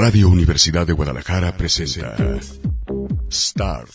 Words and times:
Radio 0.00 0.28
Universidad 0.28 0.86
de 0.86 0.92
Guadalajara 0.92 1.56
presenta 1.56 2.14
Start, 3.32 3.90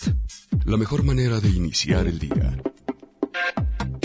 la 0.66 0.76
mejor 0.76 1.04
manera 1.04 1.40
de 1.40 1.48
iniciar 1.48 2.08
el 2.08 2.20
día. 2.20 2.58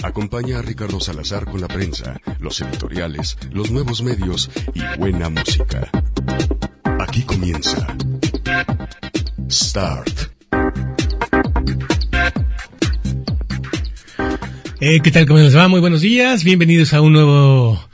Acompaña 0.04 0.60
a 0.60 0.62
Ricardo 0.62 1.00
Salazar 1.00 1.46
con 1.46 1.60
la 1.60 1.66
prensa, 1.66 2.20
los 2.38 2.60
editoriales, 2.60 3.36
los 3.50 3.72
nuevos 3.72 4.04
medios 4.04 4.48
y 4.74 4.80
buena 4.96 5.28
música. 5.28 5.90
Aquí 7.00 7.22
comienza 7.22 7.84
Start. 9.50 10.30
Eh, 14.78 15.00
¿Qué 15.02 15.10
tal? 15.10 15.26
¿Cómo 15.26 15.40
les 15.40 15.56
va? 15.56 15.66
Muy 15.66 15.80
buenos 15.80 16.02
días. 16.02 16.44
Bienvenidos 16.44 16.92
a 16.92 17.00
un 17.00 17.14
nuevo 17.14 17.87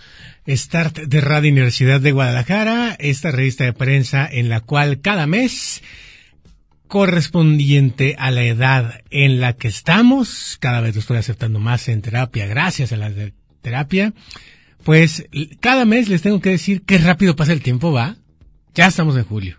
Start 0.47 0.99
de 0.99 1.21
Radio 1.23 1.51
Universidad 1.51 2.03
de 2.03 2.13
Guadalajara, 2.13 2.97
esta 2.99 3.31
revista 3.31 3.65
de 3.65 3.73
prensa 3.73 4.29
en 4.31 4.51
la 4.51 4.61
cual 4.61 5.01
cada 5.01 5.27
mes 5.27 5.83
correspondiente 6.87 8.15
a 8.19 8.30
la 8.30 8.45
edad 8.45 9.01
en 9.11 9.41
la 9.41 9.55
que 9.55 9.69
estamos, 9.69 10.59
cada 10.61 10.83
vez 10.83 10.95
lo 10.95 11.01
estoy 11.01 11.16
aceptando 11.16 11.61
más 11.61 11.88
en 11.88 12.02
terapia, 12.02 12.47
gracias 12.47 12.93
a 12.93 12.99
la 12.99 13.11
terapia, 13.62 14.12
pues 14.83 15.25
cada 15.61 15.87
mes 15.87 16.11
les 16.11 16.21
tengo 16.21 16.43
que 16.43 16.51
decir 16.51 16.83
qué 16.83 16.99
rápido 16.99 17.37
pasa 17.37 17.55
el 17.55 17.63
tiempo, 17.63 17.91
va. 17.93 18.16
Ya 18.74 18.87
estamos 18.87 19.16
en 19.16 19.24
julio. 19.24 19.57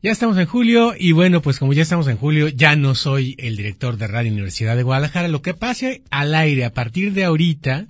Ya 0.00 0.12
estamos 0.12 0.38
en 0.38 0.46
julio 0.46 0.94
y 0.96 1.10
bueno, 1.10 1.42
pues 1.42 1.58
como 1.58 1.72
ya 1.72 1.82
estamos 1.82 2.06
en 2.06 2.18
julio, 2.18 2.46
ya 2.46 2.76
no 2.76 2.94
soy 2.94 3.34
el 3.36 3.56
director 3.56 3.96
de 3.96 4.06
Radio 4.06 4.30
Universidad 4.30 4.76
de 4.76 4.84
Guadalajara. 4.84 5.26
Lo 5.26 5.42
que 5.42 5.54
pase 5.54 6.02
al 6.10 6.36
aire 6.36 6.64
a 6.64 6.72
partir 6.72 7.14
de 7.14 7.24
ahorita 7.24 7.88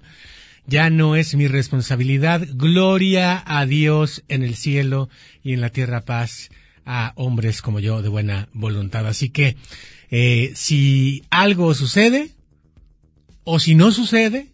ya 0.68 0.90
no 0.90 1.16
es 1.16 1.34
mi 1.34 1.48
responsabilidad. 1.48 2.46
Gloria 2.52 3.42
a 3.44 3.64
Dios 3.64 4.22
en 4.28 4.42
el 4.42 4.54
cielo 4.54 5.08
y 5.42 5.54
en 5.54 5.62
la 5.62 5.70
tierra 5.70 6.04
paz 6.04 6.50
a 6.84 7.12
hombres 7.16 7.62
como 7.62 7.80
yo 7.80 8.02
de 8.02 8.10
buena 8.10 8.48
voluntad. 8.52 9.06
Así 9.06 9.30
que 9.30 9.56
eh, 10.10 10.52
si 10.54 11.24
algo 11.30 11.74
sucede 11.74 12.32
o 13.44 13.58
si 13.58 13.74
no 13.74 13.92
sucede, 13.92 14.52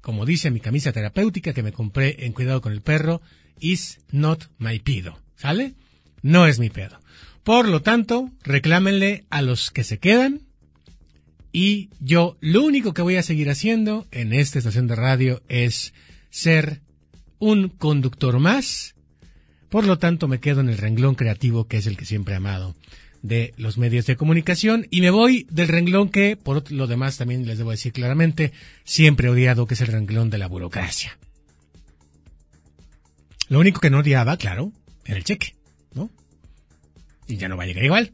como 0.00 0.24
dice 0.24 0.52
mi 0.52 0.60
camisa 0.60 0.92
terapéutica 0.92 1.52
que 1.52 1.64
me 1.64 1.72
compré 1.72 2.24
en 2.24 2.32
Cuidado 2.32 2.60
con 2.60 2.72
el 2.72 2.80
Perro, 2.80 3.20
is 3.58 3.98
not 4.12 4.44
my 4.58 4.78
pido. 4.78 5.18
¿Sale? 5.34 5.74
No 6.22 6.46
es 6.46 6.60
mi 6.60 6.70
pedo. 6.70 7.00
Por 7.42 7.68
lo 7.68 7.82
tanto, 7.82 8.30
reclámenle 8.44 9.24
a 9.30 9.42
los 9.42 9.72
que 9.72 9.82
se 9.82 9.98
quedan 9.98 10.42
y 11.52 11.90
yo 12.00 12.36
lo 12.40 12.62
único 12.62 12.94
que 12.94 13.02
voy 13.02 13.16
a 13.16 13.22
seguir 13.22 13.50
haciendo 13.50 14.06
en 14.10 14.32
esta 14.32 14.58
estación 14.58 14.86
de 14.86 14.96
radio 14.96 15.42
es 15.48 15.92
ser 16.30 16.80
un 17.38 17.68
conductor 17.68 18.38
más. 18.38 18.94
Por 19.68 19.86
lo 19.86 19.98
tanto, 19.98 20.28
me 20.28 20.40
quedo 20.40 20.60
en 20.60 20.68
el 20.68 20.78
renglón 20.78 21.14
creativo 21.14 21.66
que 21.66 21.78
es 21.78 21.86
el 21.86 21.96
que 21.96 22.04
siempre 22.04 22.34
he 22.34 22.36
amado 22.36 22.74
de 23.22 23.52
los 23.56 23.76
medios 23.76 24.06
de 24.06 24.16
comunicación 24.16 24.86
y 24.90 25.00
me 25.00 25.10
voy 25.10 25.46
del 25.50 25.68
renglón 25.68 26.08
que, 26.08 26.36
por 26.36 26.70
lo 26.72 26.86
demás 26.86 27.18
también 27.18 27.46
les 27.46 27.58
debo 27.58 27.70
decir 27.70 27.92
claramente, 27.92 28.52
siempre 28.84 29.28
he 29.28 29.30
odiado 29.30 29.66
que 29.66 29.74
es 29.74 29.80
el 29.80 29.88
renglón 29.88 30.30
de 30.30 30.38
la 30.38 30.46
burocracia. 30.46 31.18
Lo 33.48 33.58
único 33.58 33.80
que 33.80 33.90
no 33.90 33.98
odiaba, 33.98 34.36
claro, 34.36 34.72
era 35.04 35.16
el 35.16 35.24
cheque. 35.24 35.56
¿no? 35.92 36.10
Y 37.26 37.36
ya 37.36 37.48
no 37.48 37.56
va 37.56 37.64
a 37.64 37.66
llegar 37.66 37.84
igual. 37.84 38.12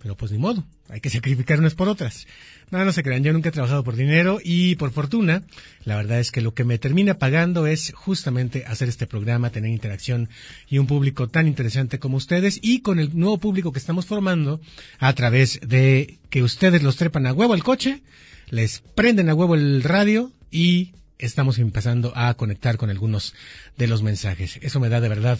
Pero 0.00 0.16
pues 0.16 0.30
ni 0.30 0.38
modo, 0.38 0.64
hay 0.92 1.00
que 1.00 1.08
sacrificar 1.08 1.58
unas 1.58 1.74
por 1.74 1.88
otras. 1.88 2.26
No, 2.70 2.84
no 2.84 2.92
se 2.92 3.02
crean, 3.02 3.24
yo 3.24 3.32
nunca 3.32 3.48
he 3.48 3.52
trabajado 3.52 3.82
por 3.82 3.96
dinero 3.96 4.40
y 4.44 4.76
por 4.76 4.92
fortuna, 4.92 5.42
la 5.84 5.96
verdad 5.96 6.20
es 6.20 6.30
que 6.30 6.42
lo 6.42 6.52
que 6.52 6.64
me 6.64 6.78
termina 6.78 7.14
pagando 7.14 7.66
es 7.66 7.92
justamente 7.94 8.64
hacer 8.66 8.90
este 8.90 9.06
programa, 9.06 9.48
tener 9.48 9.70
interacción 9.70 10.28
y 10.68 10.76
un 10.76 10.86
público 10.86 11.28
tan 11.28 11.46
interesante 11.46 11.98
como 11.98 12.18
ustedes 12.18 12.58
y 12.60 12.82
con 12.82 13.00
el 13.00 13.18
nuevo 13.18 13.38
público 13.38 13.72
que 13.72 13.78
estamos 13.78 14.04
formando 14.04 14.60
a 14.98 15.14
través 15.14 15.60
de 15.66 16.18
que 16.28 16.42
ustedes 16.42 16.82
los 16.82 16.96
trepan 16.96 17.26
a 17.26 17.32
huevo 17.32 17.54
al 17.54 17.64
coche, 17.64 18.02
les 18.50 18.80
prenden 18.94 19.30
a 19.30 19.34
huevo 19.34 19.54
el 19.54 19.82
radio 19.82 20.30
y 20.50 20.92
estamos 21.16 21.58
empezando 21.58 22.12
a 22.16 22.34
conectar 22.34 22.76
con 22.76 22.90
algunos 22.90 23.34
de 23.78 23.86
los 23.86 24.02
mensajes. 24.02 24.58
Eso 24.60 24.78
me 24.78 24.90
da 24.90 25.00
de 25.00 25.08
verdad 25.08 25.38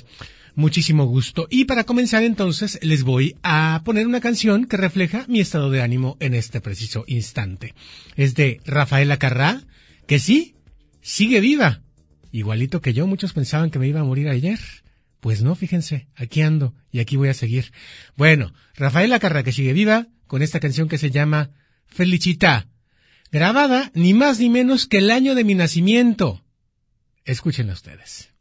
muchísimo 0.55 1.05
gusto. 1.07 1.47
Y 1.51 1.65
para 1.65 1.85
comenzar 1.85 2.23
entonces 2.23 2.79
les 2.83 3.03
voy 3.03 3.37
a 3.43 3.83
poner 3.85 4.07
una 4.07 4.21
canción 4.21 4.67
que 4.67 4.77
refleja 4.77 5.25
mi 5.29 5.41
estado 5.41 5.71
de 5.71 5.83
ánimo 5.83 6.17
en 6.21 6.35
este 6.35 6.61
preciso 6.61 7.05
instante. 7.07 7.75
Es 8.17 8.35
de 8.35 8.61
Rafaela 8.65 9.19
Carrá, 9.19 9.63
que 10.07 10.19
sí, 10.19 10.57
sigue 11.01 11.41
viva. 11.41 11.83
Igualito 12.31 12.81
que 12.81 12.95
yo, 12.95 13.07
muchos 13.07 13.33
pensaban 13.33 13.71
que 13.71 13.79
me 13.79 13.89
iba 13.89 14.01
a 14.01 14.05
morir 14.05 14.29
ayer. 14.29 14.59
Pues 15.21 15.43
no, 15.43 15.55
fíjense, 15.55 16.09
aquí 16.17 16.43
ando 16.43 16.75
y 16.91 16.99
aquí 16.99 17.17
voy 17.17 17.29
a 17.29 17.35
seguir. 17.35 17.73
Bueno, 18.17 18.53
Rafaela 18.75 19.21
Carrá 19.21 19.43
que 19.43 19.53
sigue 19.53 19.73
viva 19.73 20.09
con 20.27 20.43
esta 20.43 20.61
canción 20.61 20.89
que 20.89 20.99
se 20.99 21.11
llama 21.11 21.51
Felicita, 21.87 22.69
grabada 23.31 23.93
ni 23.95 24.15
más 24.15 24.41
ni 24.41 24.49
menos 24.49 24.87
que 24.87 24.99
el 24.99 25.11
año 25.11 25.35
de 25.35 25.45
mi 25.45 25.55
nacimiento. 25.55 26.43
Escúchenla 27.25 27.75
ustedes. 27.75 28.32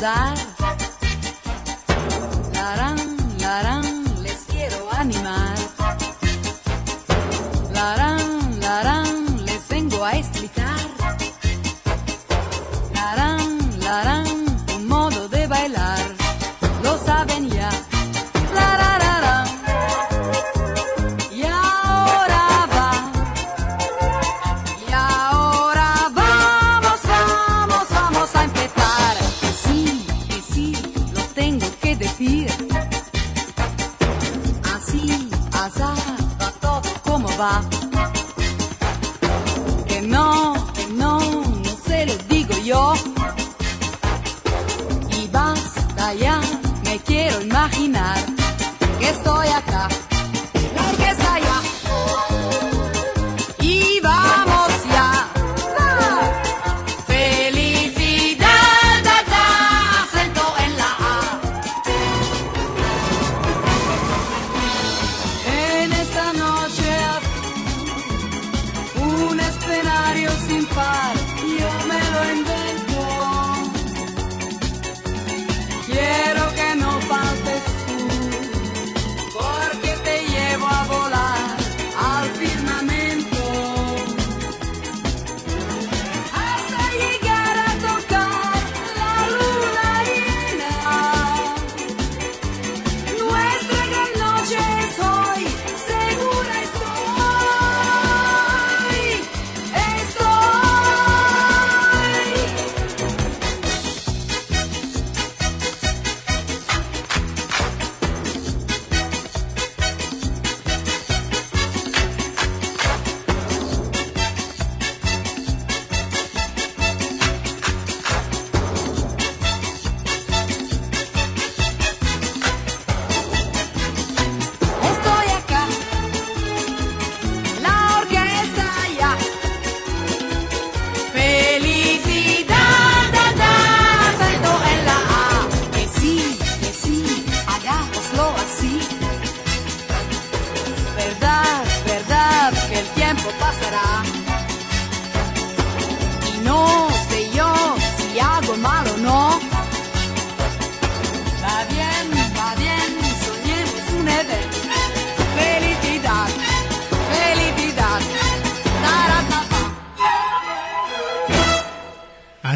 usar 0.00 0.49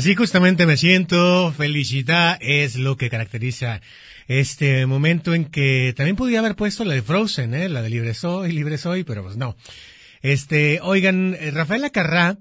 Así 0.05 0.15
justamente 0.15 0.67
me 0.67 0.77
siento, 0.77 1.51
felicidad 1.57 2.37
es 2.43 2.77
lo 2.77 2.99
que 2.99 3.09
caracteriza 3.09 3.81
este 4.29 4.85
momento 4.85 5.33
en 5.33 5.47
que 5.47 5.95
también 5.97 6.15
podría 6.15 6.41
haber 6.41 6.57
puesto 6.57 6.85
la 6.85 6.93
de 6.93 7.01
Frozen, 7.01 7.55
¿eh? 7.55 7.71
la 7.71 7.81
de 7.81 7.89
Libre 7.89 8.13
Soy, 8.13 8.53
Libre 8.53 8.77
Soy, 8.77 9.03
pero 9.03 9.23
pues 9.23 9.39
no. 9.39 9.57
Este, 10.21 10.79
oigan, 10.83 11.35
eh, 11.41 11.51
Rafaela 11.53 11.89
Carrá 11.89 12.37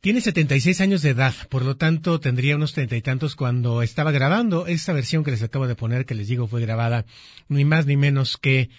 tiene 0.00 0.22
76 0.22 0.80
años 0.80 1.02
de 1.02 1.10
edad, 1.10 1.34
por 1.50 1.66
lo 1.66 1.76
tanto 1.76 2.18
tendría 2.18 2.56
unos 2.56 2.72
treinta 2.72 2.96
y 2.96 3.02
tantos 3.02 3.36
cuando 3.36 3.82
estaba 3.82 4.10
grabando 4.10 4.66
esta 4.66 4.94
versión 4.94 5.22
que 5.22 5.32
les 5.32 5.42
acabo 5.42 5.66
de 5.66 5.74
poner, 5.74 6.06
que 6.06 6.14
les 6.14 6.28
digo 6.28 6.46
fue 6.46 6.62
grabada 6.62 7.04
ni 7.48 7.66
más 7.66 7.84
ni 7.84 7.98
menos 7.98 8.38
que 8.38 8.70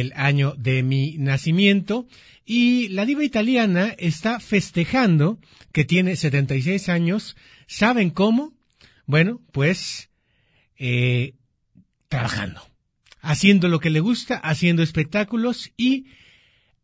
el 0.00 0.12
año 0.16 0.54
de 0.56 0.82
mi 0.82 1.16
nacimiento. 1.18 2.06
Y 2.44 2.88
la 2.88 3.04
diva 3.04 3.24
italiana 3.24 3.94
está 3.98 4.40
festejando 4.40 5.38
que 5.72 5.84
tiene 5.84 6.16
76 6.16 6.88
años. 6.88 7.36
¿Saben 7.66 8.10
cómo? 8.10 8.52
Bueno, 9.06 9.40
pues 9.52 10.10
eh, 10.78 11.34
trabajando, 12.08 12.60
haciendo 13.20 13.68
lo 13.68 13.80
que 13.80 13.90
le 13.90 14.00
gusta, 14.00 14.36
haciendo 14.36 14.82
espectáculos 14.82 15.72
y 15.76 16.06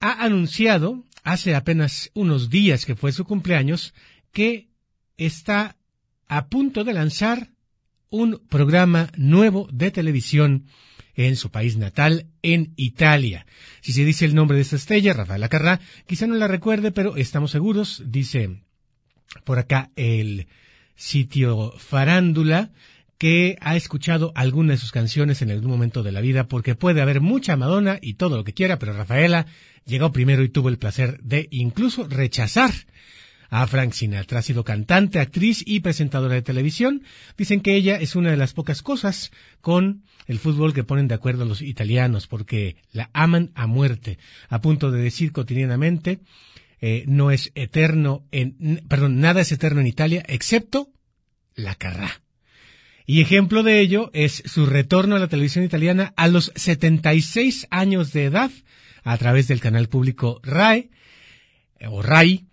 ha 0.01 0.25
anunciado 0.25 1.05
hace 1.25 1.55
apenas 1.55 2.11
unos 2.15 2.51
días 2.51 2.87
que 2.87 2.95
fue 2.95 3.13
su 3.13 3.25
cumpleaños 3.25 3.95
que 4.33 4.69
está 5.17 5.77
a 6.29 6.49
punto 6.49 6.85
de 6.85 6.93
lanzar 6.93 7.51
un 8.11 8.41
programa 8.49 9.11
nuevo 9.17 9.69
de 9.73 9.91
televisión 9.91 10.67
en 11.19 11.35
su 11.35 11.51
país 11.51 11.77
natal, 11.77 12.27
en 12.43 12.73
Italia. 12.77 13.45
Si 13.81 13.93
se 13.93 14.05
dice 14.05 14.25
el 14.25 14.37
nombre 14.37 14.57
de 14.57 14.63
esta 14.63 14.77
estrella, 14.77 15.13
Rafaela 15.13 15.49
Carrá, 15.49 15.81
quizá 16.07 16.29
no 16.29 16.35
la 16.37 16.47
recuerde, 16.47 16.93
pero 16.93 17.17
estamos 17.17 17.51
seguros, 17.51 18.05
dice 18.07 18.63
por 19.45 19.59
acá 19.59 19.91
el 19.97 20.47
sitio 20.95 21.75
Farándula, 21.77 22.71
que 23.19 23.57
ha 23.61 23.75
escuchado 23.75 24.31
alguna 24.37 24.75
de 24.75 24.79
sus 24.79 24.93
canciones 24.93 25.43
en 25.43 25.51
algún 25.51 25.73
momento 25.73 26.05
de 26.05 26.13
la 26.13 26.21
vida, 26.21 26.47
porque 26.47 26.77
puede 26.77 27.03
haber 27.03 27.21
mucha 27.21 27.57
Madonna 27.57 27.99
y 28.01 28.15
todo 28.15 28.37
lo 28.37 28.45
que 28.45 28.55
quiera, 28.55 28.79
pero 28.79 28.93
Rafaela 28.93 29.47
llegó 29.85 30.13
primero 30.13 30.45
y 30.45 30.51
tuvo 30.51 30.69
el 30.69 30.79
placer 30.79 31.21
de 31.23 31.49
incluso 31.51 32.07
rechazar 32.07 32.71
a 33.49 33.67
Frank 33.67 33.93
Sinatra. 33.93 34.41
Ha 34.41 34.43
sido 34.43 34.65
cantante, 34.65 35.21
actriz 35.21 35.63
y 35.67 35.81
presentadora 35.81 36.35
de 36.35 36.43
televisión. 36.43 37.03
Dicen 37.37 37.61
que 37.61 37.75
ella 37.75 37.97
es 37.97 38.17
una 38.17 38.31
de 38.31 38.37
las 38.37 38.53
pocas 38.53 38.83
cosas 38.83 39.31
con 39.61 40.05
el 40.27 40.39
fútbol 40.39 40.75
que 40.75 40.85
ponen 40.85 41.09
de 41.09 41.15
acuerdo 41.15 41.45
los 41.45 41.63
italianos, 41.63 42.27
porque 42.27 42.77
la 42.93 43.11
aman 43.13 43.51
a 43.55 43.67
muerte, 43.67 44.19
a 44.49 44.61
punto 44.61 44.91
de 44.91 45.03
decir 45.03 45.33
cotidianamente, 45.33 46.21
eh, 46.81 47.05
no 47.07 47.31
es 47.31 47.51
eterno 47.55 48.25
en, 48.31 48.85
perdón, 48.89 49.21
nada 49.21 49.41
es 49.41 49.51
eterno 49.51 49.81
en 49.81 49.87
Italia, 49.87 50.23
excepto 50.29 50.91
la 51.55 51.75
carrá. 51.75 52.23
Y 53.05 53.23
ejemplo 53.23 53.63
de 53.63 53.81
ello 53.81 54.11
es 54.13 54.43
su 54.45 54.67
retorno 54.67 55.17
a 55.17 55.19
la 55.19 55.29
televisión 55.29 55.65
italiana 55.65 56.13
a 56.17 56.29
los 56.29 56.53
76 56.55 57.67
años 57.71 58.13
de 58.13 58.27
edad 58.27 58.51
a 59.03 59.17
través 59.17 59.49
del 59.49 59.61
canal 59.61 59.89
público 59.89 60.41
RAE 60.43 60.91
o 61.89 62.03
RAI, 62.03 62.45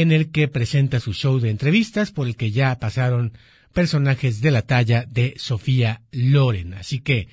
en 0.00 0.10
el 0.10 0.30
que 0.30 0.48
presenta 0.48 1.00
su 1.00 1.12
show 1.12 1.38
de 1.38 1.50
entrevistas 1.50 2.12
por 2.12 2.26
el 2.26 2.34
que 2.34 2.50
ya 2.50 2.78
pasaron 2.78 3.36
personajes 3.74 4.40
de 4.40 4.50
la 4.50 4.62
talla 4.62 5.04
de 5.06 5.34
Sofía 5.36 6.00
Loren. 6.10 6.72
Así 6.72 7.00
que, 7.00 7.28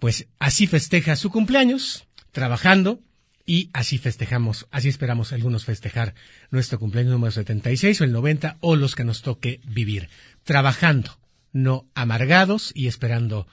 pues 0.00 0.26
así 0.38 0.66
festeja 0.66 1.16
su 1.16 1.30
cumpleaños, 1.30 2.06
trabajando, 2.30 3.00
y 3.46 3.70
así 3.72 3.96
festejamos, 3.96 4.66
así 4.70 4.90
esperamos 4.90 5.32
algunos 5.32 5.64
festejar 5.64 6.14
nuestro 6.50 6.78
cumpleaños 6.78 7.12
número 7.12 7.30
76 7.30 8.02
o 8.02 8.04
el 8.04 8.12
90 8.12 8.58
o 8.60 8.76
los 8.76 8.94
que 8.94 9.04
nos 9.04 9.22
toque 9.22 9.60
vivir, 9.64 10.10
trabajando 10.44 11.18
no 11.52 11.86
amargados 11.94 12.70
y 12.74 12.86
esperando 12.86 13.46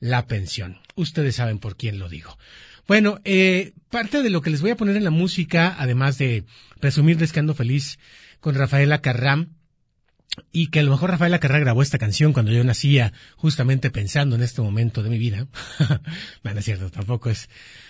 la 0.00 0.26
pensión. 0.26 0.80
Ustedes 0.96 1.36
saben 1.36 1.60
por 1.60 1.76
quién 1.76 2.00
lo 2.00 2.08
digo. 2.08 2.36
Bueno, 2.86 3.20
eh, 3.24 3.72
parte 3.90 4.22
de 4.22 4.30
lo 4.30 4.40
que 4.40 4.50
les 4.50 4.60
voy 4.60 4.70
a 4.70 4.76
poner 4.76 4.96
en 4.96 5.04
la 5.04 5.10
música, 5.10 5.76
además 5.78 6.18
de 6.18 6.44
presumirles 6.80 7.32
que 7.32 7.40
ando 7.40 7.54
feliz 7.54 7.98
con 8.40 8.54
Rafaela 8.54 9.00
Carram, 9.00 9.50
y 10.52 10.68
que 10.68 10.80
a 10.80 10.82
lo 10.82 10.90
mejor 10.90 11.10
Rafaela 11.10 11.40
Carrá 11.40 11.58
grabó 11.58 11.82
esta 11.82 11.98
canción 11.98 12.32
cuando 12.32 12.52
yo 12.52 12.64
nacía, 12.64 13.12
justamente 13.36 13.90
pensando 13.90 14.36
en 14.36 14.42
este 14.42 14.62
momento 14.62 15.02
de 15.02 15.10
mi 15.10 15.18
vida. 15.18 15.46
bueno, 16.42 16.60
es 16.60 16.64
cierto, 16.64 16.90
tampoco 16.90 17.30
es 17.30 17.48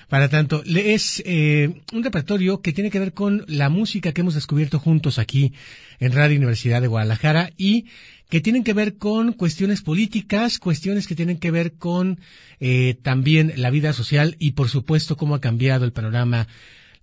para 0.08 0.28
tanto. 0.28 0.62
Es 0.64 1.22
eh, 1.24 1.82
un 1.92 2.02
repertorio 2.02 2.60
que 2.60 2.72
tiene 2.72 2.90
que 2.90 2.98
ver 2.98 3.12
con 3.12 3.44
la 3.48 3.68
música 3.68 4.12
que 4.12 4.20
hemos 4.20 4.34
descubierto 4.34 4.78
juntos 4.78 5.18
aquí 5.18 5.52
en 6.00 6.12
Radio 6.12 6.36
Universidad 6.36 6.82
de 6.82 6.88
Guadalajara 6.88 7.50
y 7.56 7.86
que 8.28 8.40
tienen 8.40 8.64
que 8.64 8.72
ver 8.72 8.96
con 8.96 9.34
cuestiones 9.34 9.82
políticas, 9.82 10.58
cuestiones 10.58 11.06
que 11.06 11.14
tienen 11.14 11.38
que 11.38 11.50
ver 11.50 11.74
con 11.74 12.18
eh, 12.60 12.96
también 13.02 13.52
la 13.56 13.70
vida 13.70 13.92
social 13.92 14.36
y 14.38 14.52
por 14.52 14.68
supuesto 14.68 15.16
cómo 15.16 15.34
ha 15.34 15.40
cambiado 15.40 15.84
el 15.84 15.92
panorama 15.92 16.48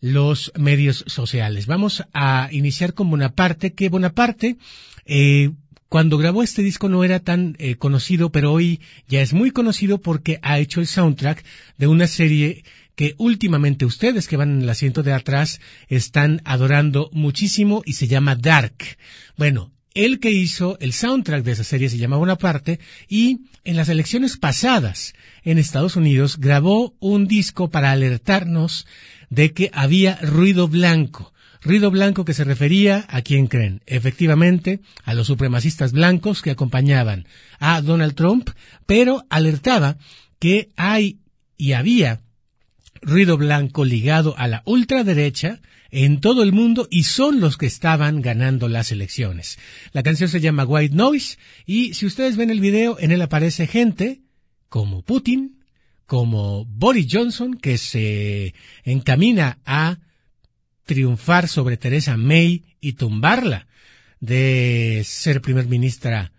los 0.02 0.52
medios 0.58 1.04
sociales. 1.08 1.66
Vamos 1.66 2.04
a 2.14 2.50
iniciar 2.52 2.94
con 2.94 3.10
Bonaparte, 3.10 3.74
que 3.74 3.90
Bonaparte, 3.90 4.58
eh, 5.06 5.52
cuando 5.90 6.18
grabó 6.18 6.44
este 6.44 6.62
disco 6.62 6.88
no 6.88 7.04
era 7.04 7.20
tan 7.20 7.56
eh, 7.58 7.76
conocido, 7.76 8.32
pero 8.32 8.54
hoy 8.54 8.80
ya 9.08 9.22
es 9.22 9.34
muy 9.34 9.52
conocido 9.52 10.00
porque 10.00 10.40
ha 10.44 10.60
hecho 10.60 10.80
el 10.82 10.88
soundtrack 10.88 11.44
de 11.78 11.88
una 11.88 12.08
serie 12.08 12.64
que 12.96 13.16
últimamente 13.18 13.86
ustedes 13.86 14.28
que 14.28 14.38
van 14.38 14.52
en 14.52 14.62
el 14.62 14.70
asiento 14.70 15.04
de 15.04 15.14
atrás 15.14 15.62
están 15.88 16.42
adorando 16.44 17.10
muchísimo 17.14 17.82
y 17.86 17.94
se 17.94 18.08
llama 18.08 18.36
Dark. 18.36 18.76
Bueno, 19.38 19.72
el 19.96 20.20
que 20.20 20.32
hizo 20.32 20.78
el 20.80 20.94
soundtrack 20.94 21.44
de 21.44 21.54
esa 21.54 21.64
serie 21.64 21.90
se 21.90 21.98
llama 21.98 22.18
Bonaparte 22.18 22.80
y 23.08 23.40
en 23.64 23.76
las 23.76 23.90
elecciones 23.90 24.38
pasadas 24.38 25.14
en 25.44 25.58
Estados 25.58 25.96
Unidos 25.96 26.38
grabó 26.38 26.94
un 27.00 27.28
disco 27.28 27.70
para 27.70 27.92
alertarnos 27.92 28.86
de 29.30 29.54
que 29.54 29.70
había 29.74 30.18
ruido 30.18 30.68
blanco. 30.68 31.34
Ruido 31.62 31.92
blanco 31.92 32.24
que 32.24 32.34
se 32.34 32.46
refería 32.46 33.06
a 33.10 33.22
quién 33.22 33.48
creen, 33.48 33.82
efectivamente, 33.86 34.80
a 35.04 35.14
los 35.14 35.28
supremacistas 35.28 35.92
blancos 35.92 36.42
que 36.42 36.52
acompañaban 36.52 37.28
a 37.60 37.82
Donald 37.82 38.16
Trump, 38.16 38.50
pero 38.86 39.26
alertaba 39.30 39.98
que 40.40 40.70
hay 40.78 41.20
y 41.58 41.74
había 41.74 42.22
ruido 43.02 43.38
blanco 43.38 43.84
ligado 43.84 44.36
a 44.38 44.48
la 44.48 44.64
ultraderecha 44.66 45.60
en 45.92 46.22
todo 46.22 46.44
el 46.44 46.54
mundo 46.54 46.88
y 46.90 47.04
son 47.04 47.40
los 47.40 47.58
que 47.58 47.66
estaban 47.66 48.22
ganando 48.22 48.68
las 48.70 48.92
elecciones. 48.92 49.58
La 49.92 50.04
canción 50.04 50.30
se 50.30 50.40
llama 50.40 50.66
White 50.66 50.96
Noise 50.96 51.38
y 51.66 51.94
si 51.94 52.06
ustedes 52.06 52.38
ven 52.38 52.52
el 52.52 52.60
video, 52.60 52.98
en 53.00 53.12
él 53.12 53.22
aparece 53.22 53.68
gente 53.68 54.22
como 54.70 55.02
Putin, 55.02 55.59
como 56.10 56.66
Boris 56.66 57.06
Johnson, 57.08 57.54
que 57.54 57.78
se 57.78 58.56
encamina 58.84 59.60
a 59.64 60.00
triunfar 60.86 61.48
sobre 61.48 61.78
Teresa 61.78 62.18
May 62.18 62.64
y 62.82 62.94
tumbarla 62.94 63.68
de 64.20 65.04
ser 65.06 65.40
primer 65.40 65.68
ministra 65.68 66.32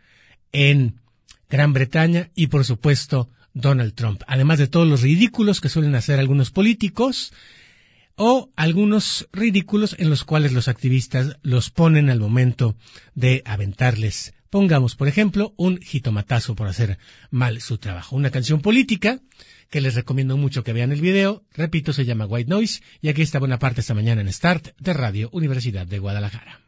en 0.51 1.01
Gran 1.49 1.73
Bretaña 1.73 2.31
y 2.35 2.49
por 2.49 2.65
supuesto 2.65 3.31
Donald 3.55 3.95
Trump, 3.95 4.23
además 4.27 4.59
de 4.59 4.67
todos 4.67 4.89
los 4.89 5.03
ridículos 5.03 5.61
que 5.61 5.69
suelen 5.69 5.95
hacer 5.95 6.19
algunos 6.19 6.51
políticos 6.51 7.33
o 8.17 8.51
algunos 8.57 9.29
ridículos 9.33 9.95
en 10.01 10.11
los 10.11 10.25
cuales 10.25 10.51
los 10.51 10.67
activistas 10.67 11.37
los 11.43 11.71
ponen 11.71 12.11
al 12.11 12.19
momento 12.19 12.75
de 13.15 13.45
aventarles 13.47 14.35
Pongamos, 14.51 14.97
por 14.97 15.07
ejemplo, 15.07 15.55
un 15.57 15.81
jitomatazo 15.81 16.57
por 16.57 16.67
hacer 16.67 16.99
mal 17.31 17.61
su 17.61 17.79
trabajo. 17.79 18.17
Una 18.17 18.31
canción 18.31 18.61
política 18.61 19.21
que 19.71 19.81
les 19.81 19.95
recomiendo 19.95 20.37
mucho 20.37 20.63
que 20.65 20.73
vean 20.73 20.93
el 20.93 21.01
video. 21.01 21.43
Repito, 21.55 21.93
se 21.93 22.05
llama 22.05 22.27
White 22.27 22.51
Noise 22.51 22.83
y 23.01 23.09
aquí 23.09 23.23
está 23.23 23.39
buena 23.39 23.59
parte 23.59 23.81
esta 23.81 23.95
mañana 23.95 24.21
en 24.21 24.33
Start 24.33 24.77
de 24.79 24.93
Radio 24.93 25.31
Universidad 25.33 25.87
de 25.87 25.99
Guadalajara. 25.99 26.61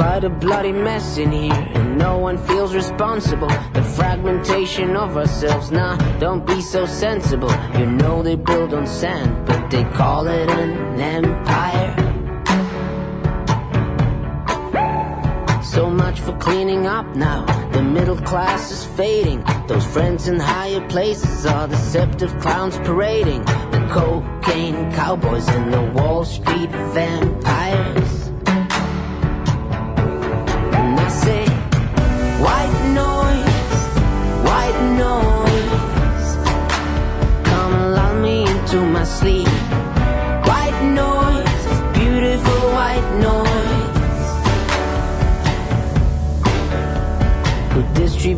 Quite 0.00 0.24
a 0.24 0.30
bloody 0.30 0.72
mess 0.72 1.18
in 1.18 1.30
here, 1.30 1.52
and 1.52 1.98
no 1.98 2.16
one 2.16 2.38
feels 2.38 2.74
responsible. 2.74 3.50
The 3.74 3.82
fragmentation 3.82 4.96
of 4.96 5.14
ourselves, 5.14 5.70
nah, 5.70 5.98
don't 6.18 6.46
be 6.46 6.62
so 6.62 6.86
sensible. 6.86 7.52
You 7.78 7.84
know 7.84 8.22
they 8.22 8.36
build 8.36 8.72
on 8.72 8.86
sand, 8.86 9.44
but 9.44 9.70
they 9.70 9.84
call 9.84 10.26
it 10.26 10.48
an 10.48 10.98
empire. 10.98 11.94
So 15.62 15.90
much 15.90 16.18
for 16.18 16.34
cleaning 16.38 16.86
up 16.86 17.14
now. 17.14 17.44
The 17.72 17.82
middle 17.82 18.16
class 18.16 18.70
is 18.70 18.86
fading. 18.96 19.44
Those 19.66 19.84
friends 19.84 20.28
in 20.28 20.40
higher 20.40 20.80
places 20.88 21.44
are 21.44 21.68
deceptive 21.68 22.38
clowns 22.40 22.78
parading. 22.78 23.44
The 23.44 23.86
cocaine 23.92 24.90
cowboys 24.92 25.46
and 25.48 25.70
the 25.70 25.82
Wall 25.92 26.24
Street 26.24 26.70
vampires. 26.70 28.19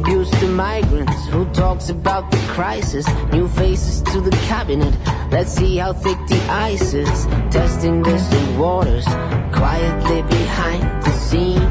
Distributes 0.03 0.31
to 0.41 0.49
migrants? 0.49 1.27
Who 1.27 1.45
talks 1.53 1.89
about 1.89 2.31
the 2.31 2.39
crisis? 2.49 3.07
New 3.33 3.49
faces 3.49 4.03
to 4.13 4.21
the 4.21 4.31
cabinet. 4.49 4.95
Let's 5.31 5.53
see 5.53 5.77
how 5.77 5.93
thick 5.93 6.19
the 6.29 6.41
ice 6.49 6.95
is. 6.95 7.27
Testing 7.51 8.03
distant 8.03 8.59
waters, 8.59 9.05
quietly 9.53 10.23
behind 10.23 11.03
the 11.03 11.13
scenes. 11.13 11.63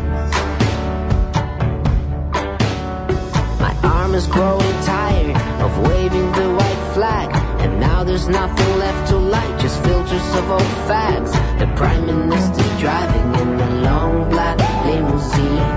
My 3.59 3.75
arm 3.83 4.15
is 4.15 4.27
growing 4.27 4.75
tired 4.83 5.35
of 5.61 5.77
waving 5.87 6.31
the 6.33 6.49
white 6.53 6.93
flag. 6.93 7.29
And 7.61 7.79
now 7.79 8.03
there's 8.03 8.27
nothing 8.27 8.79
left 8.79 9.09
to 9.09 9.17
light, 9.17 9.59
just 9.59 9.83
filters 9.83 10.35
of 10.35 10.49
old 10.49 10.73
fags. 10.87 11.31
The 11.59 11.67
Prime 11.75 12.05
Minister's 12.05 12.79
driving 12.79 13.41
in 13.41 13.57
the 13.57 13.69
long 13.87 14.29
black 14.29 14.57
limousine. 14.85 15.70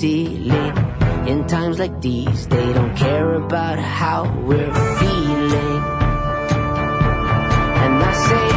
Ceiling. 0.00 0.74
In 1.30 1.46
times 1.46 1.78
like 1.78 2.00
these, 2.00 2.46
they 2.48 2.72
don't 2.72 2.94
care 2.96 3.34
about 3.34 3.78
how 3.78 4.20
we're 4.48 4.74
feeling. 5.00 5.82
And 7.82 7.94
I 8.10 8.12
say, 8.28 8.48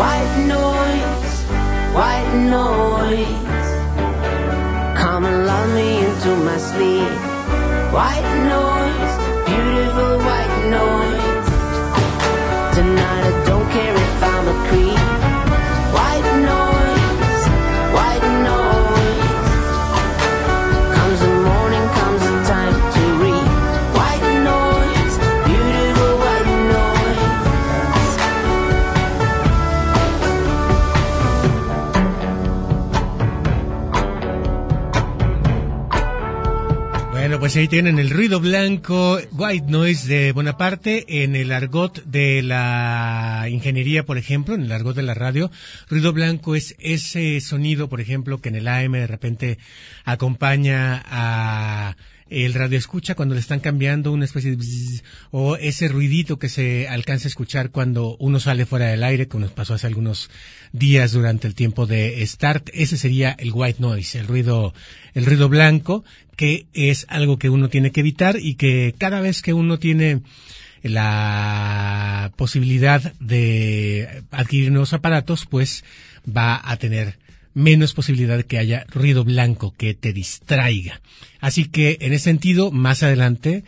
white 0.00 0.34
noise, 0.56 1.36
white 1.98 2.32
noise. 2.58 3.68
Come 5.00 5.24
and 5.30 5.46
lull 5.46 5.68
me 5.78 5.88
into 6.06 6.30
my 6.48 6.58
sleep. 6.70 7.12
White 7.96 8.30
noise, 8.50 8.71
pues 37.52 37.60
ahí 37.60 37.68
tienen 37.68 37.98
el 37.98 38.08
ruido 38.08 38.40
blanco, 38.40 39.20
white 39.30 39.66
noise 39.68 40.08
de 40.08 40.32
Bonaparte, 40.32 41.22
en 41.22 41.36
el 41.36 41.52
argot 41.52 42.02
de 42.04 42.40
la 42.40 43.46
ingeniería, 43.50 44.06
por 44.06 44.16
ejemplo, 44.16 44.54
en 44.54 44.62
el 44.62 44.72
argot 44.72 44.96
de 44.96 45.02
la 45.02 45.12
radio. 45.12 45.50
Ruido 45.90 46.14
blanco 46.14 46.54
es 46.54 46.74
ese 46.78 47.38
sonido, 47.42 47.90
por 47.90 48.00
ejemplo, 48.00 48.40
que 48.40 48.48
en 48.48 48.54
el 48.56 48.68
AM 48.68 48.92
de 48.92 49.06
repente 49.06 49.58
acompaña 50.06 51.02
a 51.04 51.94
el 52.32 52.54
radio 52.54 52.78
escucha 52.78 53.14
cuando 53.14 53.34
le 53.34 53.40
están 53.40 53.60
cambiando 53.60 54.10
una 54.10 54.24
especie 54.24 54.56
de 54.56 55.02
o 55.30 55.56
ese 55.56 55.88
ruidito 55.88 56.38
que 56.38 56.48
se 56.48 56.88
alcanza 56.88 57.26
a 57.26 57.28
escuchar 57.28 57.70
cuando 57.70 58.16
uno 58.18 58.40
sale 58.40 58.64
fuera 58.64 58.86
del 58.86 59.04
aire, 59.04 59.28
como 59.28 59.42
nos 59.42 59.52
pasó 59.52 59.74
hace 59.74 59.86
algunos 59.86 60.30
días 60.72 61.12
durante 61.12 61.46
el 61.46 61.54
tiempo 61.54 61.86
de 61.86 62.26
start, 62.26 62.70
ese 62.72 62.96
sería 62.96 63.32
el 63.32 63.52
white 63.52 63.80
noise, 63.80 64.18
el 64.18 64.26
ruido, 64.26 64.72
el 65.12 65.26
ruido 65.26 65.50
blanco, 65.50 66.04
que 66.36 66.66
es 66.72 67.06
algo 67.08 67.38
que 67.38 67.50
uno 67.50 67.68
tiene 67.68 67.92
que 67.92 68.00
evitar 68.00 68.36
y 68.38 68.54
que 68.54 68.94
cada 68.98 69.20
vez 69.20 69.42
que 69.42 69.52
uno 69.52 69.78
tiene 69.78 70.20
la 70.82 72.32
posibilidad 72.36 73.12
de 73.20 74.24
adquirir 74.30 74.70
nuevos 74.70 74.92
aparatos, 74.92 75.46
pues 75.46 75.84
va 76.26 76.60
a 76.64 76.76
tener 76.76 77.18
menos 77.54 77.92
posibilidad 77.92 78.36
de 78.36 78.44
que 78.44 78.58
haya 78.58 78.86
ruido 78.88 79.24
blanco 79.24 79.74
que 79.76 79.94
te 79.94 80.12
distraiga. 80.12 81.00
Así 81.40 81.66
que 81.66 81.98
en 82.00 82.12
ese 82.12 82.24
sentido, 82.24 82.70
más 82.70 83.02
adelante, 83.02 83.64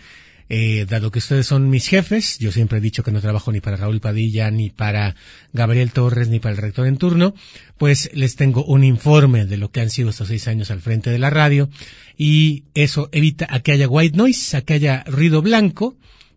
eh, 0.49 0.87
dado 0.89 1.11
que 1.11 1.19
ustedes 1.21 1.47
son 1.47 1.71
mis 1.71 1.89
jefes, 1.89 2.39
yo 2.39 2.53
siempre 2.53 2.79
he 2.79 2.81
dicho 2.81 3.03
que 3.03 3.11
no 3.11 3.21
trabajo 3.21 3.51
ni 3.51 3.61
para 3.61 3.77
Raúl 3.77 4.01
Padilla, 4.01 4.51
ni 4.51 4.71
para 4.71 5.17
Gabriel 5.53 5.93
Torres, 5.93 6.29
ni 6.29 6.39
para 6.41 6.55
el 6.55 6.61
rector 6.61 6.87
en 6.87 6.99
turno, 6.99 7.35
pues 7.79 8.11
les 8.13 8.37
tengo 8.37 8.65
un 8.65 8.85
informe 8.85 9.47
de 9.47 9.57
lo 9.57 9.71
que 9.71 9.81
han 9.81 9.91
sido 9.91 10.11
estos 10.11 10.29
seis 10.29 10.47
años 10.49 10.71
al 10.71 10.81
frente 10.81 11.11
de 11.11 11.19
la 11.19 11.31
radio 11.31 11.71
y 12.17 12.65
eso 12.75 13.09
evita 13.13 13.47
a 13.51 13.61
que 13.61 13.73
haya 13.73 13.89
white 13.89 14.17
noise, 14.17 14.57
a 14.57 14.63
que 14.63 14.75
haya 14.75 15.03
ruido 15.07 15.43
blanco, 15.43 15.97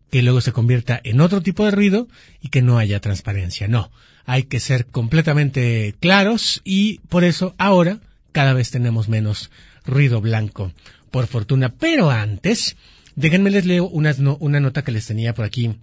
que 0.10 0.22
luego 0.22 0.42
se 0.42 0.54
convierta 0.54 1.00
en 1.04 1.20
otro 1.20 1.42
tipo 1.42 1.66
de 1.66 1.72
ruido 1.72 2.08
y 2.42 2.50
que 2.50 2.62
no 2.62 2.78
haya 2.78 3.02
transparencia. 3.02 3.68
No, 3.68 3.92
hay 4.26 4.44
que 4.44 4.60
ser 4.60 4.86
completamente 4.86 5.96
claros 6.00 6.62
y 6.64 7.00
por 7.10 7.24
eso 7.24 7.56
ahora 7.58 8.00
cada 8.32 8.54
vez 8.54 8.72
tenemos 8.72 9.10
menos 9.10 9.52
ruido 9.86 10.22
blanco, 10.22 10.72
por 11.12 11.28
fortuna. 11.28 11.70
Pero 11.70 12.12
antes, 12.12 12.78
déjenme 13.18 13.52
les 13.52 13.66
leo 13.66 13.90
una 13.90 14.60
nota 14.62 14.84
que 14.84 14.94
les 14.94 15.06
tenía 15.06 15.34
por 15.34 15.44
aquí 15.44 15.76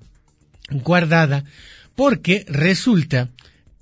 guardada, 0.70 1.44
porque 1.94 2.46
resulta 2.48 3.28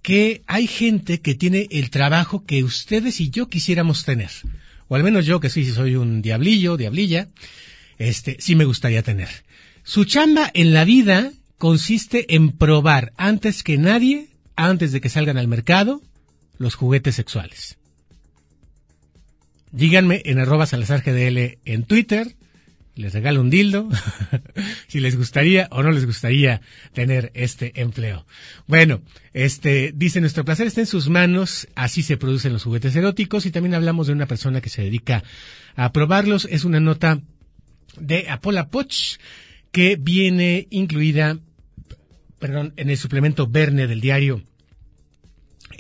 que 0.02 0.42
hay 0.46 0.66
gente 0.66 1.20
que 1.20 1.36
tiene 1.36 1.68
el 1.70 1.90
trabajo 1.90 2.44
que 2.44 2.64
ustedes 2.64 3.20
y 3.20 3.30
yo 3.30 3.48
quisiéramos 3.48 4.04
tener. 4.04 4.30
O 4.88 4.96
al 4.96 5.04
menos 5.04 5.24
yo 5.26 5.38
que 5.38 5.48
sí, 5.48 5.64
soy 5.64 5.94
un 5.94 6.22
diablillo, 6.22 6.76
diablilla, 6.76 7.28
este, 7.98 8.36
sí 8.40 8.56
me 8.56 8.64
gustaría 8.64 9.02
tener. 9.02 9.28
Su 9.84 10.04
chamba 10.04 10.50
en 10.54 10.72
la 10.72 10.84
vida 10.84 11.32
consiste 11.56 12.34
en 12.34 12.50
probar 12.50 13.12
antes 13.16 13.62
que 13.62 13.78
nadie, 13.78 14.28
antes 14.56 14.92
de 14.92 15.00
que 15.00 15.08
salgan 15.08 15.38
al 15.38 15.46
mercado, 15.46 16.02
los 16.58 16.74
juguetes 16.74 17.14
sexuales. 17.14 17.78
Díganme 19.70 20.22
en 20.24 20.38
arroba 20.38 20.66
Salazar 20.66 21.02
GDL 21.02 21.58
en 21.64 21.84
Twitter, 21.84 22.34
les 22.94 23.12
regalo 23.12 23.40
un 23.40 23.50
dildo, 23.50 23.88
si 24.86 25.00
les 25.00 25.16
gustaría 25.16 25.68
o 25.70 25.82
no 25.82 25.90
les 25.90 26.04
gustaría 26.04 26.60
tener 26.92 27.30
este 27.34 27.80
empleo. 27.80 28.26
Bueno, 28.66 29.02
este, 29.32 29.92
dice, 29.94 30.20
nuestro 30.20 30.44
placer 30.44 30.66
está 30.66 30.80
en 30.80 30.86
sus 30.86 31.08
manos, 31.08 31.68
así 31.74 32.02
se 32.02 32.16
producen 32.16 32.52
los 32.52 32.64
juguetes 32.64 32.94
eróticos 32.94 33.46
y 33.46 33.50
también 33.50 33.74
hablamos 33.74 34.06
de 34.06 34.12
una 34.12 34.26
persona 34.26 34.60
que 34.60 34.68
se 34.68 34.82
dedica 34.82 35.22
a 35.74 35.92
probarlos. 35.92 36.46
Es 36.50 36.64
una 36.64 36.80
nota 36.80 37.20
de 37.98 38.28
Apola 38.28 38.68
Poch 38.68 39.18
que 39.70 39.96
viene 39.96 40.66
incluida, 40.70 41.38
perdón, 42.38 42.74
en 42.76 42.90
el 42.90 42.98
suplemento 42.98 43.46
Verne 43.46 43.86
del 43.86 44.00
diario 44.00 44.42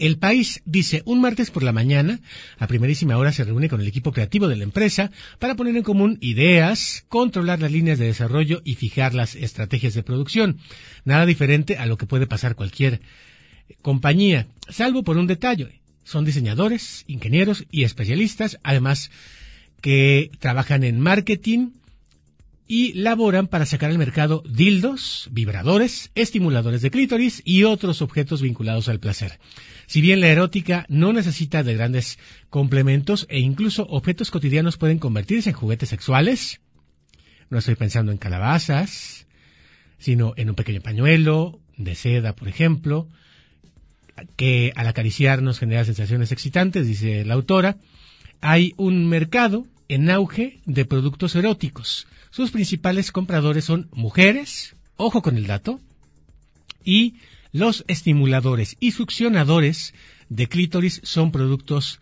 El 0.02 0.18
País 0.18 0.62
dice, 0.64 1.02
un 1.04 1.20
martes 1.20 1.52
por 1.52 1.62
la 1.62 1.70
mañana, 1.70 2.18
a 2.58 2.66
primerísima 2.66 3.16
hora 3.16 3.30
se 3.30 3.44
reúne 3.44 3.68
con 3.68 3.80
el 3.80 3.86
equipo 3.86 4.10
creativo 4.10 4.48
de 4.48 4.56
la 4.56 4.64
empresa 4.64 5.12
para 5.38 5.54
poner 5.54 5.76
en 5.76 5.84
común 5.84 6.18
ideas, 6.20 7.04
controlar 7.08 7.60
las 7.60 7.70
líneas 7.70 8.00
de 8.00 8.06
desarrollo 8.06 8.62
y 8.64 8.74
fijar 8.74 9.14
las 9.14 9.36
estrategias 9.36 9.94
de 9.94 10.02
producción. 10.02 10.58
Nada 11.04 11.24
diferente 11.24 11.76
a 11.76 11.86
lo 11.86 11.98
que 11.98 12.06
puede 12.06 12.26
pasar 12.26 12.56
cualquier 12.56 13.00
compañía, 13.80 14.48
salvo 14.68 15.04
por 15.04 15.18
un 15.18 15.28
detalle. 15.28 15.80
Son 16.02 16.24
diseñadores, 16.24 17.04
ingenieros 17.06 17.64
y 17.70 17.84
especialistas, 17.84 18.58
además 18.64 19.12
que 19.80 20.32
trabajan 20.40 20.82
en 20.82 20.98
marketing, 20.98 21.68
y 22.66 22.94
laboran 22.94 23.46
para 23.46 23.66
sacar 23.66 23.90
al 23.90 23.98
mercado 23.98 24.42
dildos, 24.48 25.28
vibradores, 25.30 26.10
estimuladores 26.14 26.82
de 26.82 26.90
clítoris 26.90 27.42
y 27.44 27.64
otros 27.64 28.02
objetos 28.02 28.42
vinculados 28.42 28.88
al 28.88 28.98
placer. 28.98 29.38
Si 29.92 30.00
bien 30.00 30.22
la 30.22 30.28
erótica 30.28 30.86
no 30.88 31.12
necesita 31.12 31.62
de 31.62 31.74
grandes 31.74 32.18
complementos 32.48 33.26
e 33.28 33.40
incluso 33.40 33.86
objetos 33.90 34.30
cotidianos 34.30 34.78
pueden 34.78 34.98
convertirse 34.98 35.50
en 35.50 35.54
juguetes 35.54 35.90
sexuales, 35.90 36.62
no 37.50 37.58
estoy 37.58 37.74
pensando 37.74 38.10
en 38.10 38.16
calabazas, 38.16 39.26
sino 39.98 40.32
en 40.38 40.48
un 40.48 40.54
pequeño 40.54 40.80
pañuelo 40.80 41.60
de 41.76 41.94
seda, 41.94 42.34
por 42.34 42.48
ejemplo, 42.48 43.06
que 44.36 44.72
al 44.76 44.86
acariciarnos 44.86 45.58
genera 45.58 45.84
sensaciones 45.84 46.32
excitantes, 46.32 46.86
dice 46.86 47.26
la 47.26 47.34
autora, 47.34 47.76
hay 48.40 48.72
un 48.78 49.06
mercado 49.10 49.66
en 49.88 50.08
auge 50.08 50.62
de 50.64 50.86
productos 50.86 51.34
eróticos. 51.34 52.06
Sus 52.30 52.50
principales 52.50 53.12
compradores 53.12 53.66
son 53.66 53.90
mujeres, 53.92 54.74
ojo 54.96 55.20
con 55.20 55.36
el 55.36 55.46
dato, 55.46 55.80
y 56.82 57.16
los 57.52 57.84
estimuladores 57.86 58.76
y 58.80 58.92
succionadores 58.92 59.94
de 60.28 60.48
clítoris 60.48 61.00
son 61.04 61.30
productos 61.30 62.00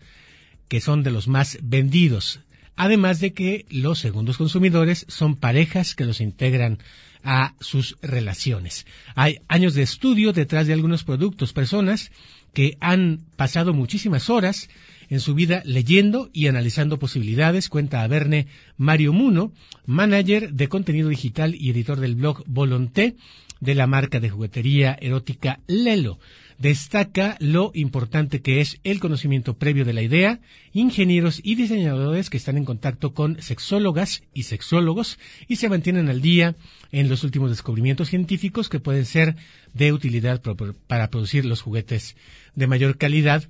que 0.67 0.79
son 0.79 1.03
de 1.03 1.11
los 1.11 1.27
más 1.27 1.57
vendidos. 1.61 2.39
Además 2.77 3.19
de 3.19 3.33
que 3.33 3.65
los 3.69 3.99
segundos 3.99 4.37
consumidores 4.37 5.05
son 5.09 5.35
parejas 5.35 5.93
que 5.93 6.05
los 6.05 6.21
integran 6.21 6.79
a 7.23 7.53
sus 7.59 7.97
relaciones. 8.01 8.85
Hay 9.13 9.39
años 9.47 9.73
de 9.73 9.83
estudio 9.83 10.33
detrás 10.33 10.67
de 10.67 10.73
algunos 10.73 11.03
productos, 11.03 11.53
personas 11.53 12.11
que 12.53 12.77
han 12.79 13.19
pasado 13.35 13.73
muchísimas 13.73 14.29
horas 14.29 14.69
en 15.09 15.19
su 15.19 15.35
vida 15.35 15.61
leyendo 15.65 16.29
y 16.33 16.47
analizando 16.47 16.97
posibilidades, 16.97 17.69
cuenta 17.69 18.01
a 18.01 18.07
Verne 18.07 18.47
Mario 18.77 19.11
Muno, 19.13 19.51
manager 19.85 20.53
de 20.53 20.69
contenido 20.69 21.09
digital 21.09 21.53
y 21.53 21.69
editor 21.69 21.99
del 21.99 22.15
blog 22.15 22.43
Volonté 22.47 23.15
de 23.61 23.75
la 23.75 23.87
marca 23.87 24.19
de 24.19 24.29
juguetería 24.29 24.97
erótica 24.99 25.61
Lelo. 25.67 26.19
Destaca 26.57 27.37
lo 27.39 27.71
importante 27.73 28.41
que 28.41 28.59
es 28.59 28.79
el 28.83 28.99
conocimiento 28.99 29.57
previo 29.57 29.85
de 29.85 29.93
la 29.93 30.01
idea, 30.01 30.41
ingenieros 30.73 31.39
y 31.43 31.55
diseñadores 31.55 32.29
que 32.29 32.37
están 32.37 32.57
en 32.57 32.65
contacto 32.65 33.13
con 33.13 33.41
sexólogas 33.41 34.23
y 34.33 34.43
sexólogos 34.43 35.17
y 35.47 35.55
se 35.55 35.69
mantienen 35.69 36.09
al 36.09 36.21
día 36.21 36.55
en 36.91 37.07
los 37.07 37.23
últimos 37.23 37.49
descubrimientos 37.49 38.09
científicos 38.09 38.67
que 38.67 38.79
pueden 38.79 39.05
ser 39.05 39.37
de 39.73 39.93
utilidad 39.93 40.41
para 40.87 41.09
producir 41.09 41.45
los 41.45 41.61
juguetes 41.61 42.15
de 42.53 42.67
mayor 42.67 42.97
calidad 42.97 43.47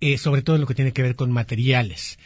eh, 0.00 0.16
sobre 0.16 0.42
todo 0.42 0.56
en 0.56 0.60
lo 0.60 0.68
que 0.68 0.74
tiene 0.74 0.92
que 0.92 1.02
ver 1.02 1.16
con 1.16 1.32
materiales. 1.32 2.18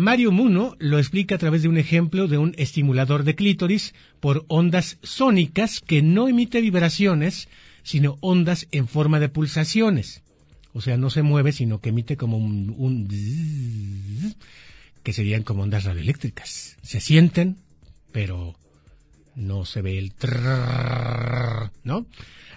Mario 0.00 0.32
Muno 0.32 0.76
lo 0.78 0.98
explica 0.98 1.34
a 1.34 1.38
través 1.38 1.60
de 1.60 1.68
un 1.68 1.76
ejemplo 1.76 2.26
de 2.26 2.38
un 2.38 2.54
estimulador 2.56 3.22
de 3.22 3.34
clítoris 3.34 3.92
por 4.18 4.46
ondas 4.48 4.96
sónicas 5.02 5.80
que 5.80 6.00
no 6.00 6.26
emite 6.26 6.62
vibraciones, 6.62 7.48
sino 7.82 8.16
ondas 8.22 8.66
en 8.72 8.88
forma 8.88 9.20
de 9.20 9.28
pulsaciones. 9.28 10.22
O 10.72 10.80
sea, 10.80 10.96
no 10.96 11.10
se 11.10 11.20
mueve, 11.20 11.52
sino 11.52 11.82
que 11.82 11.90
emite 11.90 12.16
como 12.16 12.38
un, 12.38 13.08
que 15.02 15.12
serían 15.12 15.42
como 15.42 15.64
ondas 15.64 15.84
radioeléctricas. 15.84 16.78
Se 16.80 16.98
sienten, 16.98 17.58
pero 18.10 18.56
no 19.34 19.66
se 19.66 19.82
ve 19.82 19.98
el 19.98 20.14
trrr, 20.14 21.72
¿no? 21.84 22.06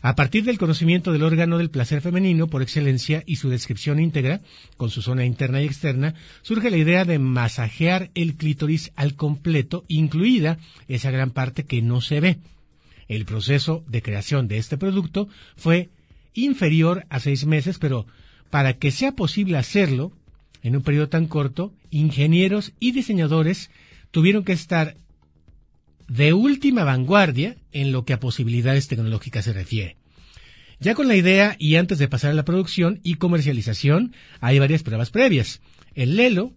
A 0.05 0.15
partir 0.15 0.43
del 0.43 0.57
conocimiento 0.57 1.13
del 1.13 1.23
órgano 1.23 1.57
del 1.57 1.69
placer 1.69 2.01
femenino 2.01 2.47
por 2.47 2.61
excelencia 2.61 3.23
y 3.25 3.37
su 3.37 3.47
descripción 3.47 4.01
íntegra, 4.01 4.41
con 4.75 4.89
su 4.89 5.01
zona 5.01 5.23
interna 5.23 5.61
y 5.61 5.65
externa, 5.65 6.13
surge 6.41 6.69
la 6.69 6.75
idea 6.75 7.05
de 7.05 7.19
masajear 7.19 8.11
el 8.13 8.35
clítoris 8.35 8.91
al 8.97 9.15
completo, 9.15 9.85
incluida 9.87 10.57
esa 10.89 11.09
gran 11.09 11.31
parte 11.31 11.63
que 11.63 11.81
no 11.81 12.01
se 12.01 12.19
ve. 12.19 12.37
El 13.07 13.23
proceso 13.23 13.85
de 13.87 14.01
creación 14.01 14.49
de 14.49 14.57
este 14.57 14.77
producto 14.77 15.29
fue 15.55 15.89
inferior 16.33 17.05
a 17.07 17.21
seis 17.21 17.45
meses, 17.45 17.79
pero 17.79 18.05
para 18.49 18.73
que 18.73 18.91
sea 18.91 19.13
posible 19.13 19.57
hacerlo 19.57 20.11
en 20.63 20.75
un 20.75 20.83
periodo 20.83 21.07
tan 21.07 21.27
corto, 21.27 21.73
ingenieros 21.91 22.73
y 22.77 22.91
diseñadores 22.91 23.71
tuvieron 24.11 24.43
que 24.43 24.51
estar 24.51 24.97
de 26.07 26.33
última 26.33 26.83
vanguardia 26.83 27.57
en 27.71 27.91
lo 27.91 28.05
que 28.05 28.13
a 28.13 28.19
posibilidades 28.19 28.87
tecnológicas 28.87 29.45
se 29.45 29.53
refiere. 29.53 29.97
Ya 30.79 30.95
con 30.95 31.07
la 31.07 31.15
idea 31.15 31.55
y 31.59 31.75
antes 31.75 31.97
de 31.97 32.07
pasar 32.07 32.31
a 32.31 32.35
la 32.35 32.45
producción 32.45 32.99
y 33.03 33.15
comercialización, 33.15 34.13
hay 34.41 34.59
varias 34.59 34.83
pruebas 34.83 35.11
previas. 35.11 35.61
El 35.95 36.15
Lelo 36.15 36.53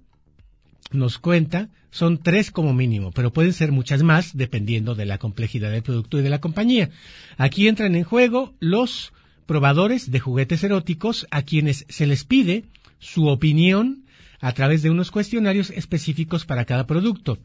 nos 0.91 1.19
cuenta 1.19 1.71
son 1.91 2.19
tres 2.19 2.51
como 2.51 2.75
mínimo, 2.75 3.11
pero 3.13 3.33
pueden 3.33 3.53
ser 3.53 3.73
muchas 3.73 4.03
más 4.03 4.37
dependiendo 4.37 4.95
de 4.95 5.07
la 5.07 5.19
complejidad 5.19 5.71
del 5.71 5.83
producto 5.83 6.19
y 6.19 6.23
de 6.23 6.29
la 6.29 6.41
compañía. 6.41 6.91
Aquí 7.39 7.69
entran 7.69 7.95
en 7.95 8.05
juego 8.05 8.55
los 8.61 9.13
probadores 9.47 10.11
de 10.11 10.21
juguetes 10.21 10.63
eróticos 10.63 11.27
a 11.31 11.43
quienes 11.43 11.87
se 11.89 12.07
les 12.07 12.25
pide 12.25 12.65
su 12.99 13.29
opinión 13.29 14.05
a 14.41 14.53
través 14.53 14.83
de 14.83 14.91
unos 14.91 15.11
cuestionarios 15.11 15.71
específicos 15.71 16.45
para 16.45 16.65
cada 16.65 16.87
producto. 16.87 17.39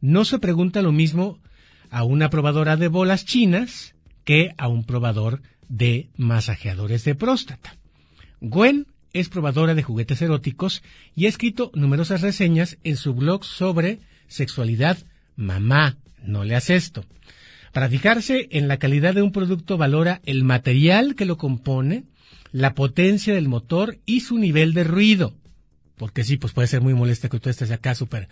No 0.00 0.24
se 0.24 0.38
pregunta 0.38 0.82
lo 0.82 0.92
mismo 0.92 1.38
a 1.90 2.04
una 2.04 2.30
probadora 2.30 2.76
de 2.76 2.88
bolas 2.88 3.24
chinas 3.24 3.94
que 4.24 4.54
a 4.56 4.68
un 4.68 4.84
probador 4.84 5.42
de 5.68 6.08
masajeadores 6.16 7.04
de 7.04 7.14
próstata. 7.14 7.76
Gwen 8.40 8.86
es 9.12 9.28
probadora 9.28 9.74
de 9.74 9.82
juguetes 9.82 10.22
eróticos 10.22 10.82
y 11.14 11.26
ha 11.26 11.28
escrito 11.28 11.70
numerosas 11.74 12.22
reseñas 12.22 12.78
en 12.84 12.96
su 12.96 13.14
blog 13.14 13.44
sobre 13.44 13.98
sexualidad. 14.28 14.98
Mamá, 15.36 15.96
no 16.24 16.44
le 16.44 16.50
leas 16.50 16.70
esto. 16.70 17.04
Para 17.72 17.88
fijarse 17.88 18.48
en 18.50 18.68
la 18.68 18.78
calidad 18.78 19.14
de 19.14 19.22
un 19.22 19.32
producto 19.32 19.78
valora 19.78 20.20
el 20.24 20.44
material 20.44 21.14
que 21.14 21.24
lo 21.24 21.36
compone, 21.36 22.04
la 22.52 22.74
potencia 22.74 23.34
del 23.34 23.48
motor 23.48 23.98
y 24.06 24.20
su 24.20 24.38
nivel 24.38 24.74
de 24.74 24.84
ruido. 24.84 25.34
Porque 25.96 26.24
sí, 26.24 26.36
pues 26.36 26.52
puede 26.52 26.68
ser 26.68 26.80
muy 26.80 26.94
molesto 26.94 27.28
que 27.28 27.38
tú 27.38 27.50
estés 27.50 27.70
acá 27.70 27.94
súper... 27.94 28.28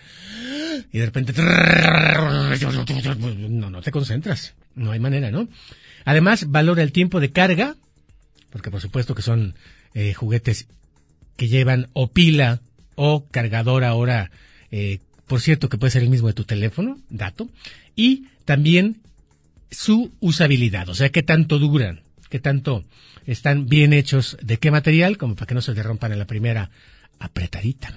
Y 0.93 0.99
de 0.99 1.07
repente... 1.07 1.33
No, 3.49 3.71
no 3.71 3.83
te 3.83 3.91
concentras. 3.91 4.55
No 4.75 4.93
hay 4.93 5.01
manera, 5.01 5.31
¿no? 5.31 5.49
Además, 6.05 6.47
valora 6.49 6.83
el 6.83 6.93
tiempo 6.93 7.21
de 7.21 7.31
carga, 7.31 7.77
porque 8.51 8.71
por 8.71 8.81
supuesto 8.81 9.15
que 9.15 9.23
son 9.23 9.55
eh, 9.95 10.15
juguetes 10.15 10.69
que 11.37 11.49
llevan 11.49 11.89
o 11.93 12.09
pila 12.11 12.61
o 12.95 13.27
cargador 13.31 13.85
ahora, 13.85 14.31
eh, 14.71 14.99
por 15.27 15.41
cierto 15.41 15.69
que 15.69 15.79
puede 15.79 15.91
ser 15.91 16.03
el 16.03 16.11
mismo 16.11 16.29
de 16.29 16.35
tu 16.35 16.45
teléfono, 16.45 16.99
dato, 17.11 17.49
y 17.95 18.27
también 18.45 19.03
su 19.71 20.13
usabilidad, 20.21 20.89
o 20.89 20.95
sea, 20.95 21.11
qué 21.11 21.23
tanto 21.23 21.59
duran, 21.59 22.01
qué 22.31 22.41
tanto 22.41 22.85
están 23.27 23.67
bien 23.67 23.93
hechos, 23.93 24.37
de 24.43 24.57
qué 24.57 24.71
material, 24.71 25.19
como 25.19 25.35
para 25.35 25.47
que 25.47 25.55
no 25.55 25.63
se 25.63 25.75
rompan 25.75 26.13
en 26.13 26.19
la 26.19 26.27
primera 26.27 26.71
apretadita. 27.19 27.95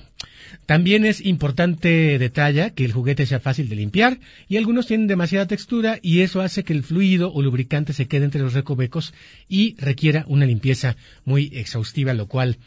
También 0.65 1.05
es 1.05 1.21
importante 1.25 2.17
detalle 2.19 2.73
que 2.73 2.85
el 2.85 2.93
juguete 2.93 3.25
sea 3.25 3.39
fácil 3.39 3.69
de 3.69 3.75
limpiar 3.75 4.19
y 4.47 4.57
algunos 4.57 4.87
tienen 4.87 5.07
demasiada 5.07 5.47
textura 5.47 5.99
y 6.01 6.21
eso 6.21 6.41
hace 6.41 6.63
que 6.63 6.73
el 6.73 6.83
fluido 6.83 7.33
o 7.33 7.41
lubricante 7.41 7.93
se 7.93 8.07
quede 8.07 8.25
entre 8.25 8.41
los 8.41 8.53
recovecos 8.53 9.13
y 9.47 9.75
requiera 9.77 10.25
una 10.27 10.45
limpieza 10.45 10.95
muy 11.25 11.51
exhaustiva, 11.53 12.13
lo 12.13 12.27
cual 12.27 12.57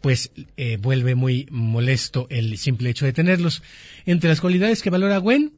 pues 0.00 0.32
eh, 0.58 0.76
vuelve 0.76 1.14
muy 1.14 1.46
molesto 1.50 2.26
el 2.28 2.58
simple 2.58 2.90
hecho 2.90 3.06
de 3.06 3.14
tenerlos. 3.14 3.62
Entre 4.04 4.28
las 4.28 4.42
cualidades 4.42 4.82
que 4.82 4.90
valora 4.90 5.16
Gwen, 5.16 5.52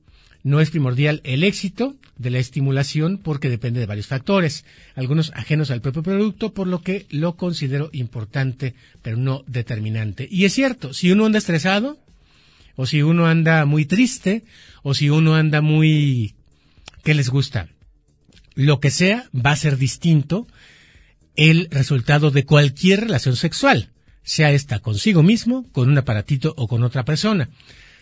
no 0.47 0.61
es 0.61 0.71
primordial 0.71 1.23
el 1.25 1.43
éxito 1.43 1.97
de 2.19 2.31
la 2.31 2.39
estimulación 2.39 3.19
porque 3.19 3.49
depende 3.49 3.81
de 3.81 3.87
varios 3.87 4.07
factores, 4.07 4.65
algunos 4.95 5.33
ajenos 5.35 5.73
al 5.73 5.81
propio 5.81 6.05
producto, 6.05 6.55
por 6.55 6.69
lo 6.69 6.83
que 6.83 7.05
lo 7.11 7.35
considero 7.37 7.91
importante, 7.93 8.77
pero 9.03 9.17
no 9.17 9.43
determinante. 9.49 10.29
Y 10.31 10.45
es 10.45 10.53
cierto, 10.55 10.95
si 10.95 11.11
uno 11.11 11.27
anda 11.27 11.39
estresado, 11.39 11.99
o 12.77 12.87
si 12.87 13.03
uno 13.03 13.27
anda 13.27 13.65
muy 13.65 13.87
triste, 13.87 14.45
o 14.85 14.95
si 14.95 15.11
uno 15.11 15.35
anda 15.35 15.63
muy... 15.63 16.37
¿Qué 17.03 17.15
les 17.15 17.29
gusta? 17.29 17.69
Lo 18.55 18.79
que 18.79 18.93
sea 18.93 19.29
va 19.35 19.51
a 19.51 19.57
ser 19.57 19.79
distinto 19.79 20.47
el 21.35 21.67
resultado 21.73 22.31
de 22.31 22.45
cualquier 22.45 23.01
relación 23.01 23.35
sexual, 23.35 23.91
sea 24.23 24.53
esta 24.53 24.79
consigo 24.79 25.25
mismo, 25.25 25.67
con 25.73 25.89
un 25.89 25.99
aparatito 25.99 26.55
o 26.57 26.69
con 26.69 26.85
otra 26.85 27.05
persona. 27.05 27.49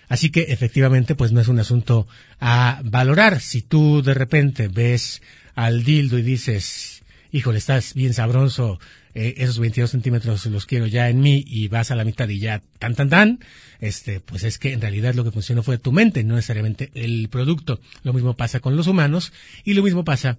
Así 0.08 0.30
que 0.30 0.42
efectivamente, 0.48 1.14
pues 1.14 1.32
no 1.32 1.40
es 1.40 1.48
un 1.48 1.58
asunto 1.58 2.06
a 2.40 2.80
valorar. 2.84 3.40
Si 3.40 3.62
tú 3.62 4.02
de 4.02 4.14
repente 4.14 4.68
ves 4.68 5.22
al 5.54 5.84
dildo 5.84 6.18
y 6.18 6.22
dices, 6.22 7.03
híjole, 7.34 7.58
estás 7.58 7.94
bien 7.94 8.14
sabroso, 8.14 8.78
eh, 9.12 9.34
esos 9.38 9.58
22 9.58 9.90
centímetros 9.90 10.46
los 10.46 10.66
quiero 10.66 10.86
ya 10.86 11.08
en 11.08 11.20
mí 11.20 11.44
y 11.44 11.66
vas 11.66 11.90
a 11.90 11.96
la 11.96 12.04
mitad 12.04 12.28
y 12.28 12.38
ya 12.38 12.62
tan 12.78 12.94
tan 12.94 13.08
tan, 13.08 13.40
este, 13.80 14.20
pues 14.20 14.44
es 14.44 14.56
que 14.56 14.72
en 14.72 14.80
realidad 14.80 15.14
lo 15.14 15.24
que 15.24 15.32
funcionó 15.32 15.64
fue 15.64 15.76
tu 15.76 15.90
mente, 15.90 16.22
no 16.22 16.36
necesariamente 16.36 16.92
el 16.94 17.28
producto. 17.28 17.80
Lo 18.04 18.12
mismo 18.12 18.34
pasa 18.34 18.60
con 18.60 18.76
los 18.76 18.86
humanos 18.86 19.32
y 19.64 19.74
lo 19.74 19.82
mismo 19.82 20.04
pasa 20.04 20.38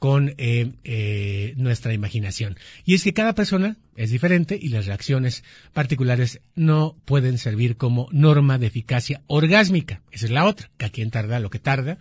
con 0.00 0.34
eh, 0.36 0.72
eh, 0.82 1.54
nuestra 1.58 1.94
imaginación. 1.94 2.58
Y 2.84 2.94
es 2.94 3.04
que 3.04 3.12
cada 3.12 3.36
persona 3.36 3.76
es 3.94 4.10
diferente 4.10 4.58
y 4.60 4.70
las 4.70 4.86
reacciones 4.86 5.44
particulares 5.72 6.40
no 6.56 6.96
pueden 7.04 7.38
servir 7.38 7.76
como 7.76 8.08
norma 8.10 8.58
de 8.58 8.66
eficacia 8.66 9.22
orgásmica. 9.28 10.00
Esa 10.10 10.26
es 10.26 10.32
la 10.32 10.44
otra, 10.46 10.70
que 10.76 10.86
a 10.86 10.90
quien 10.90 11.12
tarda 11.12 11.38
lo 11.38 11.50
que 11.50 11.60
tarda 11.60 11.98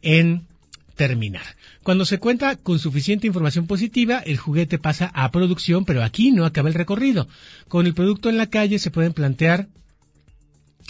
en 0.00 0.46
terminar. 0.98 1.56
Cuando 1.82 2.04
se 2.04 2.18
cuenta 2.18 2.56
con 2.56 2.78
suficiente 2.78 3.26
información 3.26 3.66
positiva, 3.66 4.18
el 4.18 4.36
juguete 4.36 4.78
pasa 4.78 5.10
a 5.14 5.30
producción, 5.30 5.86
pero 5.86 6.02
aquí 6.02 6.32
no 6.32 6.44
acaba 6.44 6.68
el 6.68 6.74
recorrido. 6.74 7.28
Con 7.68 7.86
el 7.86 7.94
producto 7.94 8.28
en 8.28 8.36
la 8.36 8.50
calle 8.50 8.78
se 8.78 8.90
pueden 8.90 9.14
plantear, 9.14 9.68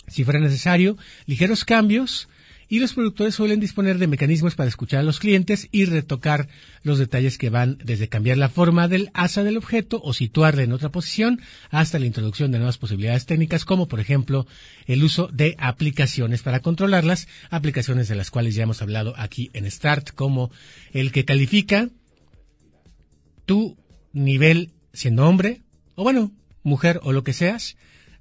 si 0.09 0.25
fuera 0.25 0.41
necesario, 0.41 0.97
ligeros 1.27 1.65
cambios 1.65 2.29
y 2.69 2.81
los 2.81 2.93
productores 2.93 3.35
suelen 3.35 3.61
disponer 3.61 3.99
de 3.99 4.07
mecanismos 4.07 4.55
para 4.55 4.69
escuchar 4.69 5.01
a 5.01 5.05
los 5.05 5.19
clientes 5.19 5.69
y 5.73 5.87
retocar 5.87 6.49
los 6.83 6.99
detalles 6.99 7.39
que 7.39 7.51
van 7.51 7.79
desde 7.83 8.09
cambiar 8.09 8.37
la 8.37 8.51
forma 8.51 8.89
del 8.89 9.11
asa 9.15 9.43
del 9.43 9.57
objeto 9.57 10.01
o 10.05 10.13
situarla 10.13 10.63
en 10.63 10.73
otra 10.73 10.91
posición 10.91 11.41
hasta 11.71 11.99
la 11.99 12.07
introducción 12.07 12.53
de 12.53 12.59
nuevas 12.59 12.79
posibilidades 12.79 13.27
técnicas 13.27 13.65
como 13.65 13.89
por 13.89 14.01
ejemplo 14.01 14.47
el 14.87 15.03
uso 15.03 15.29
de 15.33 15.57
aplicaciones 15.59 16.43
para 16.43 16.61
controlarlas, 16.61 17.27
aplicaciones 17.51 18.09
de 18.09 18.17
las 18.17 18.31
cuales 18.31 18.55
ya 18.55 18.65
hemos 18.65 18.83
hablado 18.83 19.15
aquí 19.17 19.51
en 19.55 19.71
Start 19.71 20.11
como 20.11 20.51
el 20.93 21.11
que 21.11 21.25
califica 21.25 21.89
tu 23.47 23.79
nivel 24.13 24.73
siendo 24.93 25.27
hombre 25.27 25.63
o 25.95 26.03
bueno, 26.03 26.33
mujer 26.63 27.01
o 27.03 27.13
lo 27.13 27.25
que 27.25 27.33
seas 27.33 27.77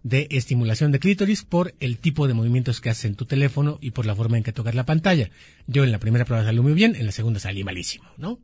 de 0.07 0.27
estimulación 0.31 0.91
de 0.91 0.99
clítoris 0.99 1.43
por 1.43 1.73
el 1.79 1.97
tipo 1.97 2.27
de 2.27 2.33
movimientos 2.33 2.81
que 2.81 2.89
haces 2.89 3.05
en 3.05 3.15
tu 3.15 3.25
teléfono 3.25 3.77
y 3.81 3.91
por 3.91 4.05
la 4.05 4.15
forma 4.15 4.37
en 4.37 4.43
que 4.43 4.53
tocas 4.53 4.75
la 4.75 4.85
pantalla. 4.85 5.29
Yo 5.67 5.83
en 5.83 5.91
la 5.91 5.99
primera 5.99 6.25
prueba 6.25 6.43
salí 6.43 6.59
muy 6.59 6.73
bien, 6.73 6.95
en 6.95 7.05
la 7.05 7.11
segunda 7.11 7.39
salí 7.39 7.63
malísimo, 7.63 8.05
¿no? 8.17 8.39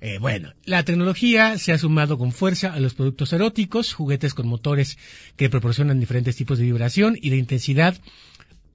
Eh, 0.00 0.18
bueno, 0.20 0.52
la 0.64 0.84
tecnología 0.84 1.58
se 1.58 1.72
ha 1.72 1.78
sumado 1.78 2.18
con 2.18 2.32
fuerza 2.32 2.72
a 2.72 2.80
los 2.80 2.94
productos 2.94 3.32
eróticos, 3.32 3.92
juguetes 3.92 4.32
con 4.32 4.46
motores 4.46 4.96
que 5.36 5.50
proporcionan 5.50 5.98
diferentes 5.98 6.36
tipos 6.36 6.58
de 6.58 6.64
vibración 6.64 7.16
y 7.20 7.30
de 7.30 7.36
intensidad, 7.36 7.96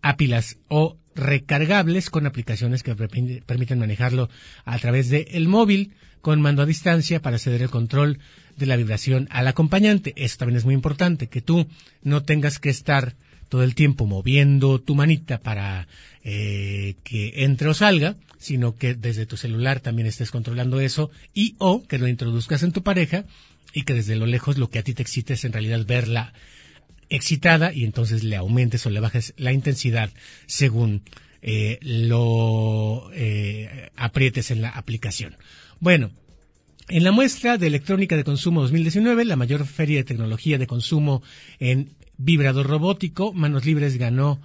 ápilas 0.03 0.57
o 0.67 0.97
recargables 1.15 2.11
con 2.11 2.27
aplicaciones 2.27 2.83
que 2.83 2.95
permiten 2.95 3.79
manejarlo 3.79 4.29
a 4.65 4.77
través 4.77 5.09
del 5.09 5.47
móvil 5.47 5.93
con 6.21 6.41
mando 6.41 6.61
a 6.61 6.65
distancia 6.65 7.21
para 7.21 7.39
ceder 7.39 7.61
el 7.63 7.69
control 7.69 8.19
de 8.55 8.65
la 8.65 8.75
vibración 8.75 9.27
al 9.31 9.47
acompañante. 9.47 10.13
Eso 10.15 10.37
también 10.37 10.57
es 10.57 10.65
muy 10.65 10.73
importante, 10.73 11.27
que 11.27 11.41
tú 11.41 11.67
no 12.03 12.23
tengas 12.23 12.59
que 12.59 12.69
estar 12.69 13.15
todo 13.49 13.63
el 13.63 13.75
tiempo 13.75 14.05
moviendo 14.05 14.79
tu 14.79 14.95
manita 14.95 15.39
para 15.39 15.87
eh, 16.23 16.95
que 17.03 17.43
entre 17.43 17.67
o 17.67 17.73
salga, 17.73 18.15
sino 18.39 18.75
que 18.75 18.95
desde 18.95 19.25
tu 19.25 19.37
celular 19.37 19.79
también 19.79 20.07
estés 20.07 20.31
controlando 20.31 20.79
eso 20.79 21.11
y 21.33 21.55
o 21.59 21.83
que 21.83 21.97
lo 21.97 22.07
introduzcas 22.07 22.63
en 22.63 22.71
tu 22.71 22.83
pareja 22.83 23.25
y 23.73 23.83
que 23.83 23.93
desde 23.93 24.15
lo 24.15 24.25
lejos 24.25 24.57
lo 24.57 24.69
que 24.69 24.79
a 24.79 24.83
ti 24.83 24.93
te 24.93 25.01
excite 25.01 25.33
es 25.33 25.45
en 25.45 25.53
realidad 25.53 25.85
verla 25.85 26.33
excitada 27.09 27.73
y 27.73 27.83
entonces 27.83 28.23
le 28.23 28.35
aumentes 28.35 28.85
o 28.85 28.89
le 28.89 28.99
bajes 28.99 29.33
la 29.37 29.53
intensidad 29.53 30.11
según 30.45 31.03
eh, 31.41 31.77
lo 31.81 33.09
eh, 33.13 33.89
aprietes 33.95 34.51
en 34.51 34.61
la 34.61 34.69
aplicación. 34.69 35.35
Bueno, 35.79 36.11
en 36.89 37.03
la 37.03 37.11
muestra 37.11 37.57
de 37.57 37.67
electrónica 37.67 38.15
de 38.15 38.23
consumo 38.23 38.61
2019, 38.61 39.25
la 39.25 39.35
mayor 39.35 39.65
feria 39.65 39.97
de 39.97 40.03
tecnología 40.03 40.57
de 40.57 40.67
consumo 40.67 41.21
en 41.59 41.89
vibrador 42.17 42.67
robótico, 42.67 43.33
Manos 43.33 43.65
Libres 43.65 43.97
ganó, 43.97 44.39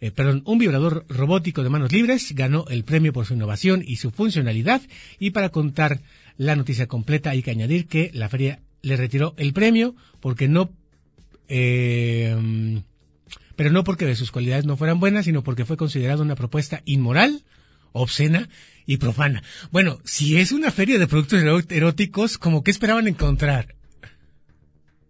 eh, 0.00 0.10
perdón, 0.10 0.42
un 0.44 0.58
vibrador 0.58 1.06
robótico 1.08 1.62
de 1.62 1.70
manos 1.70 1.92
libres 1.92 2.34
ganó 2.34 2.64
el 2.68 2.84
premio 2.84 3.12
por 3.12 3.26
su 3.26 3.34
innovación 3.34 3.82
y 3.86 3.96
su 3.96 4.10
funcionalidad. 4.10 4.82
Y 5.18 5.30
para 5.30 5.50
contar 5.50 6.00
la 6.36 6.56
noticia 6.56 6.86
completa 6.86 7.30
hay 7.30 7.42
que 7.42 7.50
añadir 7.50 7.86
que 7.86 8.10
la 8.12 8.28
feria 8.28 8.60
le 8.82 8.96
retiró 8.96 9.34
el 9.36 9.52
premio 9.52 9.94
porque 10.20 10.48
no, 10.48 10.70
eh, 11.54 12.82
pero 13.56 13.70
no 13.70 13.84
porque 13.84 14.16
sus 14.16 14.32
cualidades 14.32 14.64
no 14.64 14.78
fueran 14.78 15.00
buenas, 15.00 15.26
sino 15.26 15.44
porque 15.44 15.66
fue 15.66 15.76
considerada 15.76 16.22
una 16.22 16.34
propuesta 16.34 16.80
inmoral, 16.86 17.44
obscena 17.92 18.48
y 18.86 18.96
profana. 18.96 19.42
Bueno, 19.70 20.00
si 20.02 20.38
es 20.38 20.52
una 20.52 20.70
feria 20.70 20.98
de 20.98 21.06
productos 21.06 21.42
eróticos, 21.68 22.38
¿cómo 22.38 22.64
que 22.64 22.70
esperaban 22.70 23.06
encontrar? 23.06 23.74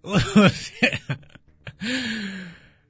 O 0.04 0.18
sea, 0.18 1.20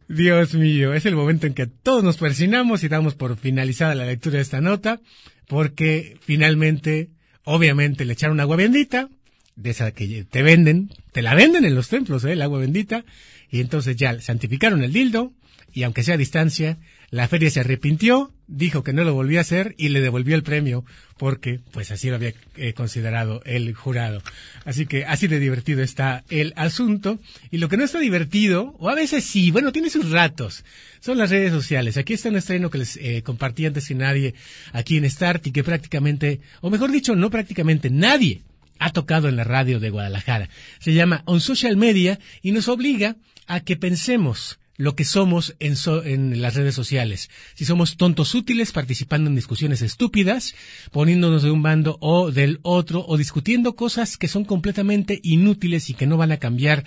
Dios 0.09 0.55
mío, 0.55 0.95
es 0.95 1.05
el 1.05 1.15
momento 1.15 1.47
en 1.47 1.53
que 1.53 1.67
todos 1.67 2.03
nos 2.03 2.17
persinamos 2.17 2.83
y 2.85 2.89
damos 2.89 3.15
por 3.15 3.37
finalizada 3.37 3.95
la 3.95 4.07
lectura 4.07 4.37
de 4.37 4.43
esta 4.43 4.63
nota, 4.63 4.99
porque 5.47 6.17
finalmente, 6.23 7.11
obviamente, 7.45 8.07
le 8.07 8.15
echaron 8.15 8.41
agua 8.41 8.57
bendita, 8.57 9.11
de 9.57 9.71
esa 9.71 9.93
que 9.93 10.25
te 10.25 10.43
venden, 10.43 10.91
te 11.13 11.23
la 11.23 11.35
venden 11.35 11.65
en 11.65 11.75
los 11.75 11.89
templos, 11.89 12.25
¿eh? 12.25 12.33
el 12.33 12.43
agua 12.43 12.61
bendita, 12.61 13.05
y 13.51 13.61
entonces 13.61 13.97
ya 13.97 14.21
santificaron 14.21 14.83
el 14.83 14.93
dildo, 14.93 15.33
y 15.75 15.85
aunque 15.85 16.03
sea 16.03 16.15
a 16.15 16.19
distancia, 16.19 16.79
la 17.11 17.29
feria 17.29 17.51
se 17.51 17.61
arrepintió, 17.61 18.33
dijo 18.47 18.83
que 18.83 18.93
no 18.93 19.05
lo 19.05 19.15
volvía 19.15 19.41
a 19.41 19.43
hacer 19.43 19.75
y 19.79 19.89
le 19.89 20.01
devolvió 20.01 20.35
el 20.35 20.43
premio 20.43 20.85
porque 21.19 21.61
pues 21.71 21.91
así 21.91 22.09
lo 22.09 22.17
había 22.17 22.35
eh, 22.57 22.75
considerado 22.75 23.43
el 23.45 23.75
jurado. 23.75 24.23
Así 24.65 24.87
que 24.87 25.05
así 25.05 25.29
de 25.29 25.39
divertido 25.39 25.83
está 25.83 26.25
el 26.29 26.53
asunto. 26.57 27.21
Y 27.51 27.59
lo 27.59 27.69
que 27.69 27.77
no 27.77 27.85
está 27.85 27.99
divertido, 27.99 28.75
o 28.79 28.89
a 28.89 28.95
veces 28.95 29.25
sí, 29.25 29.51
bueno, 29.51 29.73
tiene 29.73 29.91
sus 29.91 30.11
ratos, 30.11 30.65
son 31.01 31.19
las 31.19 31.31
redes 31.31 31.53
sociales. 31.53 31.97
Aquí 31.97 32.15
está 32.15 32.29
un 32.29 32.37
estreno 32.37 32.71
que 32.71 32.79
les 32.79 32.97
eh, 32.97 33.23
compartí 33.23 33.67
antes 33.67 33.89
que 33.89 33.95
nadie 33.95 34.35
aquí 34.73 34.97
en 34.97 35.09
Start 35.09 35.47
y 35.47 35.53
que 35.53 35.65
prácticamente, 35.65 36.41
o 36.61 36.71
mejor 36.71 36.91
dicho, 36.91 37.15
no 37.15 37.31
prácticamente 37.31 37.91
nadie 37.91 38.43
ha 38.85 38.91
tocado 38.91 39.29
en 39.29 39.37
la 39.37 39.45
radio 39.45 39.81
de 39.81 39.91
Guadalajara. 39.91 40.49
Se 40.81 40.93
llama 40.93 41.23
On 41.27 41.41
Social 41.41 41.77
Media 41.77 42.19
y 42.43 42.53
nos 42.53 42.69
obliga 42.69 43.17
a 43.47 43.61
que 43.61 43.77
pensemos 43.77 44.59
lo 44.77 44.97
que 44.97 45.05
somos 45.05 45.55
en, 45.61 45.75
en, 46.05 46.41
las 46.41 46.55
redes 46.55 46.75
sociales. 46.75 47.31
Si 47.55 47.65
somos 47.65 47.97
tontos 47.97 48.35
útiles 48.35 48.73
participando 48.73 49.29
en 49.29 49.37
discusiones 49.37 49.83
estúpidas, 49.83 50.55
poniéndonos 50.91 51.43
de 51.43 51.51
un 51.51 51.63
bando 51.63 51.99
o 52.01 52.31
del 52.31 52.59
otro, 52.63 53.05
o 53.07 53.17
discutiendo 53.17 53.77
cosas 53.77 54.17
que 54.17 54.29
son 54.29 54.45
completamente 54.45 55.21
inútiles 55.23 55.91
y 55.91 55.95
que 55.95 56.07
no 56.07 56.17
van 56.17 56.33
a 56.33 56.39
cambiar 56.39 56.85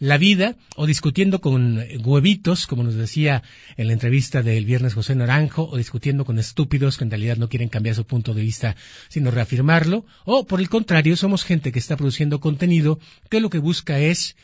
la 0.00 0.18
vida, 0.18 0.56
o 0.76 0.86
discutiendo 0.86 1.40
con 1.40 1.84
huevitos, 2.04 2.66
como 2.66 2.82
nos 2.82 2.94
decía 2.94 3.42
en 3.76 3.86
la 3.86 3.92
entrevista 3.92 4.42
del 4.42 4.64
viernes 4.64 4.94
José 4.94 5.14
Naranjo, 5.14 5.68
o 5.68 5.76
discutiendo 5.76 6.24
con 6.24 6.38
estúpidos 6.38 6.98
que 6.98 7.04
en 7.04 7.10
realidad 7.10 7.36
no 7.36 7.48
quieren 7.48 7.68
cambiar 7.68 7.94
su 7.94 8.04
punto 8.04 8.34
de 8.34 8.42
vista, 8.42 8.76
sino 9.08 9.30
reafirmarlo, 9.30 10.04
o 10.24 10.46
por 10.46 10.60
el 10.60 10.68
contrario, 10.68 11.16
somos 11.16 11.44
gente 11.44 11.72
que 11.72 11.78
está 11.78 11.96
produciendo 11.96 12.40
contenido 12.40 12.98
que 13.30 13.40
lo 13.40 13.50
que 13.50 13.58
busca 13.58 13.98
es 13.98 14.36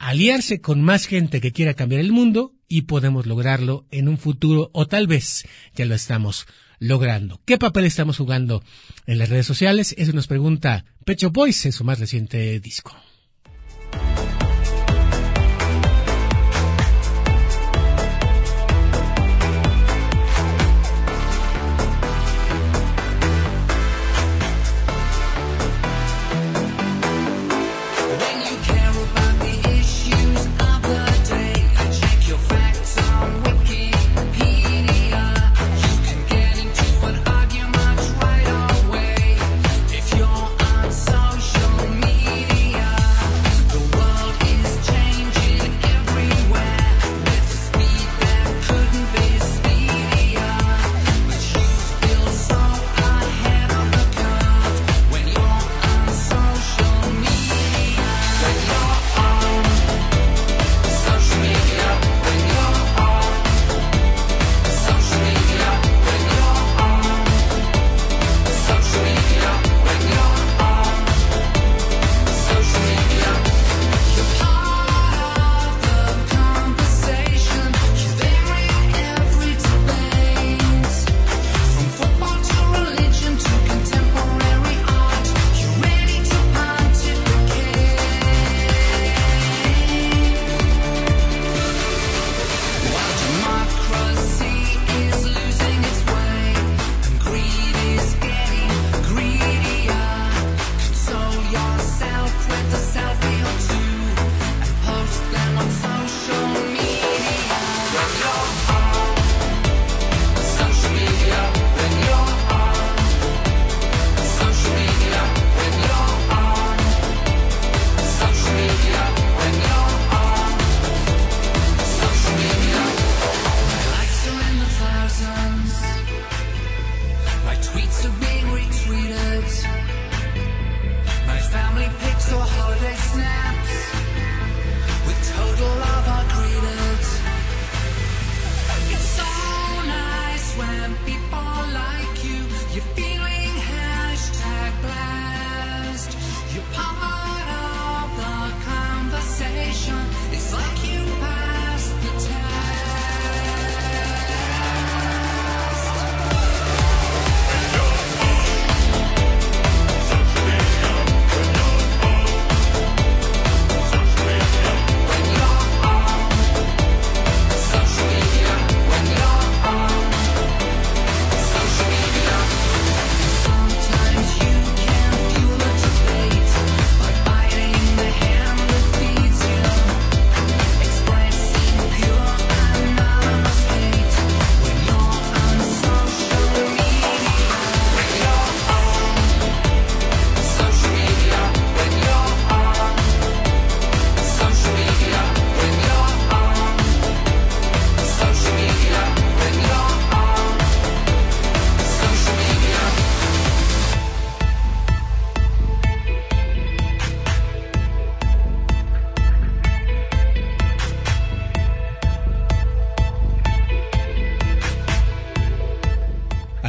aliarse 0.00 0.62
con 0.62 0.80
más 0.80 1.06
gente 1.06 1.40
que 1.40 1.52
quiera 1.52 1.74
cambiar 1.74 2.00
el 2.00 2.10
mundo 2.10 2.54
y 2.68 2.82
podemos 2.82 3.26
lograrlo 3.26 3.86
en 3.90 4.08
un 4.08 4.16
futuro 4.16 4.70
o 4.72 4.86
tal 4.86 5.06
vez 5.06 5.46
ya 5.74 5.84
lo 5.84 5.94
estamos 5.94 6.46
logrando. 6.78 7.40
¿Qué 7.44 7.58
papel 7.58 7.84
estamos 7.84 8.16
jugando 8.16 8.64
en 9.06 9.18
las 9.18 9.28
redes 9.28 9.46
sociales? 9.46 9.94
Eso 9.98 10.12
nos 10.12 10.26
pregunta 10.26 10.86
Pecho 11.04 11.30
Boys 11.30 11.66
en 11.66 11.72
su 11.72 11.84
más 11.84 12.00
reciente 12.00 12.58
disco. 12.60 12.96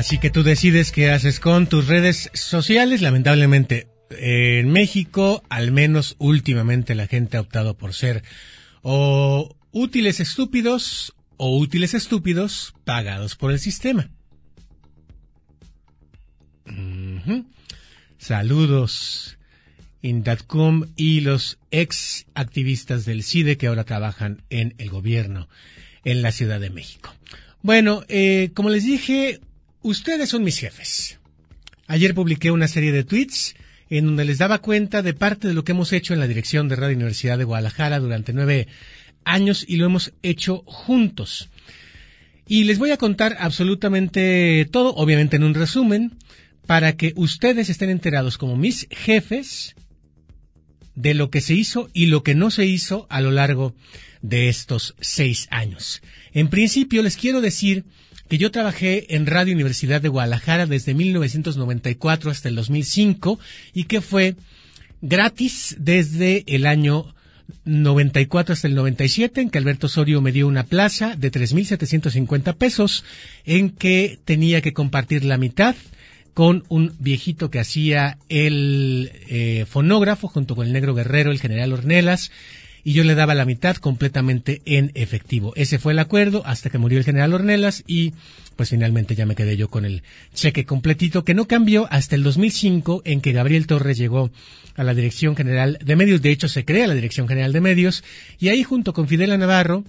Así 0.02 0.18
que 0.18 0.32
tú 0.32 0.42
decides 0.42 0.92
qué 0.92 1.12
haces 1.12 1.40
con 1.40 1.68
tus 1.68 1.86
redes 1.86 2.32
sociales. 2.34 3.04
Lamentablemente, 3.04 3.88
en 4.10 4.72
México, 4.72 5.44
al 5.48 5.72
menos 5.72 6.16
últimamente, 6.18 6.96
la 6.96 7.06
gente 7.06 7.38
ha 7.38 7.42
optado 7.42 7.78
por 7.78 7.94
ser 7.94 8.24
o 8.82 9.56
útiles 9.70 10.20
estúpidos 10.20 11.14
o 11.38 11.56
útiles 11.56 11.94
estúpidos 11.94 12.74
pagados 12.84 13.36
por 13.36 13.52
el 13.52 13.60
sistema. 13.60 14.10
Saludos, 18.18 19.38
Indatcom 20.02 20.88
y 20.96 21.22
los 21.22 21.60
ex 21.70 22.26
activistas 22.34 23.06
del 23.06 23.22
CIDE 23.22 23.56
que 23.56 23.68
ahora 23.68 23.84
trabajan 23.84 24.42
en 24.50 24.74
el 24.80 24.90
gobierno 24.90 25.48
en 26.04 26.24
la 26.24 26.32
Ciudad 26.32 26.60
de 26.60 26.72
México. 26.72 27.14
Bueno, 27.62 28.04
eh, 28.08 28.50
como 28.56 28.72
les 28.72 28.84
dije, 28.84 29.40
ustedes 29.82 30.30
son 30.30 30.44
mis 30.44 30.60
jefes. 30.60 31.20
Ayer 31.88 32.14
publiqué 32.14 32.52
una 32.52 32.68
serie 32.68 32.92
de 32.92 33.04
tweets 33.04 33.56
en 33.90 34.06
donde 34.06 34.26
les 34.26 34.38
daba 34.38 34.60
cuenta 34.60 35.02
de 35.02 35.14
parte 35.14 35.48
de 35.48 35.54
lo 35.54 35.64
que 35.64 35.74
hemos 35.74 35.92
hecho 35.92 36.14
en 36.14 36.20
la 36.20 36.28
dirección 36.28 36.70
de 36.70 36.78
Radio 36.78 36.96
Universidad 36.96 37.38
de 37.38 37.44
Guadalajara 37.44 38.00
durante 38.00 38.32
nueve 38.32 38.68
años 39.26 39.66
y 39.68 39.76
lo 39.76 39.86
hemos 39.86 40.14
hecho 40.24 40.64
juntos. 40.66 41.50
Y 42.48 42.64
les 42.64 42.80
voy 42.80 42.92
a 42.92 42.98
contar 42.98 43.36
absolutamente 43.40 44.68
todo, 44.72 44.96
obviamente 44.96 45.36
en 45.36 45.44
un 45.44 45.54
resumen, 45.54 46.14
para 46.66 46.96
que 46.96 47.14
ustedes 47.16 47.70
estén 47.70 47.90
enterados 47.90 48.38
como 48.38 48.56
mis 48.56 48.88
jefes 48.92 49.76
de 50.96 51.14
lo 51.14 51.30
que 51.30 51.42
se 51.42 51.54
hizo 51.54 51.90
y 51.94 52.06
lo 52.06 52.24
que 52.24 52.36
no 52.36 52.52
se 52.52 52.66
hizo 52.66 53.08
a 53.10 53.22
lo 53.22 53.32
largo 53.32 53.76
de 54.22 54.50
estos 54.50 54.96
seis 55.02 55.48
años. 55.50 56.02
En 56.34 56.50
principio 56.50 57.04
les 57.04 57.18
quiero 57.18 57.42
decir 57.42 57.86
que 58.32 58.38
yo 58.38 58.50
trabajé 58.50 59.14
en 59.14 59.26
Radio 59.26 59.54
Universidad 59.54 60.00
de 60.00 60.08
Guadalajara 60.08 60.66
desde 60.66 60.94
1994 60.94 62.32
hasta 62.32 62.48
el 62.48 62.56
2005 62.56 63.38
y 63.74 63.84
que 63.84 64.00
fue 64.00 64.38
gratis 65.02 65.76
desde 65.78 66.46
el 66.48 66.66
año 66.66 67.14
94 67.66 68.54
hasta 68.54 68.70
el 68.70 68.76
97, 68.76 69.42
en 69.42 69.50
que 69.50 69.58
Alberto 69.58 69.88
Osorio 69.88 70.22
me 70.22 70.32
dio 70.32 70.48
una 70.48 70.64
plaza 70.64 71.18
de 71.18 71.30
3.750 71.30 72.56
pesos, 72.56 73.04
en 73.44 73.70
que 73.70 74.18
tenía 74.24 74.62
que 74.62 74.72
compartir 74.72 75.26
la 75.26 75.38
mitad 75.38 75.76
con 76.34 76.64
un 76.70 76.96
viejito 77.00 77.52
que 77.52 77.60
hacía 77.60 78.18
el 78.30 79.12
eh, 79.28 79.66
fonógrafo 79.68 80.30
junto 80.30 80.56
con 80.56 80.68
el 80.68 80.72
negro 80.72 80.96
guerrero, 80.96 81.32
el 81.32 81.42
general 81.42 81.74
Ornelas, 81.74 82.32
y 82.84 82.94
yo 82.94 83.04
le 83.04 83.16
daba 83.16 83.36
la 83.36 83.46
mitad 83.46 83.76
completamente 83.78 84.62
en 84.66 84.92
efectivo. 84.96 85.54
Ese 85.56 85.80
fue 85.80 85.94
el 85.94 86.00
acuerdo 86.00 86.44
hasta 86.46 86.70
que 86.70 86.78
murió 86.78 86.98
el 86.98 87.06
general 87.06 87.34
Ornelas 87.34 87.84
y 87.88 88.14
pues 88.56 88.70
finalmente 88.70 89.16
ya 89.16 89.26
me 89.26 89.36
quedé 89.36 89.58
yo 89.58 89.70
con 89.70 89.86
el 89.86 90.04
cheque 90.34 90.66
completito 90.66 91.24
que 91.24 91.34
no 91.34 91.48
cambió 91.48 91.88
hasta 91.90 92.16
el 92.16 92.24
2005 92.24 93.02
en 93.06 93.22
que 93.22 93.32
Gabriel 93.32 93.68
Torres 93.68 93.98
llegó 93.98 94.32
a 94.76 94.84
la 94.84 94.94
Dirección 94.94 95.36
General 95.36 95.80
de 95.84 95.96
Medios. 95.96 96.22
De 96.22 96.32
hecho, 96.32 96.48
se 96.48 96.66
crea 96.66 96.88
la 96.88 96.94
Dirección 96.94 97.28
General 97.28 97.54
de 97.54 97.62
Medios 97.62 98.04
y 98.40 98.50
ahí 98.50 98.64
junto 98.64 98.94
con 98.94 99.08
Fidel 99.08 99.38
Navarro 99.40 99.84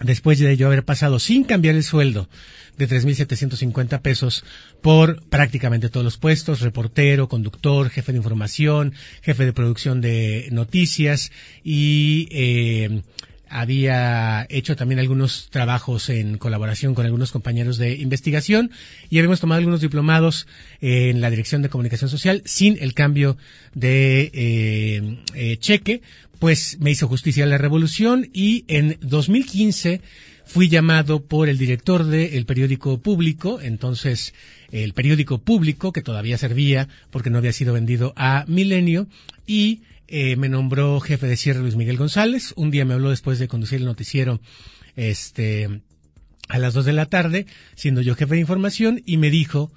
después 0.00 0.38
de 0.38 0.56
yo 0.56 0.66
haber 0.66 0.84
pasado 0.84 1.18
sin 1.18 1.44
cambiar 1.44 1.74
el 1.74 1.82
sueldo 1.82 2.28
de 2.76 2.88
3.750 2.88 4.00
pesos 4.02 4.44
por 4.82 5.22
prácticamente 5.28 5.88
todos 5.88 6.04
los 6.04 6.18
puestos, 6.18 6.60
reportero, 6.60 7.28
conductor, 7.28 7.88
jefe 7.88 8.12
de 8.12 8.18
información, 8.18 8.92
jefe 9.22 9.46
de 9.46 9.52
producción 9.52 10.00
de 10.00 10.48
noticias 10.52 11.32
y 11.64 12.28
eh, 12.30 13.02
había 13.48 14.46
hecho 14.50 14.76
también 14.76 14.98
algunos 14.98 15.48
trabajos 15.50 16.08
en 16.08 16.36
colaboración 16.36 16.94
con 16.94 17.06
algunos 17.06 17.30
compañeros 17.30 17.78
de 17.78 17.94
investigación 17.94 18.70
y 19.08 19.18
habíamos 19.18 19.40
tomado 19.40 19.58
algunos 19.58 19.80
diplomados 19.80 20.46
en 20.80 21.20
la 21.20 21.30
Dirección 21.30 21.62
de 21.62 21.68
Comunicación 21.68 22.10
Social 22.10 22.42
sin 22.44 22.76
el 22.80 22.92
cambio 22.92 23.36
de 23.74 24.30
eh, 24.34 25.18
eh, 25.34 25.56
cheque, 25.58 26.02
pues 26.38 26.78
me 26.80 26.90
hizo 26.90 27.08
justicia 27.08 27.46
la 27.46 27.58
revolución 27.58 28.28
y 28.32 28.64
en 28.68 28.98
2015 29.00 30.00
fui 30.44 30.68
llamado 30.68 31.24
por 31.24 31.48
el 31.48 31.58
director 31.58 32.04
del 32.04 32.46
periódico 32.46 32.98
público, 32.98 33.60
entonces 33.60 34.32
el 34.70 34.92
periódico 34.94 35.38
público 35.38 35.92
que 35.92 36.02
todavía 36.02 36.38
servía 36.38 36.88
porque 37.10 37.30
no 37.30 37.38
había 37.38 37.52
sido 37.52 37.74
vendido 37.74 38.12
a 38.16 38.44
Milenio 38.46 39.08
y 39.46 39.82
eh, 40.08 40.36
me 40.36 40.48
nombró 40.48 41.00
jefe 41.00 41.26
de 41.26 41.36
cierre 41.36 41.60
Luis 41.60 41.76
Miguel 41.76 41.96
González. 41.96 42.52
Un 42.56 42.70
día 42.70 42.84
me 42.84 42.94
habló 42.94 43.10
después 43.10 43.38
de 43.38 43.48
conducir 43.48 43.80
el 43.80 43.86
noticiero 43.86 44.40
este 44.94 45.82
a 46.48 46.58
las 46.58 46.74
dos 46.74 46.84
de 46.84 46.92
la 46.92 47.06
tarde, 47.06 47.46
siendo 47.74 48.02
yo 48.02 48.14
jefe 48.14 48.34
de 48.34 48.40
información, 48.40 49.02
y 49.04 49.16
me 49.16 49.30
dijo 49.30 49.72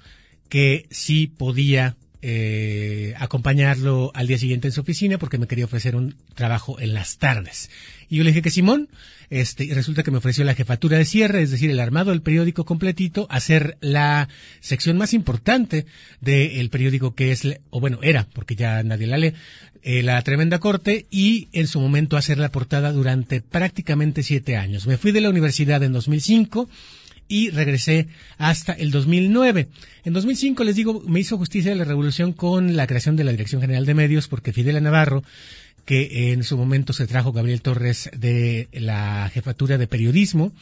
que 0.48 0.86
sí 0.90 1.26
podía 1.26 1.96
eh, 2.22 3.14
acompañarlo 3.18 4.10
al 4.14 4.26
día 4.26 4.38
siguiente 4.38 4.68
en 4.68 4.72
su 4.72 4.82
oficina 4.82 5.18
porque 5.18 5.38
me 5.38 5.46
quería 5.46 5.64
ofrecer 5.64 5.96
un 5.96 6.16
trabajo 6.34 6.78
en 6.80 6.94
las 6.94 7.18
tardes. 7.18 7.70
Y 8.08 8.16
yo 8.16 8.24
le 8.24 8.30
dije 8.30 8.42
que 8.42 8.50
Simón, 8.50 8.88
este, 9.30 9.64
y 9.64 9.72
resulta 9.72 10.02
que 10.02 10.10
me 10.10 10.18
ofreció 10.18 10.44
la 10.44 10.54
jefatura 10.54 10.98
de 10.98 11.04
cierre, 11.04 11.40
es 11.42 11.50
decir, 11.50 11.70
el 11.70 11.80
armado 11.80 12.10
del 12.10 12.20
periódico 12.20 12.64
completito, 12.64 13.26
hacer 13.30 13.78
la 13.80 14.28
sección 14.60 14.98
más 14.98 15.14
importante 15.14 15.86
del 16.20 16.68
periódico 16.68 17.14
que 17.14 17.32
es, 17.32 17.46
o 17.70 17.80
bueno, 17.80 18.00
era, 18.02 18.26
porque 18.32 18.56
ya 18.56 18.82
nadie 18.82 19.06
la 19.06 19.16
lee, 19.16 19.34
eh, 19.82 20.02
la 20.02 20.20
tremenda 20.22 20.58
corte 20.58 21.06
y 21.10 21.48
en 21.52 21.66
su 21.66 21.80
momento 21.80 22.18
hacer 22.18 22.36
la 22.36 22.50
portada 22.50 22.92
durante 22.92 23.40
prácticamente 23.40 24.22
siete 24.22 24.56
años. 24.56 24.86
Me 24.86 24.98
fui 24.98 25.10
de 25.10 25.22
la 25.22 25.30
universidad 25.30 25.82
en 25.82 25.92
2005 25.92 26.68
y 27.30 27.48
regresé 27.50 28.08
hasta 28.36 28.72
el 28.72 28.90
2009. 28.90 29.68
En 30.04 30.12
2005, 30.12 30.64
les 30.64 30.76
digo, 30.76 31.00
me 31.06 31.20
hizo 31.20 31.38
justicia 31.38 31.74
la 31.74 31.84
revolución 31.84 32.32
con 32.32 32.76
la 32.76 32.88
creación 32.88 33.14
de 33.16 33.24
la 33.24 33.30
Dirección 33.30 33.62
General 33.62 33.86
de 33.86 33.94
Medios 33.94 34.26
porque 34.26 34.52
Fidel 34.52 34.82
Navarro, 34.82 35.22
que 35.84 36.32
en 36.32 36.42
su 36.42 36.58
momento 36.58 36.92
se 36.92 37.06
trajo 37.06 37.32
Gabriel 37.32 37.62
Torres 37.62 38.10
de 38.14 38.68
la 38.72 39.30
jefatura 39.32 39.78
de 39.78 39.86
periodismo 39.86 40.52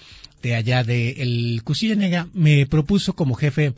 de 0.42 0.54
allá 0.54 0.84
de 0.84 1.22
el 1.22 1.62
Cusillanega, 1.64 2.28
me 2.34 2.66
propuso 2.66 3.14
como 3.14 3.34
jefe 3.34 3.72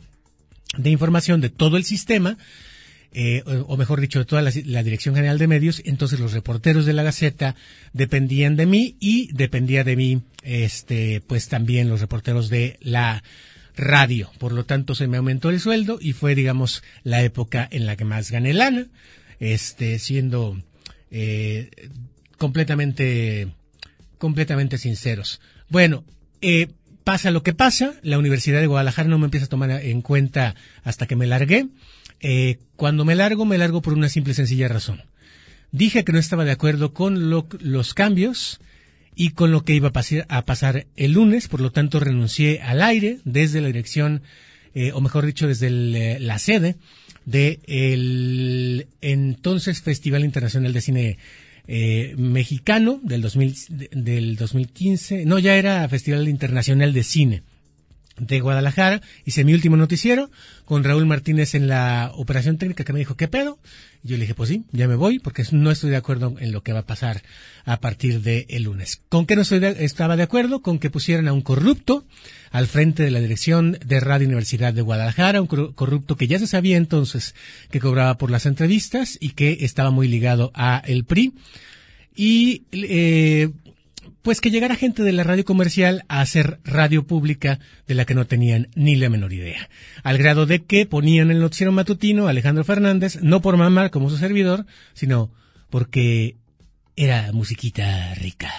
de 0.77 0.89
información 0.89 1.39
de 1.39 1.49
todo 1.49 1.77
el 1.77 1.85
sistema, 1.85 2.37
eh, 3.13 3.43
o, 3.45 3.73
o 3.73 3.77
mejor 3.77 3.99
dicho, 3.99 4.19
de 4.19 4.25
toda 4.25 4.41
la, 4.41 4.51
Dirección 4.83 5.15
General 5.15 5.37
de 5.37 5.47
Medios, 5.47 5.81
entonces 5.85 6.19
los 6.19 6.31
reporteros 6.31 6.85
de 6.85 6.93
la 6.93 7.03
Gaceta 7.03 7.55
dependían 7.93 8.55
de 8.55 8.65
mí 8.65 8.95
y 8.99 9.31
dependía 9.33 9.83
de 9.83 9.95
mí, 9.95 10.21
este, 10.43 11.21
pues 11.27 11.49
también 11.49 11.89
los 11.89 11.99
reporteros 11.99 12.49
de 12.49 12.77
la 12.81 13.23
radio. 13.75 14.31
Por 14.37 14.53
lo 14.53 14.65
tanto, 14.65 14.95
se 14.95 15.07
me 15.07 15.17
aumentó 15.17 15.49
el 15.49 15.59
sueldo 15.59 15.99
y 16.01 16.13
fue, 16.13 16.35
digamos, 16.35 16.83
la 17.03 17.21
época 17.21 17.67
en 17.71 17.85
la 17.85 17.95
que 17.95 18.05
más 18.05 18.31
gané 18.31 18.53
lana, 18.53 18.87
este, 19.39 19.99
siendo 19.99 20.61
eh, 21.09 21.69
completamente, 22.37 23.49
completamente 24.17 24.77
sinceros. 24.77 25.41
Bueno, 25.67 26.05
eh, 26.41 26.67
pasa 27.03 27.31
lo 27.31 27.43
que 27.43 27.53
pasa, 27.53 27.93
la 28.03 28.19
Universidad 28.19 28.61
de 28.61 28.67
Guadalajara 28.67 29.09
no 29.09 29.19
me 29.19 29.25
empieza 29.25 29.47
a 29.47 29.49
tomar 29.49 29.71
en 29.71 30.01
cuenta 30.01 30.55
hasta 30.83 31.07
que 31.07 31.15
me 31.15 31.27
largué. 31.27 31.67
Eh, 32.21 32.57
cuando 32.75 33.05
me 33.05 33.15
largo, 33.15 33.45
me 33.45 33.57
largo 33.57 33.81
por 33.81 33.93
una 33.93 34.09
simple 34.09 34.31
y 34.33 34.35
sencilla 34.35 34.67
razón. 34.67 35.01
Dije 35.71 36.03
que 36.03 36.11
no 36.11 36.19
estaba 36.19 36.45
de 36.45 36.51
acuerdo 36.51 36.93
con 36.93 37.29
lo- 37.29 37.47
los 37.59 37.93
cambios 37.93 38.59
y 39.15 39.29
con 39.31 39.51
lo 39.51 39.63
que 39.63 39.73
iba 39.73 39.91
a, 39.93 40.37
a 40.37 40.45
pasar 40.45 40.85
el 40.95 41.13
lunes, 41.13 41.47
por 41.47 41.61
lo 41.61 41.71
tanto 41.71 41.99
renuncié 41.99 42.61
al 42.61 42.81
aire 42.81 43.19
desde 43.25 43.61
la 43.61 43.67
dirección, 43.67 44.21
eh, 44.73 44.91
o 44.93 45.01
mejor 45.01 45.25
dicho, 45.25 45.47
desde 45.47 45.67
eh, 45.67 46.19
la 46.19 46.39
sede 46.39 46.75
del 47.25 48.87
entonces 49.01 49.81
Festival 49.81 50.23
Internacional 50.23 50.73
de 50.73 50.81
Cine 50.81 51.17
eh, 51.67 52.15
Mexicano 52.17 52.99
del, 53.03 53.21
2000, 53.21 53.55
de- 53.69 53.89
del 53.93 54.35
2015, 54.35 55.25
no, 55.25 55.39
ya 55.39 55.55
era 55.55 55.87
Festival 55.89 56.27
Internacional 56.27 56.93
de 56.93 57.03
Cine 57.03 57.43
de 58.21 58.39
Guadalajara, 58.39 59.01
hice 59.25 59.43
mi 59.43 59.53
último 59.53 59.77
noticiero 59.77 60.29
con 60.65 60.83
Raúl 60.83 61.05
Martínez 61.07 61.55
en 61.55 61.67
la 61.67 62.11
operación 62.15 62.57
técnica 62.57 62.83
que 62.83 62.93
me 62.93 62.99
dijo, 62.99 63.15
¿qué 63.17 63.27
pedo? 63.27 63.57
Y 64.03 64.09
yo 64.09 64.17
le 64.17 64.21
dije, 64.21 64.35
pues 64.35 64.49
sí, 64.49 64.63
ya 64.71 64.87
me 64.87 64.95
voy 64.95 65.17
porque 65.19 65.43
no 65.51 65.71
estoy 65.71 65.89
de 65.89 65.95
acuerdo 65.95 66.35
en 66.39 66.51
lo 66.51 66.61
que 66.61 66.71
va 66.71 66.79
a 66.79 66.85
pasar 66.85 67.23
a 67.65 67.79
partir 67.79 68.21
del 68.21 68.63
lunes. 68.63 69.01
¿Con 69.09 69.25
qué 69.25 69.35
no 69.35 69.41
estoy 69.41 69.59
de- 69.59 69.83
estaba 69.83 70.15
de 70.15 70.23
acuerdo? 70.23 70.61
Con 70.61 70.77
que 70.79 70.89
pusieran 70.91 71.27
a 71.27 71.33
un 71.33 71.41
corrupto 71.41 72.05
al 72.51 72.67
frente 72.67 73.03
de 73.03 73.11
la 73.11 73.19
dirección 73.19 73.77
de 73.85 73.99
Radio 73.99 74.27
Universidad 74.27 74.73
de 74.73 74.81
Guadalajara, 74.81 75.41
un 75.41 75.47
corru- 75.47 75.73
corrupto 75.73 76.15
que 76.15 76.27
ya 76.27 76.37
se 76.39 76.47
sabía 76.47 76.77
entonces 76.77 77.33
que 77.71 77.79
cobraba 77.79 78.17
por 78.17 78.29
las 78.29 78.45
entrevistas 78.45 79.17
y 79.19 79.29
que 79.31 79.57
estaba 79.61 79.89
muy 79.91 80.07
ligado 80.07 80.51
a 80.53 80.81
el 80.85 81.05
PRI. 81.05 81.33
Y 82.15 82.63
eh, 82.71 83.49
pues 84.21 84.41
que 84.41 84.51
llegara 84.51 84.75
gente 84.75 85.03
de 85.03 85.11
la 85.11 85.23
radio 85.23 85.45
comercial 85.45 86.03
a 86.07 86.21
hacer 86.21 86.59
radio 86.63 87.05
pública 87.05 87.59
de 87.87 87.95
la 87.95 88.05
que 88.05 88.15
no 88.15 88.25
tenían 88.25 88.69
ni 88.75 88.95
la 88.95 89.09
menor 89.09 89.33
idea. 89.33 89.69
Al 90.03 90.17
grado 90.17 90.45
de 90.45 90.63
que 90.63 90.85
ponían 90.85 91.31
el 91.31 91.39
noticiero 91.39 91.71
matutino 91.71 92.27
a 92.27 92.31
Alejandro 92.31 92.63
Fernández, 92.63 93.19
no 93.21 93.41
por 93.41 93.57
mamar 93.57 93.89
como 93.91 94.09
su 94.09 94.17
servidor, 94.17 94.65
sino 94.93 95.31
porque 95.69 96.35
era 96.95 97.31
musiquita 97.31 98.13
rica 98.15 98.51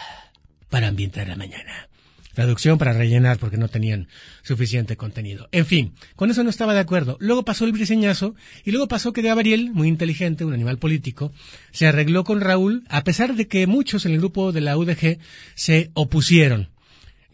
para 0.69 0.89
ambientar 0.89 1.29
la 1.29 1.37
mañana. 1.37 1.89
Traducción 2.35 2.79
para 2.79 2.93
rellenar 2.93 3.39
porque 3.39 3.59
no 3.59 3.69
tenían 3.69 4.09
suficiente 4.43 4.97
contenido. 4.97 5.49
En 5.53 5.67
fin, 5.67 5.93
con 6.17 6.31
eso 6.31 6.43
no 6.43 6.51
estaba 6.51 6.75
de 6.75 6.81
acuerdo. 6.81 7.17
Luego 7.21 7.45
pasó 7.45 7.65
el 7.65 7.73
briseñazo 7.73 8.35
y 8.65 8.71
luego 8.71 8.89
pasó 8.89 9.13
que 9.13 9.23
Gabriel, 9.23 9.71
muy 9.73 9.89
inteligente, 9.89 10.45
un 10.45 10.55
animal 10.55 10.79
político, 10.79 11.33
se 11.73 11.87
arregló 11.87 12.25
con 12.25 12.41
Raúl 12.41 12.85
a 12.89 13.05
pesar 13.05 13.35
de 13.35 13.49
que 13.49 13.67
muchos 13.67 14.07
en 14.07 14.13
el 14.13 14.19
grupo 14.19 14.53
de 14.53 14.63
la 14.63 14.77
UDG 14.79 15.19
se 15.55 15.91
opusieron. 15.95 16.71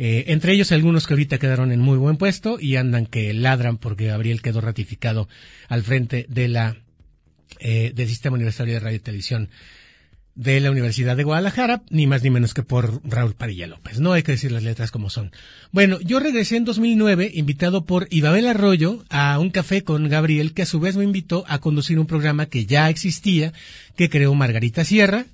Eh, 0.01 0.33
entre 0.33 0.53
ellos 0.53 0.71
algunos 0.71 1.07
que 1.07 1.15
ahorita 1.15 1.39
quedaron 1.39 1.73
en 1.73 1.81
muy 1.81 1.99
buen 1.99 2.17
puesto 2.17 2.59
y 2.61 2.77
andan 2.77 3.07
que 3.07 3.35
ladran 3.35 3.79
porque 3.79 4.07
Gabriel 4.07 4.43
quedó 4.43 4.61
ratificado 4.61 5.29
al 5.69 5.83
frente 5.83 6.27
de 6.29 6.47
la 6.49 6.77
eh, 7.61 7.93
del 7.95 8.09
Sistema 8.09 8.37
Universitario 8.37 8.75
de 8.75 8.81
Radio 8.81 8.97
y 8.97 9.01
Televisión 9.01 9.49
de 10.39 10.61
la 10.61 10.71
Universidad 10.71 11.17
de 11.17 11.25
Guadalajara, 11.25 11.83
ni 11.91 12.07
más 12.07 12.23
ni 12.23 12.31
menos 12.31 12.55
que 12.55 12.63
por 12.63 13.01
Raúl 13.05 13.35
Padilla 13.35 13.67
López. 13.67 13.99
No 13.99 14.13
hay 14.13 14.23
que 14.23 14.33
decir 14.33 14.53
las 14.53 14.63
letras 14.63 14.93
como 14.93 15.11
son. 15.11 15.33
Bueno, 15.73 15.99
yo 16.01 16.21
regresé 16.21 16.57
en 16.57 16.65
2009 16.65 17.33
invitado 17.35 17.85
por 17.85 18.07
Ibabel 18.11 18.47
Arroyo 18.47 19.05
a 19.11 19.37
un 19.41 19.51
café 19.51 19.83
con 19.83 20.09
Gabriel, 20.09 20.55
que 20.55 20.63
a 20.63 20.67
su 20.67 20.79
vez 20.79 20.97
me 20.97 21.03
invitó 21.03 21.45
a 21.49 21.59
conducir 21.59 21.99
un 21.99 22.07
programa 22.07 22.47
que 22.47 22.67
ya 22.67 22.89
existía, 22.89 23.53
que 23.97 24.09
creó 24.09 24.33
Margarita 24.37 24.85
Sierra. 24.85 25.27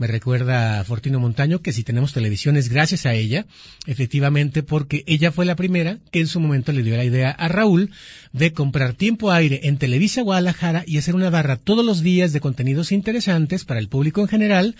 Me 0.00 0.06
recuerda 0.06 0.80
a 0.80 0.84
Fortino 0.84 1.20
Montaño 1.20 1.60
que 1.60 1.74
si 1.74 1.84
tenemos 1.84 2.14
televisión 2.14 2.56
es 2.56 2.70
gracias 2.70 3.04
a 3.04 3.12
ella, 3.12 3.44
efectivamente 3.86 4.62
porque 4.62 5.04
ella 5.06 5.30
fue 5.30 5.44
la 5.44 5.56
primera 5.56 5.98
que 6.10 6.20
en 6.20 6.26
su 6.26 6.40
momento 6.40 6.72
le 6.72 6.82
dio 6.82 6.96
la 6.96 7.04
idea 7.04 7.30
a 7.32 7.48
Raúl 7.48 7.90
de 8.32 8.54
comprar 8.54 8.94
tiempo 8.94 9.30
aire 9.30 9.60
en 9.64 9.76
Televisa 9.76 10.22
Guadalajara 10.22 10.84
y 10.86 10.96
hacer 10.96 11.14
una 11.14 11.28
barra 11.28 11.56
todos 11.56 11.84
los 11.84 12.00
días 12.00 12.32
de 12.32 12.40
contenidos 12.40 12.92
interesantes 12.92 13.66
para 13.66 13.78
el 13.78 13.90
público 13.90 14.22
en 14.22 14.28
general 14.28 14.74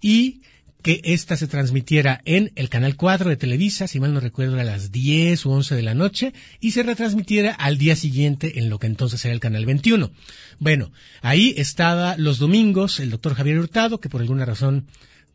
y 0.00 0.42
que 0.82 1.00
ésta 1.04 1.36
se 1.36 1.46
transmitiera 1.46 2.20
en 2.24 2.52
el 2.56 2.68
canal 2.68 2.96
4 2.96 3.30
de 3.30 3.36
Televisa, 3.36 3.86
si 3.86 4.00
mal 4.00 4.12
no 4.12 4.20
recuerdo, 4.20 4.58
a 4.58 4.64
las 4.64 4.92
10 4.92 5.46
o 5.46 5.50
11 5.50 5.76
de 5.76 5.82
la 5.82 5.94
noche, 5.94 6.32
y 6.60 6.72
se 6.72 6.82
retransmitiera 6.82 7.52
al 7.52 7.78
día 7.78 7.96
siguiente 7.96 8.58
en 8.58 8.68
lo 8.68 8.78
que 8.78 8.88
entonces 8.88 9.24
era 9.24 9.32
el 9.32 9.40
canal 9.40 9.64
21. 9.64 10.10
Bueno, 10.58 10.92
ahí 11.22 11.54
estaba 11.56 12.16
los 12.16 12.38
domingos 12.38 13.00
el 13.00 13.10
doctor 13.10 13.34
Javier 13.34 13.58
Hurtado, 13.58 14.00
que 14.00 14.08
por 14.08 14.20
alguna 14.20 14.44
razón, 14.44 14.86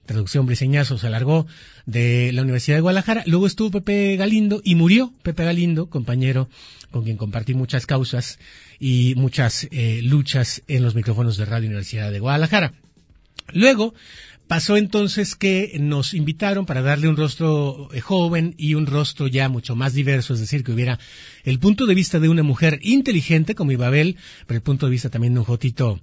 traducción 0.05 0.45
briseñazo, 0.45 0.97
se 0.97 1.07
alargó 1.07 1.47
de 1.85 2.31
la 2.33 2.41
Universidad 2.41 2.77
de 2.77 2.81
Guadalajara. 2.81 3.23
Luego 3.25 3.47
estuvo 3.47 3.71
Pepe 3.71 4.15
Galindo 4.17 4.61
y 4.63 4.75
murió 4.75 5.13
Pepe 5.23 5.45
Galindo, 5.45 5.89
compañero 5.89 6.49
con 6.91 7.03
quien 7.03 7.17
compartí 7.17 7.53
muchas 7.53 7.85
causas 7.85 8.39
y 8.79 9.13
muchas 9.17 9.67
eh, 9.71 10.01
luchas 10.03 10.63
en 10.67 10.83
los 10.83 10.95
micrófonos 10.95 11.37
de 11.37 11.45
Radio 11.45 11.67
Universidad 11.67 12.11
de 12.11 12.19
Guadalajara. 12.19 12.73
Luego 13.53 13.93
pasó 14.47 14.77
entonces 14.77 15.35
que 15.35 15.77
nos 15.79 16.13
invitaron 16.13 16.65
para 16.65 16.81
darle 16.81 17.07
un 17.07 17.17
rostro 17.17 17.89
eh, 17.93 18.01
joven 18.01 18.55
y 18.57 18.73
un 18.73 18.85
rostro 18.85 19.27
ya 19.27 19.49
mucho 19.49 19.75
más 19.75 19.93
diverso, 19.93 20.33
es 20.33 20.39
decir, 20.39 20.63
que 20.63 20.71
hubiera 20.71 20.99
el 21.43 21.59
punto 21.59 21.85
de 21.85 21.95
vista 21.95 22.19
de 22.19 22.29
una 22.29 22.43
mujer 22.43 22.79
inteligente 22.81 23.55
como 23.55 23.71
Ibabel, 23.71 24.17
pero 24.45 24.57
el 24.57 24.63
punto 24.63 24.85
de 24.85 24.91
vista 24.91 25.09
también 25.09 25.33
de 25.33 25.39
un 25.39 25.45
jotito 25.45 26.01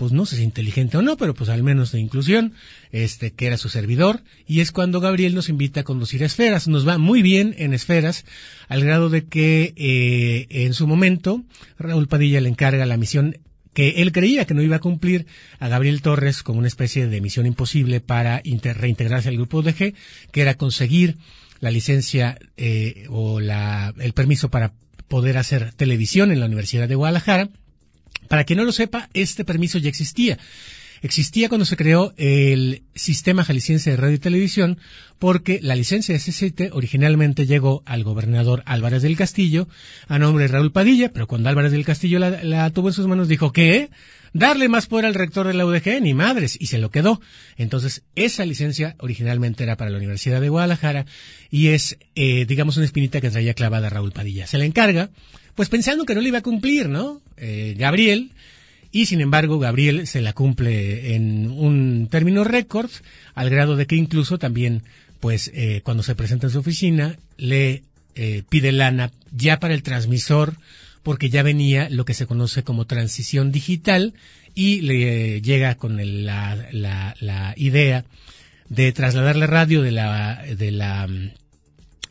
pues 0.00 0.12
no 0.12 0.24
sé 0.24 0.36
si 0.36 0.44
inteligente 0.44 0.96
o 0.96 1.02
no, 1.02 1.18
pero 1.18 1.34
pues 1.34 1.50
al 1.50 1.62
menos 1.62 1.92
de 1.92 2.00
inclusión, 2.00 2.54
este, 2.90 3.32
que 3.32 3.46
era 3.46 3.58
su 3.58 3.68
servidor, 3.68 4.22
y 4.46 4.60
es 4.60 4.72
cuando 4.72 4.98
Gabriel 4.98 5.34
nos 5.34 5.50
invita 5.50 5.80
a 5.80 5.84
conducir 5.84 6.22
a 6.22 6.26
esferas. 6.26 6.68
Nos 6.68 6.88
va 6.88 6.96
muy 6.96 7.20
bien 7.20 7.54
en 7.58 7.74
esferas, 7.74 8.24
al 8.68 8.82
grado 8.82 9.10
de 9.10 9.26
que 9.26 9.74
eh, 9.76 10.46
en 10.48 10.72
su 10.72 10.86
momento 10.86 11.44
Raúl 11.78 12.08
Padilla 12.08 12.40
le 12.40 12.48
encarga 12.48 12.86
la 12.86 12.96
misión 12.96 13.36
que 13.72 14.02
él 14.02 14.12
creía 14.12 14.44
que 14.44 14.54
no 14.54 14.62
iba 14.62 14.76
a 14.76 14.80
cumplir 14.80 15.26
a 15.58 15.68
Gabriel 15.68 16.02
Torres 16.02 16.42
como 16.42 16.58
una 16.58 16.68
especie 16.68 17.06
de 17.06 17.20
misión 17.20 17.46
imposible 17.46 18.00
para 18.00 18.42
reintegrarse 18.42 19.28
al 19.28 19.36
grupo 19.36 19.58
UDG, 19.58 19.94
que 20.32 20.42
era 20.42 20.54
conseguir 20.54 21.16
la 21.60 21.70
licencia 21.70 22.38
eh, 22.56 23.06
o 23.08 23.40
la, 23.40 23.94
el 23.98 24.12
permiso 24.12 24.50
para 24.50 24.72
poder 25.08 25.38
hacer 25.38 25.72
televisión 25.72 26.32
en 26.32 26.40
la 26.40 26.46
Universidad 26.46 26.88
de 26.88 26.94
Guadalajara. 26.94 27.48
Para 28.28 28.44
quien 28.44 28.58
no 28.58 28.64
lo 28.64 28.72
sepa, 28.72 29.08
este 29.12 29.44
permiso 29.44 29.78
ya 29.78 29.88
existía. 29.88 30.38
Existía 31.02 31.48
cuando 31.48 31.64
se 31.64 31.76
creó 31.76 32.12
el 32.16 32.82
Sistema 32.94 33.44
Jalisciense 33.44 33.90
de 33.90 33.96
Radio 33.96 34.16
y 34.16 34.18
Televisión, 34.18 34.78
porque 35.18 35.60
la 35.62 35.76
licencia 35.76 36.14
de 36.14 36.20
C7 36.20 36.70
originalmente 36.72 37.46
llegó 37.46 37.82
al 37.86 38.04
gobernador 38.04 38.62
Álvarez 38.66 39.02
del 39.02 39.16
Castillo 39.16 39.68
a 40.08 40.18
nombre 40.18 40.44
de 40.44 40.48
Raúl 40.48 40.72
Padilla, 40.72 41.12
pero 41.12 41.26
cuando 41.26 41.48
Álvarez 41.48 41.72
del 41.72 41.84
Castillo 41.84 42.18
la, 42.18 42.42
la 42.42 42.70
tuvo 42.70 42.88
en 42.88 42.94
sus 42.94 43.06
manos 43.06 43.28
dijo 43.28 43.52
que 43.52 43.90
darle 44.32 44.68
más 44.68 44.86
poder 44.86 45.06
al 45.06 45.14
rector 45.14 45.46
de 45.46 45.54
la 45.54 45.66
UDG, 45.66 46.00
ni 46.00 46.14
madres, 46.14 46.56
y 46.60 46.66
se 46.66 46.78
lo 46.78 46.90
quedó. 46.90 47.20
Entonces, 47.56 48.02
esa 48.14 48.44
licencia 48.44 48.96
originalmente 48.98 49.64
era 49.64 49.76
para 49.76 49.90
la 49.90 49.98
Universidad 49.98 50.40
de 50.40 50.48
Guadalajara 50.48 51.06
y 51.50 51.68
es, 51.68 51.98
eh, 52.14 52.44
digamos, 52.46 52.76
una 52.76 52.86
espinita 52.86 53.20
que 53.20 53.30
traía 53.30 53.54
clavada 53.54 53.90
Raúl 53.90 54.12
Padilla. 54.12 54.46
Se 54.46 54.58
le 54.58 54.66
encarga, 54.66 55.10
pues 55.54 55.68
pensando 55.68 56.04
que 56.04 56.14
no 56.14 56.20
le 56.20 56.28
iba 56.28 56.38
a 56.38 56.42
cumplir, 56.42 56.88
¿no? 56.88 57.22
Eh, 57.36 57.74
Gabriel, 57.76 58.32
y 58.92 59.06
sin 59.06 59.20
embargo 59.20 59.58
Gabriel 59.58 60.06
se 60.06 60.20
la 60.20 60.32
cumple 60.32 61.14
en 61.14 61.50
un 61.50 62.08
término 62.10 62.44
récord, 62.44 62.90
al 63.34 63.50
grado 63.50 63.76
de 63.76 63.86
que 63.86 63.96
incluso 63.96 64.38
también, 64.38 64.82
pues, 65.20 65.50
eh, 65.54 65.80
cuando 65.84 66.02
se 66.02 66.14
presenta 66.14 66.46
en 66.48 66.52
su 66.52 66.58
oficina, 66.60 67.16
le 67.36 67.82
eh, 68.16 68.42
pide 68.48 68.72
lana 68.72 69.10
ya 69.32 69.60
para 69.60 69.74
el 69.74 69.82
transmisor, 69.82 70.54
porque 71.02 71.30
ya 71.30 71.42
venía 71.42 71.88
lo 71.88 72.04
que 72.04 72.14
se 72.14 72.26
conoce 72.26 72.62
como 72.64 72.84
transición 72.86 73.52
digital 73.52 74.12
y 74.54 74.80
le 74.82 75.36
eh, 75.36 75.42
llega 75.42 75.76
con 75.76 76.00
el- 76.00 76.26
la, 76.26 76.58
la, 76.72 77.14
la 77.20 77.54
idea 77.56 78.04
de 78.68 78.92
trasladar 78.92 79.36
la 79.36 79.46
radio 79.46 79.80
de 79.82 79.92
la, 79.92 80.42
de 80.56 80.70
la 80.72 81.06
mm, 81.06 81.30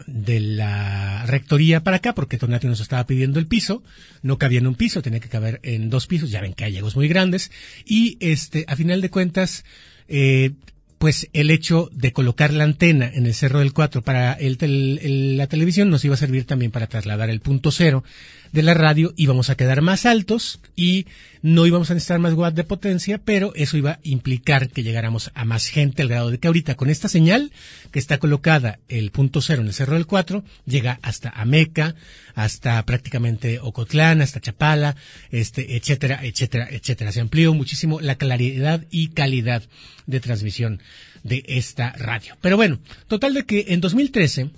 de 0.07 0.39
la 0.39 1.25
rectoría 1.25 1.83
para 1.83 1.97
acá, 1.97 2.13
porque 2.13 2.37
Tonati 2.37 2.67
nos 2.67 2.79
estaba 2.79 3.05
pidiendo 3.05 3.39
el 3.39 3.47
piso, 3.47 3.83
no 4.21 4.37
cabía 4.37 4.59
en 4.59 4.67
un 4.67 4.75
piso, 4.75 5.01
tenía 5.01 5.19
que 5.19 5.29
caber 5.29 5.59
en 5.63 5.89
dos 5.89 6.07
pisos, 6.07 6.31
ya 6.31 6.41
ven 6.41 6.53
que 6.53 6.63
hay 6.65 6.71
llegos 6.71 6.95
muy 6.95 7.07
grandes, 7.07 7.51
y 7.85 8.17
este, 8.19 8.65
a 8.67 8.75
final 8.75 9.01
de 9.01 9.09
cuentas, 9.09 9.65
eh, 10.07 10.51
pues 10.97 11.29
el 11.31 11.49
hecho 11.49 11.89
de 11.93 12.11
colocar 12.11 12.51
la 12.53 12.65
antena 12.65 13.09
en 13.13 13.25
el 13.25 13.33
Cerro 13.33 13.59
del 13.59 13.71
4 13.71 14.01
para 14.01 14.33
el 14.33 14.57
el- 14.59 15.37
la 15.37 15.47
televisión 15.47 15.89
nos 15.89 16.03
iba 16.03 16.15
a 16.15 16.17
servir 16.17 16.43
también 16.43 16.71
para 16.71 16.87
trasladar 16.87 17.29
el 17.29 17.39
punto 17.39 17.71
cero 17.71 18.03
de 18.51 18.63
la 18.63 18.73
radio, 18.73 19.13
íbamos 19.15 19.49
a 19.49 19.55
quedar 19.55 19.81
más 19.81 20.05
altos 20.05 20.59
y 20.75 21.05
no 21.41 21.65
íbamos 21.65 21.89
a 21.89 21.93
necesitar 21.93 22.19
más 22.19 22.33
watts 22.33 22.55
de 22.55 22.63
potencia, 22.63 23.17
pero 23.17 23.53
eso 23.55 23.77
iba 23.77 23.91
a 23.91 23.99
implicar 24.03 24.69
que 24.69 24.83
llegáramos 24.83 25.31
a 25.35 25.45
más 25.45 25.67
gente 25.67 26.01
al 26.01 26.09
grado 26.09 26.31
de 26.31 26.39
que 26.39 26.47
ahorita 26.47 26.75
con 26.75 26.89
esta 26.89 27.07
señal 27.07 27.51
que 27.91 27.99
está 27.99 28.17
colocada 28.17 28.79
el 28.89 29.11
punto 29.11 29.41
cero 29.41 29.61
en 29.61 29.67
el 29.67 29.73
Cerro 29.73 29.93
del 29.93 30.07
4, 30.07 30.43
llega 30.65 30.99
hasta 31.01 31.29
Ameca, 31.29 31.95
hasta 32.35 32.83
prácticamente 32.85 33.59
Ocotlán, 33.59 34.21
hasta 34.21 34.41
Chapala, 34.41 34.95
este, 35.31 35.77
etcétera, 35.77 36.19
etcétera, 36.23 36.67
etcétera. 36.69 37.11
Se 37.11 37.21
amplió 37.21 37.53
muchísimo 37.53 38.01
la 38.01 38.15
claridad 38.15 38.85
y 38.91 39.09
calidad 39.09 39.63
de 40.07 40.19
transmisión 40.19 40.81
de 41.23 41.43
esta 41.47 41.91
radio. 41.93 42.35
Pero 42.41 42.57
bueno, 42.57 42.79
total 43.07 43.33
de 43.33 43.45
que 43.45 43.65
en 43.69 43.81
2013 43.81 44.49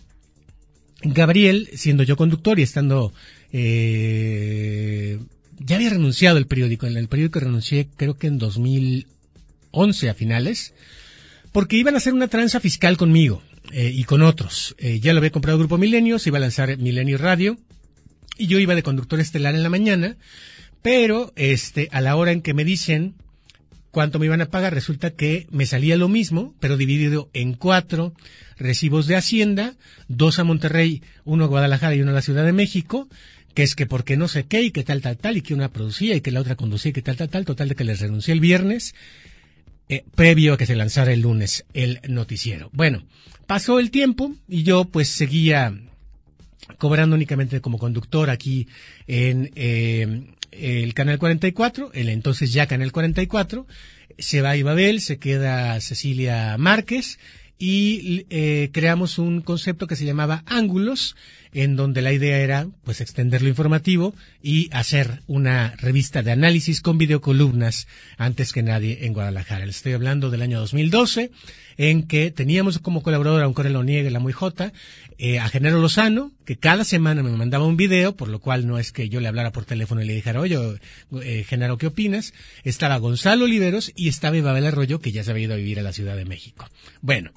Gabriel, 1.03 1.69
siendo 1.73 2.03
yo 2.03 2.15
conductor 2.15 2.59
y 2.59 2.63
estando... 2.63 3.13
eh, 3.51 5.19
ya 5.59 5.75
había 5.75 5.89
renunciado 5.89 6.37
el 6.37 6.47
periódico. 6.47 6.87
En 6.87 6.97
el 6.97 7.07
periódico 7.07 7.39
renuncié 7.39 7.87
creo 7.95 8.17
que 8.17 8.27
en 8.27 8.37
2011 8.37 10.09
a 10.09 10.13
finales. 10.13 10.73
Porque 11.51 11.77
iban 11.77 11.95
a 11.95 11.97
hacer 11.97 12.13
una 12.13 12.27
tranza 12.27 12.59
fiscal 12.59 12.97
conmigo 12.97 13.41
eh, 13.71 13.91
y 13.93 14.05
con 14.05 14.21
otros. 14.21 14.75
Eh, 14.77 14.99
ya 14.99 15.13
lo 15.13 15.19
había 15.19 15.31
comprado 15.31 15.59
Grupo 15.59 15.77
Milenio, 15.77 16.17
se 16.17 16.29
iba 16.29 16.37
a 16.37 16.41
lanzar 16.41 16.77
Milenio 16.77 17.17
Radio 17.17 17.57
y 18.37 18.47
yo 18.47 18.59
iba 18.59 18.75
de 18.75 18.83
conductor 18.83 19.19
estelar 19.19 19.53
en 19.53 19.63
la 19.63 19.69
mañana, 19.69 20.17
pero 20.81 21.31
este 21.35 21.89
a 21.91 22.01
la 22.01 22.15
hora 22.15 22.31
en 22.31 22.41
que 22.41 22.53
me 22.53 22.63
dicen 22.63 23.15
cuánto 23.91 24.17
me 24.17 24.25
iban 24.25 24.41
a 24.41 24.49
pagar, 24.49 24.73
resulta 24.73 25.11
que 25.11 25.47
me 25.51 25.65
salía 25.65 25.97
lo 25.97 26.07
mismo, 26.09 26.55
pero 26.59 26.77
dividido 26.77 27.29
en 27.33 27.53
cuatro 27.53 28.13
recibos 28.57 29.05
de 29.05 29.17
Hacienda, 29.17 29.75
dos 30.07 30.39
a 30.39 30.43
Monterrey, 30.43 31.03
uno 31.25 31.43
a 31.43 31.47
Guadalajara 31.47 31.95
y 31.95 32.01
uno 32.01 32.11
a 32.11 32.15
la 32.15 32.21
Ciudad 32.21 32.45
de 32.45 32.53
México, 32.53 33.09
que 33.53 33.63
es 33.63 33.75
que 33.75 33.85
porque 33.85 34.17
no 34.17 34.27
sé 34.27 34.45
qué 34.45 34.61
y 34.61 34.71
que 34.71 34.83
tal, 34.83 35.01
tal, 35.01 35.17
tal, 35.17 35.37
y 35.37 35.41
que 35.41 35.53
una 35.53 35.69
producía 35.69 36.15
y 36.15 36.21
que 36.21 36.31
la 36.31 36.41
otra 36.41 36.55
conducía 36.55 36.89
y 36.89 36.93
que 36.93 37.01
tal, 37.01 37.17
tal, 37.17 37.29
tal, 37.29 37.45
total 37.45 37.69
de 37.69 37.75
que 37.75 37.83
les 37.83 37.99
renuncié 37.99 38.33
el 38.33 38.39
viernes, 38.39 38.95
eh, 39.89 40.03
previo 40.15 40.53
a 40.53 40.57
que 40.57 40.65
se 40.65 40.75
lanzara 40.75 41.11
el 41.11 41.21
lunes 41.21 41.65
el 41.73 41.99
noticiero. 42.07 42.69
Bueno, 42.73 43.03
pasó 43.47 43.79
el 43.79 43.91
tiempo 43.91 44.33
y 44.47 44.63
yo 44.63 44.85
pues 44.85 45.09
seguía 45.09 45.73
cobrando 46.77 47.15
únicamente 47.15 47.59
como 47.61 47.77
conductor 47.77 48.29
aquí 48.29 48.67
en 49.07 49.51
eh, 49.55 50.33
el 50.51 50.93
Canal 50.93 51.17
44, 51.19 51.91
el 51.93 52.09
entonces 52.09 52.53
ya 52.53 52.67
Canal 52.67 52.91
44. 52.91 53.67
Se 54.17 54.41
va 54.41 54.57
Ibabel, 54.57 55.01
se 55.01 55.17
queda 55.17 55.79
Cecilia 55.81 56.55
Márquez 56.57 57.17
y 57.57 58.25
eh, 58.29 58.69
creamos 58.71 59.19
un 59.19 59.41
concepto 59.41 59.87
que 59.87 59.95
se 59.95 60.05
llamaba 60.05 60.43
Ángulos, 60.45 61.15
en 61.53 61.75
donde 61.75 62.01
la 62.01 62.13
idea 62.13 62.39
era 62.39 62.67
pues 62.83 63.01
extender 63.01 63.41
lo 63.41 63.49
informativo 63.49 64.13
y 64.41 64.69
hacer 64.71 65.21
una 65.27 65.75
revista 65.77 66.23
de 66.23 66.31
análisis 66.31 66.81
con 66.81 66.97
videocolumnas 66.97 67.87
antes 68.17 68.53
que 68.53 68.63
nadie 68.63 69.05
en 69.05 69.13
Guadalajara. 69.13 69.65
Les 69.65 69.77
estoy 69.77 69.93
hablando 69.93 70.29
del 70.29 70.41
año 70.41 70.59
2012, 70.59 71.31
en 71.77 72.07
que 72.07 72.31
teníamos 72.31 72.79
como 72.79 73.03
colaborador, 73.03 73.43
aunque 73.43 73.69
lo 73.69 73.83
niegue 73.83 74.11
la 74.11 74.19
muy 74.19 74.33
jota, 74.33 74.71
eh, 75.17 75.39
a 75.39 75.49
Genaro 75.49 75.79
Lozano, 75.79 76.31
que 76.45 76.57
cada 76.57 76.83
semana 76.83 77.21
me 77.21 77.31
mandaba 77.31 77.65
un 77.65 77.77
video, 77.77 78.15
por 78.15 78.27
lo 78.27 78.39
cual 78.39 78.65
no 78.65 78.79
es 78.79 78.91
que 78.91 79.09
yo 79.09 79.19
le 79.19 79.27
hablara 79.27 79.51
por 79.51 79.65
teléfono 79.65 80.01
y 80.01 80.05
le 80.05 80.13
dijera, 80.13 80.39
oye, 80.39 80.57
eh, 81.21 81.45
Genaro, 81.47 81.77
¿qué 81.77 81.87
opinas? 81.87 82.33
Estaba 82.63 82.97
Gonzalo 82.97 83.45
Oliveros 83.45 83.91
y 83.95 84.07
estaba 84.07 84.37
Ibabel 84.37 84.65
Arroyo, 84.65 84.99
que 84.99 85.11
ya 85.11 85.23
se 85.23 85.31
había 85.31 85.45
ido 85.45 85.53
a 85.53 85.57
vivir 85.57 85.79
a 85.79 85.83
la 85.83 85.93
Ciudad 85.93 86.15
de 86.15 86.25
México. 86.25 86.67
Bueno, 87.01 87.31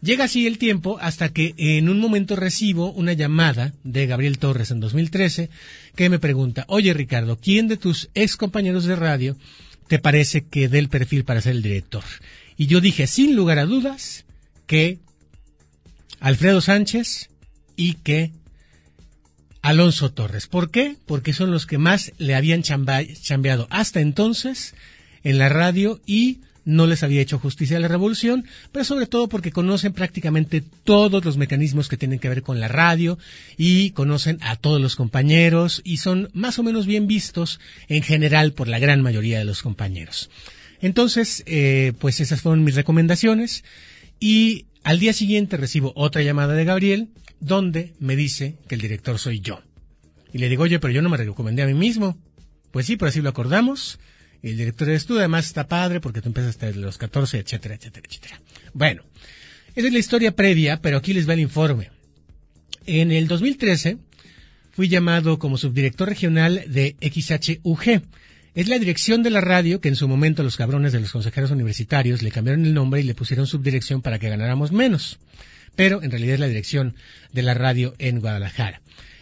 Llega 0.00 0.24
así 0.24 0.46
el 0.46 0.58
tiempo 0.58 0.98
hasta 1.00 1.30
que 1.30 1.54
en 1.56 1.88
un 1.88 1.98
momento 1.98 2.36
recibo 2.36 2.92
una 2.92 3.14
llamada 3.14 3.74
de 3.82 4.06
Gabriel 4.06 4.38
Torres 4.38 4.70
en 4.70 4.80
2013 4.80 5.50
que 5.96 6.08
me 6.08 6.18
pregunta, 6.18 6.64
oye 6.68 6.94
Ricardo, 6.94 7.38
¿quién 7.40 7.66
de 7.66 7.76
tus 7.76 8.08
ex 8.14 8.36
compañeros 8.36 8.84
de 8.84 8.94
radio 8.94 9.36
te 9.88 9.98
parece 9.98 10.44
que 10.44 10.68
dé 10.68 10.78
el 10.78 10.88
perfil 10.88 11.24
para 11.24 11.40
ser 11.40 11.52
el 11.52 11.62
director? 11.62 12.04
Y 12.56 12.66
yo 12.66 12.80
dije, 12.80 13.06
sin 13.06 13.34
lugar 13.34 13.58
a 13.58 13.66
dudas, 13.66 14.24
que 14.66 14.98
Alfredo 16.20 16.60
Sánchez 16.60 17.30
y 17.74 17.94
que 17.94 18.32
Alonso 19.62 20.12
Torres. 20.12 20.46
¿Por 20.46 20.70
qué? 20.70 20.96
Porque 21.06 21.32
son 21.32 21.50
los 21.50 21.66
que 21.66 21.78
más 21.78 22.12
le 22.18 22.34
habían 22.34 22.62
chambeado 22.62 23.66
hasta 23.70 24.00
entonces 24.00 24.74
en 25.24 25.38
la 25.38 25.48
radio 25.48 26.00
y 26.06 26.40
no 26.68 26.86
les 26.86 27.02
había 27.02 27.22
hecho 27.22 27.38
justicia 27.38 27.78
a 27.78 27.80
la 27.80 27.88
revolución, 27.88 28.44
pero 28.72 28.84
sobre 28.84 29.06
todo 29.06 29.30
porque 29.30 29.52
conocen 29.52 29.94
prácticamente 29.94 30.62
todos 30.84 31.24
los 31.24 31.38
mecanismos 31.38 31.88
que 31.88 31.96
tienen 31.96 32.18
que 32.18 32.28
ver 32.28 32.42
con 32.42 32.60
la 32.60 32.68
radio 32.68 33.18
y 33.56 33.92
conocen 33.92 34.36
a 34.42 34.56
todos 34.56 34.78
los 34.78 34.94
compañeros 34.94 35.80
y 35.82 35.96
son 35.96 36.28
más 36.34 36.58
o 36.58 36.62
menos 36.62 36.84
bien 36.84 37.06
vistos 37.06 37.58
en 37.88 38.02
general 38.02 38.52
por 38.52 38.68
la 38.68 38.78
gran 38.78 39.00
mayoría 39.00 39.38
de 39.38 39.46
los 39.46 39.62
compañeros. 39.62 40.28
Entonces, 40.82 41.42
eh, 41.46 41.94
pues 41.98 42.20
esas 42.20 42.42
fueron 42.42 42.64
mis 42.64 42.74
recomendaciones 42.74 43.64
y 44.20 44.66
al 44.84 44.98
día 44.98 45.14
siguiente 45.14 45.56
recibo 45.56 45.94
otra 45.96 46.20
llamada 46.20 46.52
de 46.52 46.66
Gabriel 46.66 47.08
donde 47.40 47.94
me 47.98 48.14
dice 48.14 48.58
que 48.68 48.74
el 48.74 48.82
director 48.82 49.18
soy 49.18 49.40
yo. 49.40 49.62
Y 50.34 50.38
le 50.38 50.50
digo, 50.50 50.64
oye, 50.64 50.78
pero 50.80 50.92
yo 50.92 51.00
no 51.00 51.08
me 51.08 51.16
recomendé 51.16 51.62
a 51.62 51.66
mí 51.66 51.72
mismo. 51.72 52.18
Pues 52.72 52.84
sí, 52.84 52.98
pero 52.98 53.08
así 53.08 53.22
lo 53.22 53.30
acordamos. 53.30 53.98
El 54.42 54.56
director 54.56 54.88
eres 54.88 55.06
tú, 55.06 55.18
además 55.18 55.46
está 55.46 55.66
padre 55.66 56.00
porque 56.00 56.20
tú 56.20 56.28
empezaste 56.28 56.66
desde 56.66 56.80
los 56.80 56.98
14, 56.98 57.38
etcétera, 57.38 57.74
etcétera, 57.74 58.06
etcétera. 58.08 58.40
Bueno, 58.72 59.02
esa 59.74 59.86
es 59.86 59.92
la 59.92 59.98
historia 59.98 60.34
previa, 60.34 60.80
pero 60.80 60.96
aquí 60.96 61.12
les 61.12 61.28
va 61.28 61.34
el 61.34 61.40
informe. 61.40 61.90
En 62.86 63.12
el 63.12 63.28
2013 63.28 63.98
fui 64.70 64.88
llamado 64.88 65.38
como 65.38 65.58
subdirector 65.58 66.08
regional 66.08 66.64
de 66.68 66.96
XHUG. 67.00 68.02
Es 68.54 68.68
la 68.68 68.78
dirección 68.78 69.22
de 69.22 69.30
la 69.30 69.40
radio 69.40 69.80
que 69.80 69.88
en 69.88 69.96
su 69.96 70.08
momento 70.08 70.42
los 70.42 70.56
cabrones 70.56 70.92
de 70.92 71.00
los 71.00 71.12
consejeros 71.12 71.50
universitarios 71.50 72.22
le 72.22 72.30
cambiaron 72.30 72.64
el 72.64 72.74
nombre 72.74 73.00
y 73.00 73.04
le 73.04 73.14
pusieron 73.14 73.46
subdirección 73.46 74.02
para 74.02 74.18
que 74.18 74.28
ganáramos 74.28 74.72
menos. 74.72 75.18
Pero 75.76 76.02
en 76.02 76.10
realidad 76.10 76.34
es 76.34 76.40
la 76.40 76.48
dirección 76.48 76.94
de 77.32 77.42
la 77.42 77.54
radio 77.54 77.94
en 77.98 78.20
Guadalajara. 78.20 78.80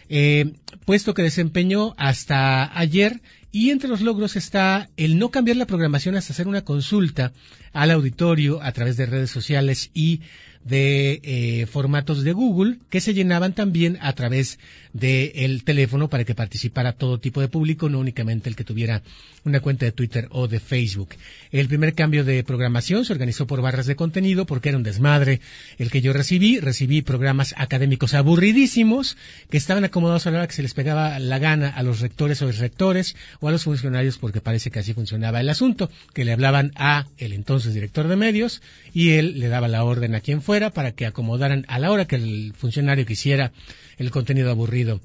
Eh, 0.09 0.53
puesto 0.85 1.13
que 1.13 1.21
desempeñó 1.21 1.93
hasta 1.97 2.77
ayer 2.79 3.21
y 3.57 3.71
entre 3.71 3.89
los 3.89 4.01
logros 4.01 4.35
está 4.35 4.87
el 4.97 5.17
no 5.17 5.31
cambiar 5.31 5.57
la 5.57 5.65
programación 5.65 6.15
hasta 6.15 6.31
hacer 6.31 6.47
una 6.47 6.63
consulta 6.63 7.33
al 7.73 7.89
auditorio 7.89 8.61
a 8.61 8.71
través 8.71 8.97
de 8.97 9.07
redes 9.07 9.31
sociales 9.31 9.89
y 9.95 10.21
de 10.63 11.19
eh, 11.23 11.65
formatos 11.65 12.23
de 12.23 12.33
Google 12.33 12.77
que 12.91 13.01
se 13.01 13.15
llenaban 13.15 13.53
también 13.53 13.97
a 13.99 14.13
través 14.13 14.59
del 14.99 15.63
teléfono 15.63 16.09
para 16.09 16.23
que 16.23 16.35
participara 16.35 16.93
todo 16.93 17.19
tipo 17.19 17.41
de 17.41 17.47
público, 17.47 17.89
no 17.89 17.99
únicamente 17.99 18.49
el 18.49 18.55
que 18.55 18.63
tuviera 18.63 19.03
una 19.43 19.59
cuenta 19.59 19.85
de 19.85 19.91
Twitter 19.91 20.27
o 20.31 20.47
de 20.47 20.59
Facebook. 20.59 21.09
El 21.51 21.67
primer 21.67 21.93
cambio 21.93 22.23
de 22.23 22.43
programación 22.43 23.05
se 23.05 23.13
organizó 23.13 23.47
por 23.47 23.61
barras 23.61 23.85
de 23.85 23.95
contenido 23.95 24.45
porque 24.45 24.69
era 24.69 24.77
un 24.77 24.83
desmadre 24.83 25.39
el 25.77 25.91
que 25.91 26.01
yo 26.01 26.13
recibí. 26.13 26.59
Recibí 26.59 27.01
programas 27.01 27.53
académicos 27.57 28.13
aburridísimos 28.13 29.17
que 29.49 29.57
estaban 29.57 29.83
acomodados 29.83 30.27
a 30.27 30.31
la 30.31 30.39
hora 30.39 30.47
que 30.47 30.53
se 30.53 30.63
les 30.63 30.73
pegaba 30.73 31.19
la 31.19 31.39
gana 31.39 31.69
a 31.69 31.83
los 31.83 31.99
rectores 31.99 32.41
o 32.41 32.51
rectores 32.51 33.15
o 33.39 33.47
a 33.47 33.51
los 33.51 33.63
funcionarios 33.63 34.17
porque 34.17 34.41
parece 34.41 34.71
que 34.71 34.79
así 34.79 34.93
funcionaba 34.93 35.39
el 35.39 35.49
asunto, 35.49 35.89
que 36.13 36.25
le 36.25 36.33
hablaban 36.33 36.71
a 36.75 37.05
el 37.17 37.33
entonces 37.33 37.73
director 37.73 38.07
de 38.07 38.15
medios 38.15 38.61
y 38.93 39.11
él 39.11 39.39
le 39.39 39.47
daba 39.47 39.67
la 39.67 39.83
orden 39.83 40.15
a 40.15 40.21
quien 40.21 40.41
fuera 40.41 40.71
para 40.71 40.91
que 40.91 41.05
acomodaran 41.05 41.65
a 41.67 41.79
la 41.79 41.91
hora 41.91 42.05
que 42.05 42.15
el 42.15 42.53
funcionario 42.57 43.05
quisiera 43.05 43.51
el 43.97 44.11
contenido 44.11 44.49
aburrido 44.49 45.01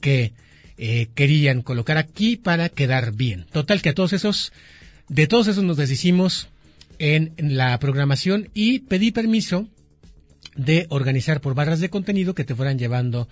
que 0.00 0.32
eh, 0.78 1.08
querían 1.14 1.62
colocar 1.62 1.98
aquí 1.98 2.36
para 2.36 2.68
quedar 2.68 3.12
bien. 3.12 3.46
Total 3.52 3.82
que 3.82 3.90
a 3.90 3.94
todos 3.94 4.12
esos, 4.12 4.52
de 5.08 5.26
todos 5.26 5.48
esos 5.48 5.64
nos 5.64 5.76
deshicimos 5.76 6.48
en, 6.98 7.32
en 7.36 7.56
la 7.56 7.78
programación 7.78 8.48
y 8.54 8.80
pedí 8.80 9.10
permiso 9.10 9.68
de 10.56 10.86
organizar 10.90 11.40
por 11.40 11.54
barras 11.54 11.80
de 11.80 11.90
contenido 11.90 12.34
que 12.34 12.44
te 12.44 12.54
fueran 12.54 12.78
llevando 12.78 13.28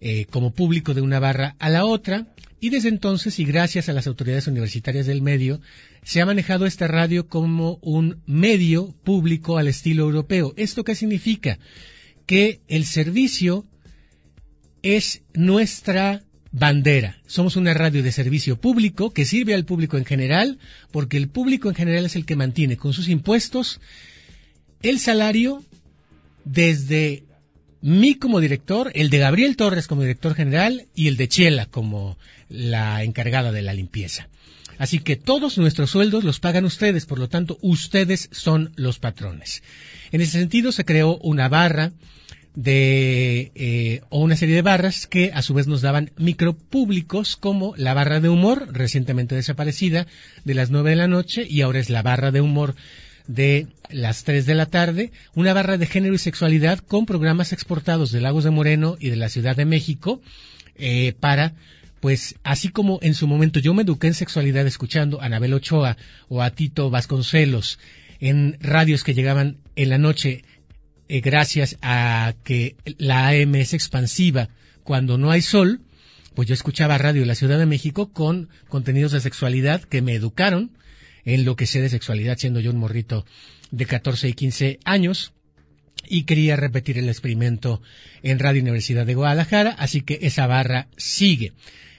eh, 0.00 0.26
como 0.30 0.52
público 0.52 0.94
de 0.94 1.00
una 1.00 1.20
barra 1.20 1.56
a 1.58 1.68
la 1.68 1.84
otra 1.84 2.26
y 2.58 2.70
desde 2.70 2.88
entonces 2.88 3.38
y 3.38 3.44
gracias 3.44 3.88
a 3.88 3.92
las 3.92 4.06
autoridades 4.06 4.46
universitarias 4.46 5.06
del 5.06 5.22
medio 5.22 5.60
se 6.02 6.20
ha 6.20 6.26
manejado 6.26 6.66
esta 6.66 6.88
radio 6.88 7.28
como 7.28 7.78
un 7.82 8.22
medio 8.26 8.94
público 9.04 9.58
al 9.58 9.68
estilo 9.68 10.04
europeo. 10.04 10.54
¿Esto 10.56 10.84
qué 10.84 10.94
significa? 10.94 11.58
Que 12.26 12.60
el 12.68 12.86
servicio 12.86 13.66
es 14.82 15.22
nuestra 15.34 16.22
bandera. 16.52 17.18
Somos 17.26 17.56
una 17.56 17.74
radio 17.74 18.02
de 18.02 18.12
servicio 18.12 18.60
público 18.60 19.12
que 19.12 19.24
sirve 19.24 19.54
al 19.54 19.64
público 19.64 19.96
en 19.96 20.04
general, 20.04 20.58
porque 20.90 21.16
el 21.16 21.28
público 21.28 21.68
en 21.68 21.74
general 21.74 22.06
es 22.06 22.16
el 22.16 22.26
que 22.26 22.36
mantiene 22.36 22.76
con 22.76 22.92
sus 22.92 23.08
impuestos 23.08 23.80
el 24.82 24.98
salario 24.98 25.62
desde 26.44 27.24
mí 27.82 28.14
como 28.16 28.40
director, 28.40 28.90
el 28.94 29.10
de 29.10 29.18
Gabriel 29.18 29.56
Torres 29.56 29.86
como 29.86 30.02
director 30.02 30.34
general 30.34 30.86
y 30.94 31.08
el 31.08 31.16
de 31.16 31.28
Chela 31.28 31.66
como 31.66 32.18
la 32.48 33.04
encargada 33.04 33.52
de 33.52 33.62
la 33.62 33.74
limpieza. 33.74 34.28
Así 34.78 34.98
que 34.98 35.16
todos 35.16 35.58
nuestros 35.58 35.90
sueldos 35.90 36.24
los 36.24 36.40
pagan 36.40 36.64
ustedes, 36.64 37.04
por 37.04 37.18
lo 37.18 37.28
tanto, 37.28 37.58
ustedes 37.60 38.30
son 38.32 38.72
los 38.76 38.98
patrones. 38.98 39.62
En 40.10 40.22
ese 40.22 40.38
sentido, 40.38 40.72
se 40.72 40.86
creó 40.86 41.18
una 41.18 41.50
barra 41.50 41.92
de 42.54 43.52
eh, 43.54 44.02
o 44.08 44.20
una 44.20 44.36
serie 44.36 44.56
de 44.56 44.62
barras 44.62 45.06
que 45.06 45.30
a 45.32 45.42
su 45.42 45.54
vez 45.54 45.66
nos 45.66 45.82
daban 45.82 46.10
micropúblicos 46.16 47.36
como 47.36 47.74
la 47.76 47.94
barra 47.94 48.20
de 48.20 48.28
humor 48.28 48.68
recientemente 48.72 49.34
desaparecida 49.34 50.06
de 50.44 50.54
las 50.54 50.70
nueve 50.70 50.90
de 50.90 50.96
la 50.96 51.06
noche 51.06 51.46
y 51.48 51.60
ahora 51.60 51.78
es 51.78 51.90
la 51.90 52.02
barra 52.02 52.30
de 52.32 52.40
humor 52.40 52.74
de 53.26 53.68
las 53.90 54.24
3 54.24 54.44
de 54.44 54.54
la 54.54 54.66
tarde, 54.66 55.12
una 55.34 55.52
barra 55.52 55.78
de 55.78 55.86
género 55.86 56.14
y 56.14 56.18
sexualidad 56.18 56.80
con 56.80 57.06
programas 57.06 57.52
exportados 57.52 58.10
de 58.10 58.20
Lagos 58.20 58.42
de 58.42 58.50
Moreno 58.50 58.96
y 58.98 59.10
de 59.10 59.16
la 59.16 59.28
Ciudad 59.28 59.54
de 59.54 59.64
México 59.64 60.20
eh, 60.76 61.14
para, 61.20 61.54
pues, 62.00 62.34
así 62.42 62.70
como 62.70 62.98
en 63.02 63.14
su 63.14 63.28
momento 63.28 63.60
yo 63.60 63.72
me 63.72 63.82
eduqué 63.82 64.08
en 64.08 64.14
sexualidad 64.14 64.66
escuchando 64.66 65.20
a 65.20 65.26
Anabel 65.26 65.54
Ochoa 65.54 65.96
o 66.28 66.42
a 66.42 66.50
Tito 66.50 66.90
Vasconcelos 66.90 67.78
en 68.18 68.56
radios 68.60 69.04
que 69.04 69.14
llegaban 69.14 69.58
en 69.76 69.90
la 69.90 69.98
noche 69.98 70.44
eh, 71.12 71.20
gracias 71.20 71.76
a 71.82 72.34
que 72.44 72.76
la 72.98 73.30
AM 73.30 73.56
es 73.56 73.74
expansiva 73.74 74.48
cuando 74.84 75.18
no 75.18 75.32
hay 75.32 75.42
sol, 75.42 75.80
pues 76.36 76.46
yo 76.46 76.54
escuchaba 76.54 76.98
radio 76.98 77.22
en 77.22 77.26
la 77.26 77.34
Ciudad 77.34 77.58
de 77.58 77.66
México 77.66 78.12
con 78.12 78.48
contenidos 78.68 79.10
de 79.10 79.20
sexualidad 79.20 79.82
que 79.82 80.02
me 80.02 80.14
educaron 80.14 80.70
en 81.24 81.44
lo 81.44 81.56
que 81.56 81.66
sé 81.66 81.80
de 81.80 81.88
sexualidad, 81.88 82.38
siendo 82.38 82.60
yo 82.60 82.70
un 82.70 82.76
morrito 82.76 83.26
de 83.72 83.86
14 83.86 84.28
y 84.28 84.34
15 84.34 84.78
años. 84.84 85.32
Y 86.08 86.22
quería 86.22 86.54
repetir 86.54 86.96
el 86.96 87.08
experimento 87.08 87.82
en 88.22 88.38
Radio 88.38 88.62
Universidad 88.62 89.04
de 89.04 89.16
Guadalajara, 89.16 89.70
así 89.70 90.02
que 90.02 90.20
esa 90.22 90.46
barra 90.46 90.86
sigue. 90.96 91.54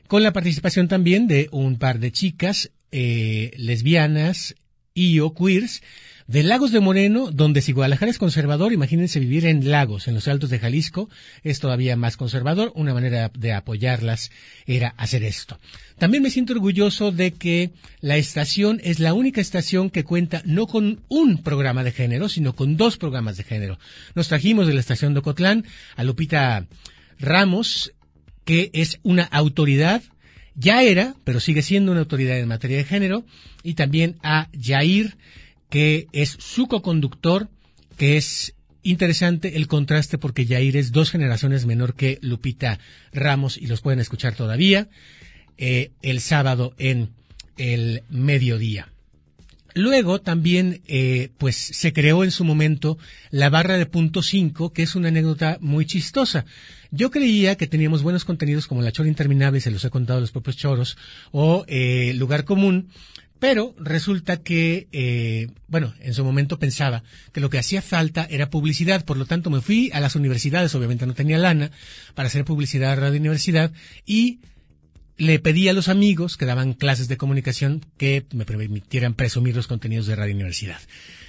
Con 0.08 0.24
la 0.24 0.32
participación 0.32 0.88
también 0.88 1.28
de 1.28 1.50
un 1.52 1.78
par 1.78 2.00
de 2.00 2.14
chicas 2.14 2.72
eh, 2.94 3.52
lesbianas 3.58 4.56
y 4.94 5.20
o 5.20 5.34
queers 5.34 5.82
de 6.32 6.44
Lagos 6.44 6.72
de 6.72 6.80
Moreno, 6.80 7.30
donde 7.30 7.62
si 7.62 7.74
Guadalajara 7.74 8.10
es 8.10 8.18
conservador, 8.18 8.72
imagínense 8.72 9.20
vivir 9.20 9.46
en 9.46 9.70
Lagos, 9.70 10.08
en 10.08 10.14
los 10.14 10.30
altos 10.30 10.50
de 10.50 10.60
Jalisco, 10.60 11.10
es 11.44 11.60
todavía 11.60 11.98
más 11.98 12.16
conservador. 12.16 12.72
Una 12.74 12.94
manera 12.94 13.30
de 13.38 13.52
apoyarlas 13.52 14.32
era 14.66 14.94
hacer 14.96 15.26
esto. 15.26 15.60
También 15.98 16.24
me 16.24 16.30
siento 16.30 16.54
orgulloso 16.54 17.12
de 17.12 17.34
que 17.34 17.72
la 18.00 18.16
estación 18.16 18.80
es 18.82 19.02
la 19.02 19.14
única 19.14 19.42
estación 19.42 19.90
que 19.90 20.06
cuenta 20.06 20.42
no 20.46 20.68
con 20.68 21.02
un 21.10 21.44
programa 21.44 21.84
de 21.84 21.92
género, 21.92 22.30
sino 22.30 22.56
con 22.56 22.78
dos 22.78 22.96
programas 22.96 23.36
de 23.36 23.44
género. 23.44 23.78
Nos 24.16 24.30
trajimos 24.30 24.68
de 24.68 24.74
la 24.74 24.80
estación 24.80 25.14
de 25.14 25.20
Ocotlán 25.20 25.66
a 25.98 26.06
Lupita 26.06 26.66
Ramos, 27.20 27.92
que 28.46 28.70
es 28.72 29.00
una 29.04 29.24
autoridad 29.24 30.02
ya 30.56 30.84
era, 30.84 31.16
pero 31.24 31.40
sigue 31.40 31.62
siendo 31.62 31.92
una 31.92 32.02
autoridad 32.02 32.38
en 32.38 32.48
materia 32.48 32.78
de 32.78 32.84
género, 32.84 33.26
y 33.64 33.74
también 33.76 34.18
a 34.22 34.50
Jair, 34.60 35.18
que 35.72 36.08
es 36.12 36.36
su 36.38 36.68
coconductor, 36.68 37.50
que 37.98 38.18
es 38.18 38.54
interesante 38.84 39.56
el 39.56 39.68
contraste 39.68 40.18
porque 40.18 40.46
Jair 40.46 40.76
es 40.76 40.92
dos 40.92 41.10
generaciones 41.10 41.66
menor 41.66 41.96
que 41.96 42.20
Lupita 42.22 42.78
Ramos 43.14 43.58
y 43.58 43.68
los 43.68 43.80
pueden 43.80 44.02
escuchar 44.02 44.36
todavía 44.36 44.90
eh, 45.58 45.92
el 46.02 46.20
sábado 46.20 46.76
en 46.78 47.14
el 47.56 48.04
mediodía. 48.10 48.92
Luego 49.74 50.20
también, 50.20 50.82
eh, 50.88 51.30
pues 51.38 51.56
se 51.56 51.94
creó 51.94 52.26
en 52.26 52.32
su 52.32 52.44
momento 52.44 52.98
la 53.30 53.50
barra 53.50 53.78
de 53.78 53.86
punto 53.86 54.22
5, 54.22 54.74
que 54.74 54.84
es 54.84 54.96
una 54.96 55.08
anécdota 55.08 55.58
muy 55.62 55.86
chistosa. 55.86 56.44
Yo 56.92 57.12
creía 57.12 57.56
que 57.56 57.68
teníamos 57.68 58.04
buenos 58.04 58.26
contenidos 58.26 58.68
como 58.68 58.82
La 58.82 58.92
Chora 58.92 59.08
Interminable, 59.08 59.62
se 59.62 59.72
los 59.72 59.86
he 59.86 59.90
contado 59.90 60.18
a 60.18 60.22
los 60.22 60.32
propios 60.32 60.58
choros, 60.58 60.98
o 61.32 61.64
eh, 61.70 62.14
Lugar 62.16 62.44
Común, 62.44 62.90
pero 63.42 63.74
resulta 63.80 64.38
que, 64.38 64.88
eh, 64.92 65.48
bueno, 65.68 65.96
en 66.00 66.14
su 66.14 66.24
momento 66.24 66.60
pensaba 66.60 67.02
que 67.34 67.40
lo 67.40 67.50
que 67.50 67.58
hacía 67.58 67.82
falta 67.82 68.28
era 68.30 68.52
publicidad, 68.52 69.04
por 69.04 69.18
lo 69.18 69.26
tanto 69.26 69.50
me 69.50 69.62
fui 69.62 69.90
a 69.94 70.00
las 70.00 70.16
universidades, 70.16 70.76
obviamente 70.76 71.08
no 71.08 71.16
tenía 71.16 71.40
lana 71.40 71.72
para 72.14 72.28
hacer 72.28 72.46
publicidad 72.46 72.92
a 72.92 72.96
Radio 72.98 73.20
Universidad, 73.20 73.72
y 74.06 74.42
le 75.18 75.40
pedí 75.40 75.68
a 75.70 75.74
los 75.74 75.88
amigos 75.88 76.38
que 76.38 76.46
daban 76.46 76.74
clases 76.74 77.08
de 77.08 77.18
comunicación 77.18 77.84
que 77.98 78.28
me 78.32 78.46
permitieran 78.46 79.16
presumir 79.16 79.56
los 79.56 79.66
contenidos 79.66 80.06
de 80.06 80.16
Radio 80.16 80.36
Universidad. 80.36 80.80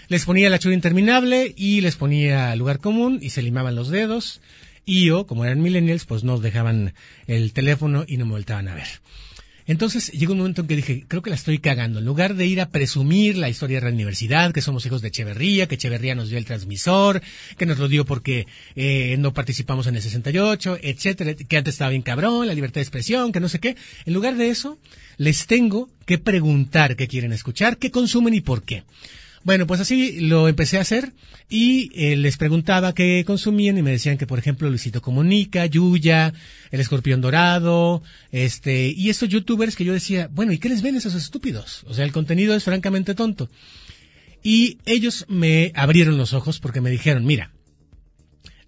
Les 0.09 0.27
ponía 0.27 0.51
la 0.51 0.59
chura 0.59 0.75
interminable 0.75 1.55
y 1.57 1.81
les 1.81 1.97
ponía 1.97 2.55
lugar 2.57 2.79
común 2.79 3.21
y 3.23 3.31
se 3.31 3.41
limaban 3.41 3.75
los 3.75 3.89
dedos 3.89 4.43
y 4.85 5.07
yo, 5.07 5.27
como 5.27 5.47
eran 5.47 5.63
millennials, 5.63 6.05
pues 6.05 6.25
no 6.25 6.39
dejaban 6.39 6.93
el 7.27 7.55
teléfono 7.55 8.05
y 8.07 8.19
no 8.19 8.27
me 8.27 8.33
voltaban 8.33 8.69
a 8.69 8.75
ver. 8.75 8.89
Entonces 9.67 10.11
llegó 10.13 10.33
un 10.33 10.39
momento 10.39 10.63
en 10.63 10.69
que 10.69 10.77
dije, 10.77 11.05
creo 11.07 11.23
que 11.23 11.31
la 11.31 11.37
estoy 11.37 11.59
cagando. 11.59 12.01
En 12.01 12.05
lugar 12.05 12.35
de 12.35 12.47
ir 12.47 12.61
a 12.61 12.69
presumir 12.69 13.37
la 13.37 13.49
historia 13.49 13.81
de 13.81 13.87
la 13.87 13.93
universidad, 13.93 14.53
que 14.53 14.61
somos 14.61 14.85
hijos 14.87 15.03
de 15.03 15.09
Echeverría, 15.09 15.67
que 15.67 15.77
Echeverría 15.77 16.15
nos 16.15 16.29
dio 16.29 16.39
el 16.39 16.45
transmisor, 16.45 17.23
que 17.57 17.67
nos 17.67 17.79
lo 17.79 17.89
dio 17.89 18.05
porque 18.05 18.47
eh, 18.75 19.17
no 19.19 19.33
participamos 19.33 19.87
en 19.87 19.97
el 19.97 20.03
68, 20.03 20.79
etcétera, 20.83 21.35
que 21.35 21.57
antes 21.57 21.75
estaba 21.75 21.91
bien 21.91 22.03
cabrón, 22.03 22.47
la 22.47 22.55
libertad 22.55 22.77
de 22.77 22.83
expresión, 22.83 23.33
que 23.33 23.41
no 23.41 23.49
sé 23.49 23.61
qué. 23.61 23.77
En 24.05 24.15
lugar 24.15 24.37
de 24.37 24.49
eso, 24.49 24.79
les 25.17 25.47
tengo 25.47 25.89
que 26.07 26.19
preguntar 26.19 26.97
qué 26.97 27.09
quieren 27.09 27.33
escuchar, 27.33 27.77
qué 27.77 27.91
consumen 27.91 28.35
y 28.35 28.41
por 28.41 28.63
qué. 28.63 28.85
Bueno, 29.45 29.67
pues 29.67 29.81
así 29.81 30.21
lo 30.21 30.47
empecé 30.47 30.79
a 30.79 30.83
hacer 30.83 31.13
y 31.49 31.91
eh, 31.95 32.17
les 32.17 32.37
preguntaba 32.37 32.95
qué 32.95 33.25
consumían 33.27 33.77
y 33.77 33.83
me 33.83 33.91
decían 33.91 34.17
que, 34.17 34.27
por 34.27 34.39
ejemplo, 34.39 34.69
Luisito 34.69 35.03
Comunica, 35.03 35.67
Yuya, 35.67 36.33
El 36.71 36.81
Escorpión 36.81 37.21
Dorado, 37.21 38.03
este, 38.31 38.89
y 38.89 39.11
estos 39.11 39.29
youtubers 39.29 39.75
que 39.75 39.85
yo 39.85 39.93
decía, 39.93 40.29
bueno, 40.33 40.53
¿y 40.53 40.59
qué 40.59 40.69
les 40.69 40.83
ven 40.83 40.95
esos 40.95 41.17
estúpidos? 41.17 41.83
O 41.89 41.95
sea, 41.95 42.05
el 42.05 42.13
contenido 42.13 42.55
es 42.55 42.63
francamente 42.63 43.15
tonto. 43.15 43.51
Y 44.45 44.79
ellos 44.87 45.27
me 45.29 45.73
abrieron 45.75 46.17
los 46.17 46.35
ojos 46.35 46.61
porque 46.61 46.81
me 46.81 46.91
dijeron, 46.91 47.25
mira, 47.25 47.53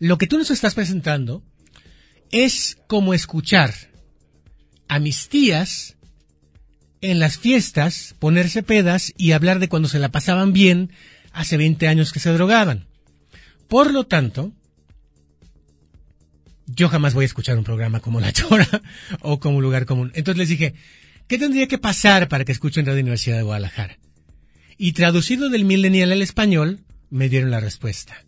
lo 0.01 0.19
que 0.19 0.27
tú 0.27 0.39
nos 0.39 0.51
estás 0.51 0.75
presentando 0.75 1.45
es 2.33 2.79
como 2.89 3.15
escuchar 3.15 3.73
a 4.89 4.99
mis 4.99 5.29
tías 5.29 5.97
en 7.11 7.19
las 7.19 7.39
fiestas 7.39 8.15
ponerse 8.19 8.63
pedas 8.63 9.13
y 9.17 9.33
hablar 9.33 9.59
de 9.59 9.69
cuando 9.69 9.89
se 9.89 9.99
la 9.99 10.11
pasaban 10.11 10.53
bien 10.53 10.91
hace 11.33 11.57
20 11.57 11.87
años 11.87 12.13
que 12.13 12.21
se 12.21 12.31
drogaban. 12.31 12.87
Por 13.69 13.93
lo 13.93 14.05
tanto, 14.05 14.53
yo 16.67 16.89
jamás 16.89 17.13
voy 17.13 17.25
a 17.25 17.27
escuchar 17.27 17.59
un 17.59 17.65
programa 17.65 18.01
como 18.01 18.21
La 18.21 18.33
Chora 18.33 18.67
o 19.21 19.39
como 19.39 19.61
Lugar 19.61 19.85
Común. 19.85 20.13
Entonces 20.15 20.39
les 20.39 20.49
dije, 20.49 20.75
¿qué 21.29 21.39
tendría 21.39 21.69
que 21.69 21.79
pasar 21.79 22.29
para 22.29 22.45
que 22.45 22.53
escuchen 22.53 22.87
Radio 22.87 23.03
Universidad 23.03 23.37
de 23.37 23.43
Guadalajara? 23.43 23.99
Y 24.79 24.93
traducido 24.93 25.51
del 25.51 25.67
millennial 25.67 26.11
al 26.11 26.23
español, 26.23 26.81
me 27.11 27.29
dieron 27.29 27.51
la 27.51 27.61
respuesta. 27.61 28.25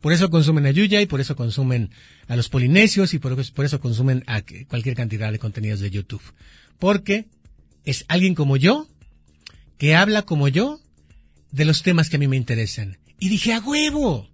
Por 0.00 0.12
eso 0.12 0.30
consumen 0.30 0.66
a 0.66 0.70
Yuya 0.70 1.00
y 1.00 1.06
por 1.06 1.20
eso 1.20 1.36
consumen 1.36 1.90
a 2.28 2.36
los 2.36 2.48
polinesios 2.48 3.14
y 3.14 3.18
por, 3.18 3.34
por 3.52 3.64
eso 3.64 3.80
consumen 3.80 4.24
a 4.26 4.42
cualquier 4.68 4.94
cantidad 4.94 5.32
de 5.32 5.38
contenidos 5.38 5.80
de 5.80 5.90
YouTube. 5.90 6.22
Porque 6.78 7.26
es 7.90 8.04
alguien 8.08 8.34
como 8.34 8.56
yo, 8.56 8.88
que 9.78 9.94
habla 9.94 10.22
como 10.22 10.48
yo, 10.48 10.80
de 11.50 11.64
los 11.64 11.82
temas 11.82 12.08
que 12.08 12.16
a 12.16 12.18
mí 12.18 12.28
me 12.28 12.36
interesan. 12.36 12.98
Y 13.18 13.28
dije, 13.28 13.52
a 13.52 13.60
huevo. 13.60 14.28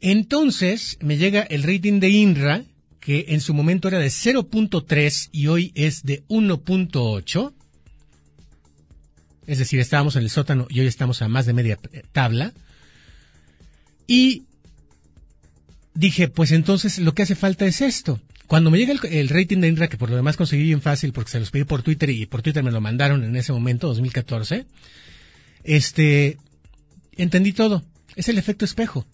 Entonces 0.00 0.98
me 1.00 1.16
llega 1.16 1.42
el 1.42 1.62
rating 1.62 2.00
de 2.00 2.10
INRA, 2.10 2.64
que 3.00 3.26
en 3.28 3.40
su 3.40 3.54
momento 3.54 3.88
era 3.88 3.98
de 3.98 4.08
0.3 4.08 5.28
y 5.30 5.46
hoy 5.46 5.72
es 5.74 6.02
de 6.02 6.24
1.8. 6.28 7.52
Es 9.46 9.58
decir, 9.58 9.78
estábamos 9.78 10.16
en 10.16 10.22
el 10.22 10.30
sótano 10.30 10.66
y 10.68 10.80
hoy 10.80 10.86
estamos 10.86 11.22
a 11.22 11.28
más 11.28 11.46
de 11.46 11.52
media 11.52 11.78
tabla. 12.12 12.52
Y 14.06 14.44
dije, 15.94 16.28
pues 16.28 16.50
entonces 16.52 16.98
lo 16.98 17.14
que 17.14 17.22
hace 17.22 17.36
falta 17.36 17.66
es 17.66 17.80
esto. 17.80 18.20
Cuando 18.46 18.70
me 18.70 18.78
llega 18.78 18.94
el, 19.10 19.28
rating 19.28 19.58
de 19.58 19.68
INRA, 19.68 19.88
que 19.88 19.96
por 19.96 20.10
lo 20.10 20.16
demás 20.16 20.36
conseguí 20.36 20.62
bien 20.62 20.80
fácil 20.80 21.12
porque 21.12 21.30
se 21.30 21.40
los 21.40 21.50
pedí 21.50 21.64
por 21.64 21.82
Twitter 21.82 22.10
y 22.10 22.26
por 22.26 22.42
Twitter 22.42 22.62
me 22.62 22.70
lo 22.70 22.80
mandaron 22.80 23.24
en 23.24 23.34
ese 23.34 23.52
momento, 23.52 23.88
2014, 23.88 24.66
este, 25.64 26.38
entendí 27.16 27.52
todo. 27.52 27.82
Es 28.14 28.28
el 28.28 28.38
efecto 28.38 28.64
espejo. 28.64 29.06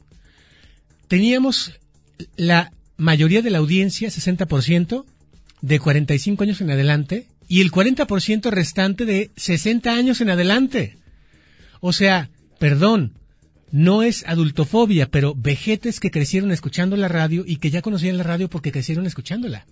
Teníamos 1.09 1.81
la 2.37 2.73
mayoría 2.97 3.43
de 3.43 3.51
la 3.51 3.59
audiencia, 3.59 4.09
60%, 4.09 5.05
de 5.63 5.79
45 5.79 6.43
años 6.43 6.61
en 6.61 6.71
adelante, 6.71 7.27
y 7.49 7.61
el 7.61 7.71
40% 7.71 8.51
restante 8.51 9.05
de 9.05 9.31
60 9.37 9.93
años 9.93 10.21
en 10.21 10.31
adelante. 10.31 10.99
O 11.81 11.93
sea, 11.93 12.31
perdón, 12.59 13.15
no 13.73 14.03
es 14.03 14.25
adultofobia, 14.29 15.11
pero 15.11 15.35
vejetes 15.35 15.99
que 15.99 16.11
crecieron 16.11 16.53
escuchando 16.53 16.97
la 16.97 17.09
radio 17.09 17.43
y 17.47 17.57
que 17.57 17.71
ya 17.71 17.83
conocían 17.83 18.19
la 18.19 18.23
radio 18.23 18.49
porque 18.49 18.71
crecieron 18.71 19.07
escuchándola. 19.07 19.67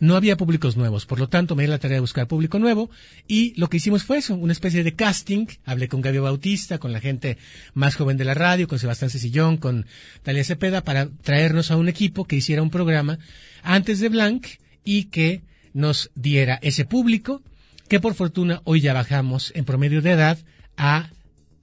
No 0.00 0.14
había 0.14 0.36
públicos 0.36 0.76
nuevos, 0.76 1.06
por 1.06 1.18
lo 1.18 1.28
tanto 1.28 1.56
me 1.56 1.62
di 1.64 1.68
la 1.68 1.78
tarea 1.78 1.96
de 1.96 2.00
buscar 2.00 2.28
público 2.28 2.58
nuevo 2.58 2.90
y 3.26 3.52
lo 3.58 3.68
que 3.68 3.78
hicimos 3.78 4.04
fue 4.04 4.18
eso, 4.18 4.36
una 4.36 4.52
especie 4.52 4.84
de 4.84 4.94
casting. 4.94 5.46
Hablé 5.64 5.88
con 5.88 6.00
Gabio 6.00 6.22
Bautista, 6.22 6.78
con 6.78 6.92
la 6.92 7.00
gente 7.00 7.38
más 7.74 7.96
joven 7.96 8.16
de 8.16 8.24
la 8.24 8.34
radio, 8.34 8.68
con 8.68 8.78
Sebastián 8.78 9.10
Cecillón, 9.10 9.56
con 9.56 9.86
Talia 10.22 10.44
Cepeda, 10.44 10.82
para 10.82 11.08
traernos 11.22 11.70
a 11.70 11.76
un 11.76 11.88
equipo 11.88 12.26
que 12.26 12.36
hiciera 12.36 12.62
un 12.62 12.70
programa 12.70 13.18
antes 13.62 13.98
de 13.98 14.08
Blanc 14.08 14.46
y 14.84 15.04
que 15.04 15.42
nos 15.72 16.10
diera 16.14 16.58
ese 16.62 16.84
público 16.84 17.42
que 17.88 18.00
por 18.00 18.14
fortuna 18.14 18.60
hoy 18.64 18.80
ya 18.80 18.92
bajamos 18.92 19.52
en 19.56 19.64
promedio 19.64 20.02
de 20.02 20.12
edad 20.12 20.38
a 20.76 21.10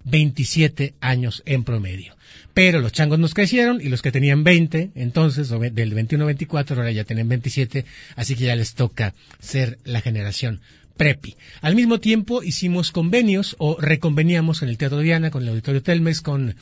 27 0.06 0.94
años 1.02 1.44
en 1.46 1.64
promedio. 1.64 2.16
Pero 2.54 2.80
los 2.80 2.94
changos 2.94 3.20
nos 3.20 3.34
crecieron 3.34 3.82
y 3.82 3.90
los 3.90 4.02
que 4.02 4.14
tenían 4.14 4.44
20, 4.44 4.92
entonces, 4.96 5.50
del 5.50 5.94
21 5.94 6.26
24, 6.26 6.78
ahora 6.78 6.92
ya 6.92 7.04
tienen 7.04 7.28
27, 7.28 7.86
así 8.16 8.36
que 8.36 8.46
ya 8.46 8.56
les 8.56 8.76
toca 8.76 9.14
ser 9.40 9.78
la 9.84 10.00
generación 10.00 10.62
prepi. 10.96 11.36
Al 11.62 11.76
mismo 11.76 12.00
tiempo 12.00 12.44
hicimos 12.44 12.92
convenios 12.92 13.56
o 13.60 13.78
reconveníamos 13.80 14.62
en 14.62 14.70
el 14.70 14.78
Teatro 14.78 15.00
Diana, 15.00 15.32
con 15.32 15.44
el 15.44 15.50
Auditorio 15.50 15.84
Telmes, 15.84 16.22
con 16.22 16.56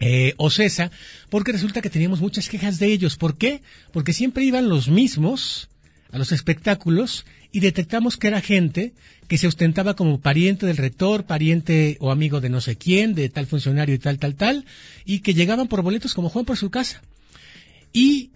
eh, 0.00 0.34
Ocesa, 0.36 0.90
porque 1.30 1.52
resulta 1.52 1.80
que 1.80 1.88
teníamos 1.88 2.20
muchas 2.20 2.48
quejas 2.50 2.78
de 2.78 2.88
ellos. 2.88 3.16
¿Por 3.16 3.38
qué? 3.38 3.62
Porque 3.92 4.12
siempre 4.12 4.44
iban 4.44 4.68
los 4.68 4.88
mismos 4.88 5.68
a 6.12 6.18
los 6.18 6.32
espectáculos 6.32 7.26
y 7.52 7.60
detectamos 7.60 8.16
que 8.16 8.28
era 8.28 8.40
gente 8.40 8.94
que 9.28 9.38
se 9.38 9.46
ostentaba 9.46 9.94
como 9.94 10.20
pariente 10.20 10.66
del 10.66 10.76
rector, 10.76 11.24
pariente 11.24 11.96
o 12.00 12.10
amigo 12.10 12.40
de 12.40 12.48
no 12.48 12.60
sé 12.60 12.76
quién, 12.76 13.14
de 13.14 13.28
tal 13.28 13.46
funcionario 13.46 13.94
y 13.94 13.98
tal, 13.98 14.18
tal, 14.18 14.34
tal, 14.34 14.64
y 15.04 15.20
que 15.20 15.34
llegaban 15.34 15.68
por 15.68 15.82
boletos 15.82 16.14
como 16.14 16.28
Juan 16.28 16.44
por 16.44 16.56
su 16.56 16.70
casa. 16.70 17.02
Y 17.92 18.30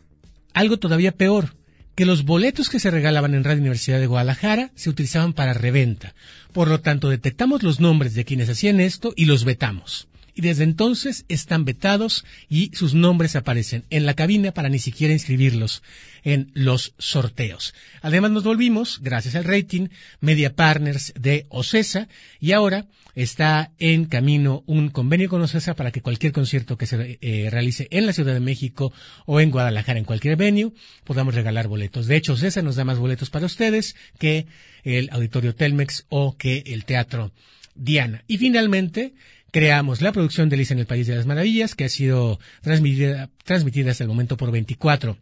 algo 0.52 0.78
todavía 0.78 1.12
peor, 1.12 1.54
que 1.94 2.06
los 2.06 2.24
boletos 2.24 2.68
que 2.68 2.80
se 2.80 2.90
regalaban 2.90 3.34
en 3.34 3.44
Radio 3.44 3.60
Universidad 3.60 4.00
de 4.00 4.06
Guadalajara 4.06 4.70
se 4.74 4.90
utilizaban 4.90 5.32
para 5.32 5.54
reventa. 5.54 6.14
Por 6.52 6.68
lo 6.68 6.80
tanto, 6.80 7.10
detectamos 7.10 7.62
los 7.62 7.78
nombres 7.78 8.14
de 8.14 8.24
quienes 8.24 8.48
hacían 8.48 8.80
esto 8.80 9.12
y 9.16 9.26
los 9.26 9.44
vetamos. 9.44 10.08
Y 10.40 10.42
desde 10.42 10.64
entonces 10.64 11.26
están 11.28 11.66
vetados 11.66 12.24
y 12.48 12.70
sus 12.74 12.94
nombres 12.94 13.36
aparecen 13.36 13.84
en 13.90 14.06
la 14.06 14.14
cabina 14.14 14.52
para 14.52 14.70
ni 14.70 14.78
siquiera 14.78 15.12
inscribirlos 15.12 15.82
en 16.24 16.50
los 16.54 16.94
sorteos. 16.96 17.74
Además 18.00 18.30
nos 18.30 18.44
volvimos, 18.44 19.00
gracias 19.02 19.34
al 19.34 19.44
rating, 19.44 19.88
media 20.22 20.54
partners 20.56 21.12
de 21.14 21.44
OCESA 21.50 22.08
y 22.40 22.52
ahora 22.52 22.86
está 23.14 23.72
en 23.78 24.06
camino 24.06 24.64
un 24.64 24.88
convenio 24.88 25.28
con 25.28 25.42
OCESA 25.42 25.74
para 25.74 25.92
que 25.92 26.00
cualquier 26.00 26.32
concierto 26.32 26.78
que 26.78 26.86
se 26.86 27.18
eh, 27.20 27.48
realice 27.50 27.86
en 27.90 28.06
la 28.06 28.14
Ciudad 28.14 28.32
de 28.32 28.40
México 28.40 28.94
o 29.26 29.42
en 29.42 29.50
Guadalajara, 29.50 29.98
en 29.98 30.06
cualquier 30.06 30.36
venue, 30.36 30.72
podamos 31.04 31.34
regalar 31.34 31.68
boletos. 31.68 32.06
De 32.06 32.16
hecho, 32.16 32.32
OCESA 32.32 32.62
nos 32.62 32.76
da 32.76 32.84
más 32.86 32.98
boletos 32.98 33.28
para 33.28 33.44
ustedes 33.44 33.94
que 34.18 34.46
el 34.84 35.10
Auditorio 35.12 35.54
Telmex 35.54 36.06
o 36.08 36.38
que 36.38 36.62
el 36.64 36.86
Teatro 36.86 37.30
Diana. 37.74 38.24
Y 38.26 38.38
finalmente, 38.38 39.12
creamos 39.50 40.00
la 40.00 40.12
producción 40.12 40.48
de 40.48 40.56
Lisa 40.56 40.74
en 40.74 40.80
el 40.80 40.86
País 40.86 41.06
de 41.06 41.16
las 41.16 41.26
Maravillas, 41.26 41.74
que 41.74 41.84
ha 41.84 41.88
sido 41.88 42.38
transmitida, 42.62 43.30
transmitida 43.44 43.90
hasta 43.90 44.04
el 44.04 44.08
momento 44.08 44.36
por 44.36 44.50
24 44.50 45.18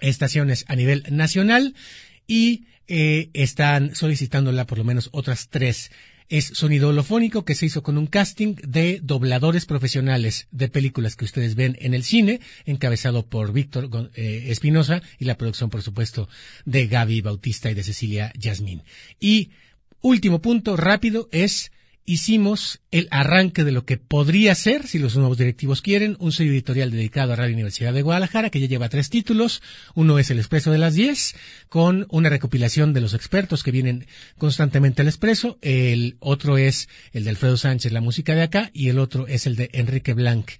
estaciones 0.00 0.64
a 0.68 0.76
nivel 0.76 1.04
nacional 1.10 1.74
y 2.26 2.66
eh, 2.88 3.30
están 3.32 3.94
solicitándola 3.94 4.66
por 4.66 4.78
lo 4.78 4.84
menos 4.84 5.08
otras 5.12 5.48
tres. 5.48 5.90
Es 6.28 6.46
sonido 6.46 6.88
holofónico 6.88 7.44
que 7.44 7.54
se 7.54 7.66
hizo 7.66 7.82
con 7.82 7.98
un 7.98 8.06
casting 8.06 8.54
de 8.66 9.00
dobladores 9.02 9.66
profesionales 9.66 10.48
de 10.50 10.68
películas 10.68 11.14
que 11.14 11.26
ustedes 11.26 11.54
ven 11.54 11.76
en 11.80 11.94
el 11.94 12.04
cine, 12.04 12.40
encabezado 12.64 13.26
por 13.26 13.52
Víctor 13.52 14.10
eh, 14.14 14.46
Espinosa 14.48 15.02
y 15.18 15.26
la 15.26 15.36
producción, 15.36 15.68
por 15.68 15.82
supuesto, 15.82 16.28
de 16.64 16.86
Gaby 16.86 17.20
Bautista 17.20 17.70
y 17.70 17.74
de 17.74 17.82
Cecilia 17.82 18.32
Yasmín. 18.38 18.82
Y 19.20 19.50
último 20.00 20.40
punto 20.40 20.76
rápido 20.76 21.28
es 21.32 21.70
hicimos 22.04 22.80
el 22.90 23.08
arranque 23.10 23.64
de 23.64 23.72
lo 23.72 23.84
que 23.84 23.96
podría 23.96 24.54
ser, 24.54 24.86
si 24.86 24.98
los 24.98 25.16
nuevos 25.16 25.38
directivos 25.38 25.82
quieren, 25.82 26.16
un 26.18 26.32
sello 26.32 26.52
editorial 26.52 26.90
dedicado 26.90 27.32
a 27.32 27.36
Radio 27.36 27.54
Universidad 27.54 27.92
de 27.92 28.02
Guadalajara, 28.02 28.50
que 28.50 28.60
ya 28.60 28.66
lleva 28.66 28.88
tres 28.88 29.08
títulos. 29.08 29.62
Uno 29.94 30.18
es 30.18 30.30
El 30.30 30.38
Expreso 30.38 30.72
de 30.72 30.78
las 30.78 30.94
10, 30.94 31.34
con 31.68 32.06
una 32.10 32.28
recopilación 32.28 32.92
de 32.92 33.00
los 33.00 33.14
expertos 33.14 33.62
que 33.62 33.70
vienen 33.70 34.06
constantemente 34.38 35.02
al 35.02 35.08
Expreso. 35.08 35.58
El 35.62 36.16
otro 36.18 36.58
es 36.58 36.88
el 37.12 37.24
de 37.24 37.30
Alfredo 37.30 37.56
Sánchez, 37.56 37.92
la 37.92 38.00
música 38.00 38.34
de 38.34 38.42
acá, 38.42 38.70
y 38.72 38.88
el 38.88 38.98
otro 38.98 39.26
es 39.26 39.46
el 39.46 39.56
de 39.56 39.70
Enrique 39.72 40.14
Blanc, 40.14 40.50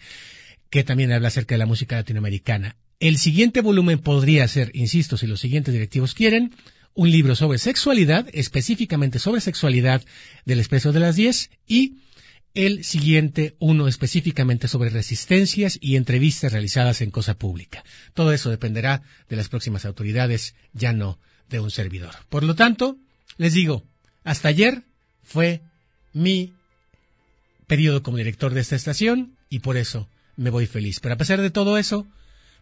que 0.70 0.84
también 0.84 1.12
habla 1.12 1.28
acerca 1.28 1.54
de 1.54 1.60
la 1.60 1.66
música 1.66 1.96
latinoamericana. 1.96 2.76
El 3.00 3.18
siguiente 3.18 3.62
volumen 3.62 3.98
podría 3.98 4.46
ser, 4.46 4.70
insisto, 4.74 5.16
si 5.16 5.26
los 5.26 5.40
siguientes 5.40 5.74
directivos 5.74 6.14
quieren, 6.14 6.54
un 6.94 7.10
libro 7.10 7.34
sobre 7.36 7.58
sexualidad, 7.58 8.28
específicamente 8.32 9.18
sobre 9.18 9.40
sexualidad 9.40 10.02
del 10.44 10.58
Expreso 10.58 10.92
de 10.92 11.00
las 11.00 11.16
10 11.16 11.50
y 11.66 11.96
el 12.54 12.84
siguiente 12.84 13.56
uno 13.58 13.88
específicamente 13.88 14.68
sobre 14.68 14.90
resistencias 14.90 15.78
y 15.80 15.96
entrevistas 15.96 16.52
realizadas 16.52 17.00
en 17.00 17.10
cosa 17.10 17.34
pública. 17.34 17.82
Todo 18.12 18.32
eso 18.32 18.50
dependerá 18.50 19.02
de 19.28 19.36
las 19.36 19.48
próximas 19.48 19.86
autoridades, 19.86 20.54
ya 20.74 20.92
no 20.92 21.18
de 21.48 21.60
un 21.60 21.70
servidor. 21.70 22.14
Por 22.28 22.42
lo 22.42 22.54
tanto, 22.54 22.98
les 23.38 23.54
digo, 23.54 23.84
hasta 24.24 24.48
ayer 24.48 24.82
fue 25.22 25.62
mi 26.12 26.52
periodo 27.66 28.02
como 28.02 28.18
director 28.18 28.52
de 28.52 28.60
esta 28.60 28.76
estación 28.76 29.36
y 29.48 29.60
por 29.60 29.78
eso 29.78 30.08
me 30.36 30.50
voy 30.50 30.66
feliz. 30.66 31.00
Pero 31.00 31.14
a 31.14 31.18
pesar 31.18 31.40
de 31.40 31.50
todo 31.50 31.78
eso, 31.78 32.06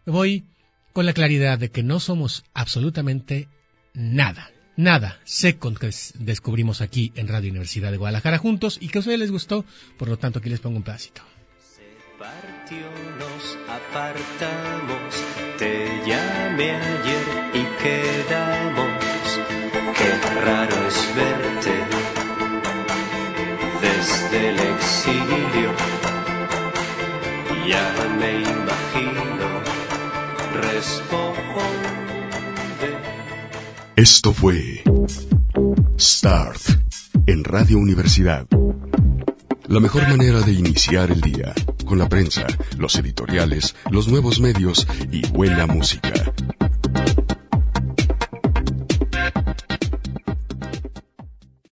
me 0.05 0.13
voy 0.13 0.45
con 0.93 1.05
la 1.05 1.13
claridad 1.13 1.59
de 1.59 1.69
que 1.69 1.83
no 1.83 1.99
somos 1.99 2.43
absolutamente 2.53 3.47
nada, 3.93 4.51
nada 4.75 5.19
second 5.23 5.77
que 5.77 5.87
des- 5.87 6.13
descubrimos 6.17 6.81
aquí 6.81 7.11
en 7.15 7.27
Radio 7.27 7.49
Universidad 7.51 7.91
de 7.91 7.97
Guadalajara 7.97 8.37
juntos 8.37 8.77
y 8.81 8.89
que 8.89 8.97
a 8.97 9.01
ustedes 9.01 9.19
les 9.19 9.31
gustó, 9.31 9.65
por 9.97 10.07
lo 10.09 10.17
tanto 10.17 10.39
aquí 10.39 10.49
les 10.49 10.59
pongo 10.59 10.77
un 10.77 10.83
pedacito. 10.83 11.21
partió, 12.19 12.85
nos 13.19 13.57
apartamos. 13.67 15.23
Te 15.57 15.87
llamé 16.05 16.71
ayer 16.71 17.25
y 17.53 17.63
quedamos. 17.83 19.39
Qué 19.97 20.39
raro 20.45 20.87
es 20.87 21.15
verte 21.15 21.73
desde 23.81 24.49
el 24.49 24.59
exilio. 24.59 25.71
Ya 27.67 27.93
me 28.19 28.31
imagino. 28.41 29.61
Responde. 30.61 32.10
Esto 33.95 34.33
fue 34.33 34.83
Start 35.99 36.61
en 37.27 37.43
Radio 37.43 37.77
Universidad. 37.77 38.47
La 39.67 39.79
mejor 39.79 40.07
manera 40.07 40.39
de 40.41 40.53
iniciar 40.53 41.11
el 41.11 41.19
día, 41.19 41.53
con 41.85 41.99
la 41.99 42.07
prensa, 42.07 42.47
los 42.77 42.95
editoriales, 42.95 43.75
los 43.91 44.07
nuevos 44.07 44.39
medios 44.39 44.87
y 45.11 45.27
buena 45.27 45.67
música. 45.67 46.11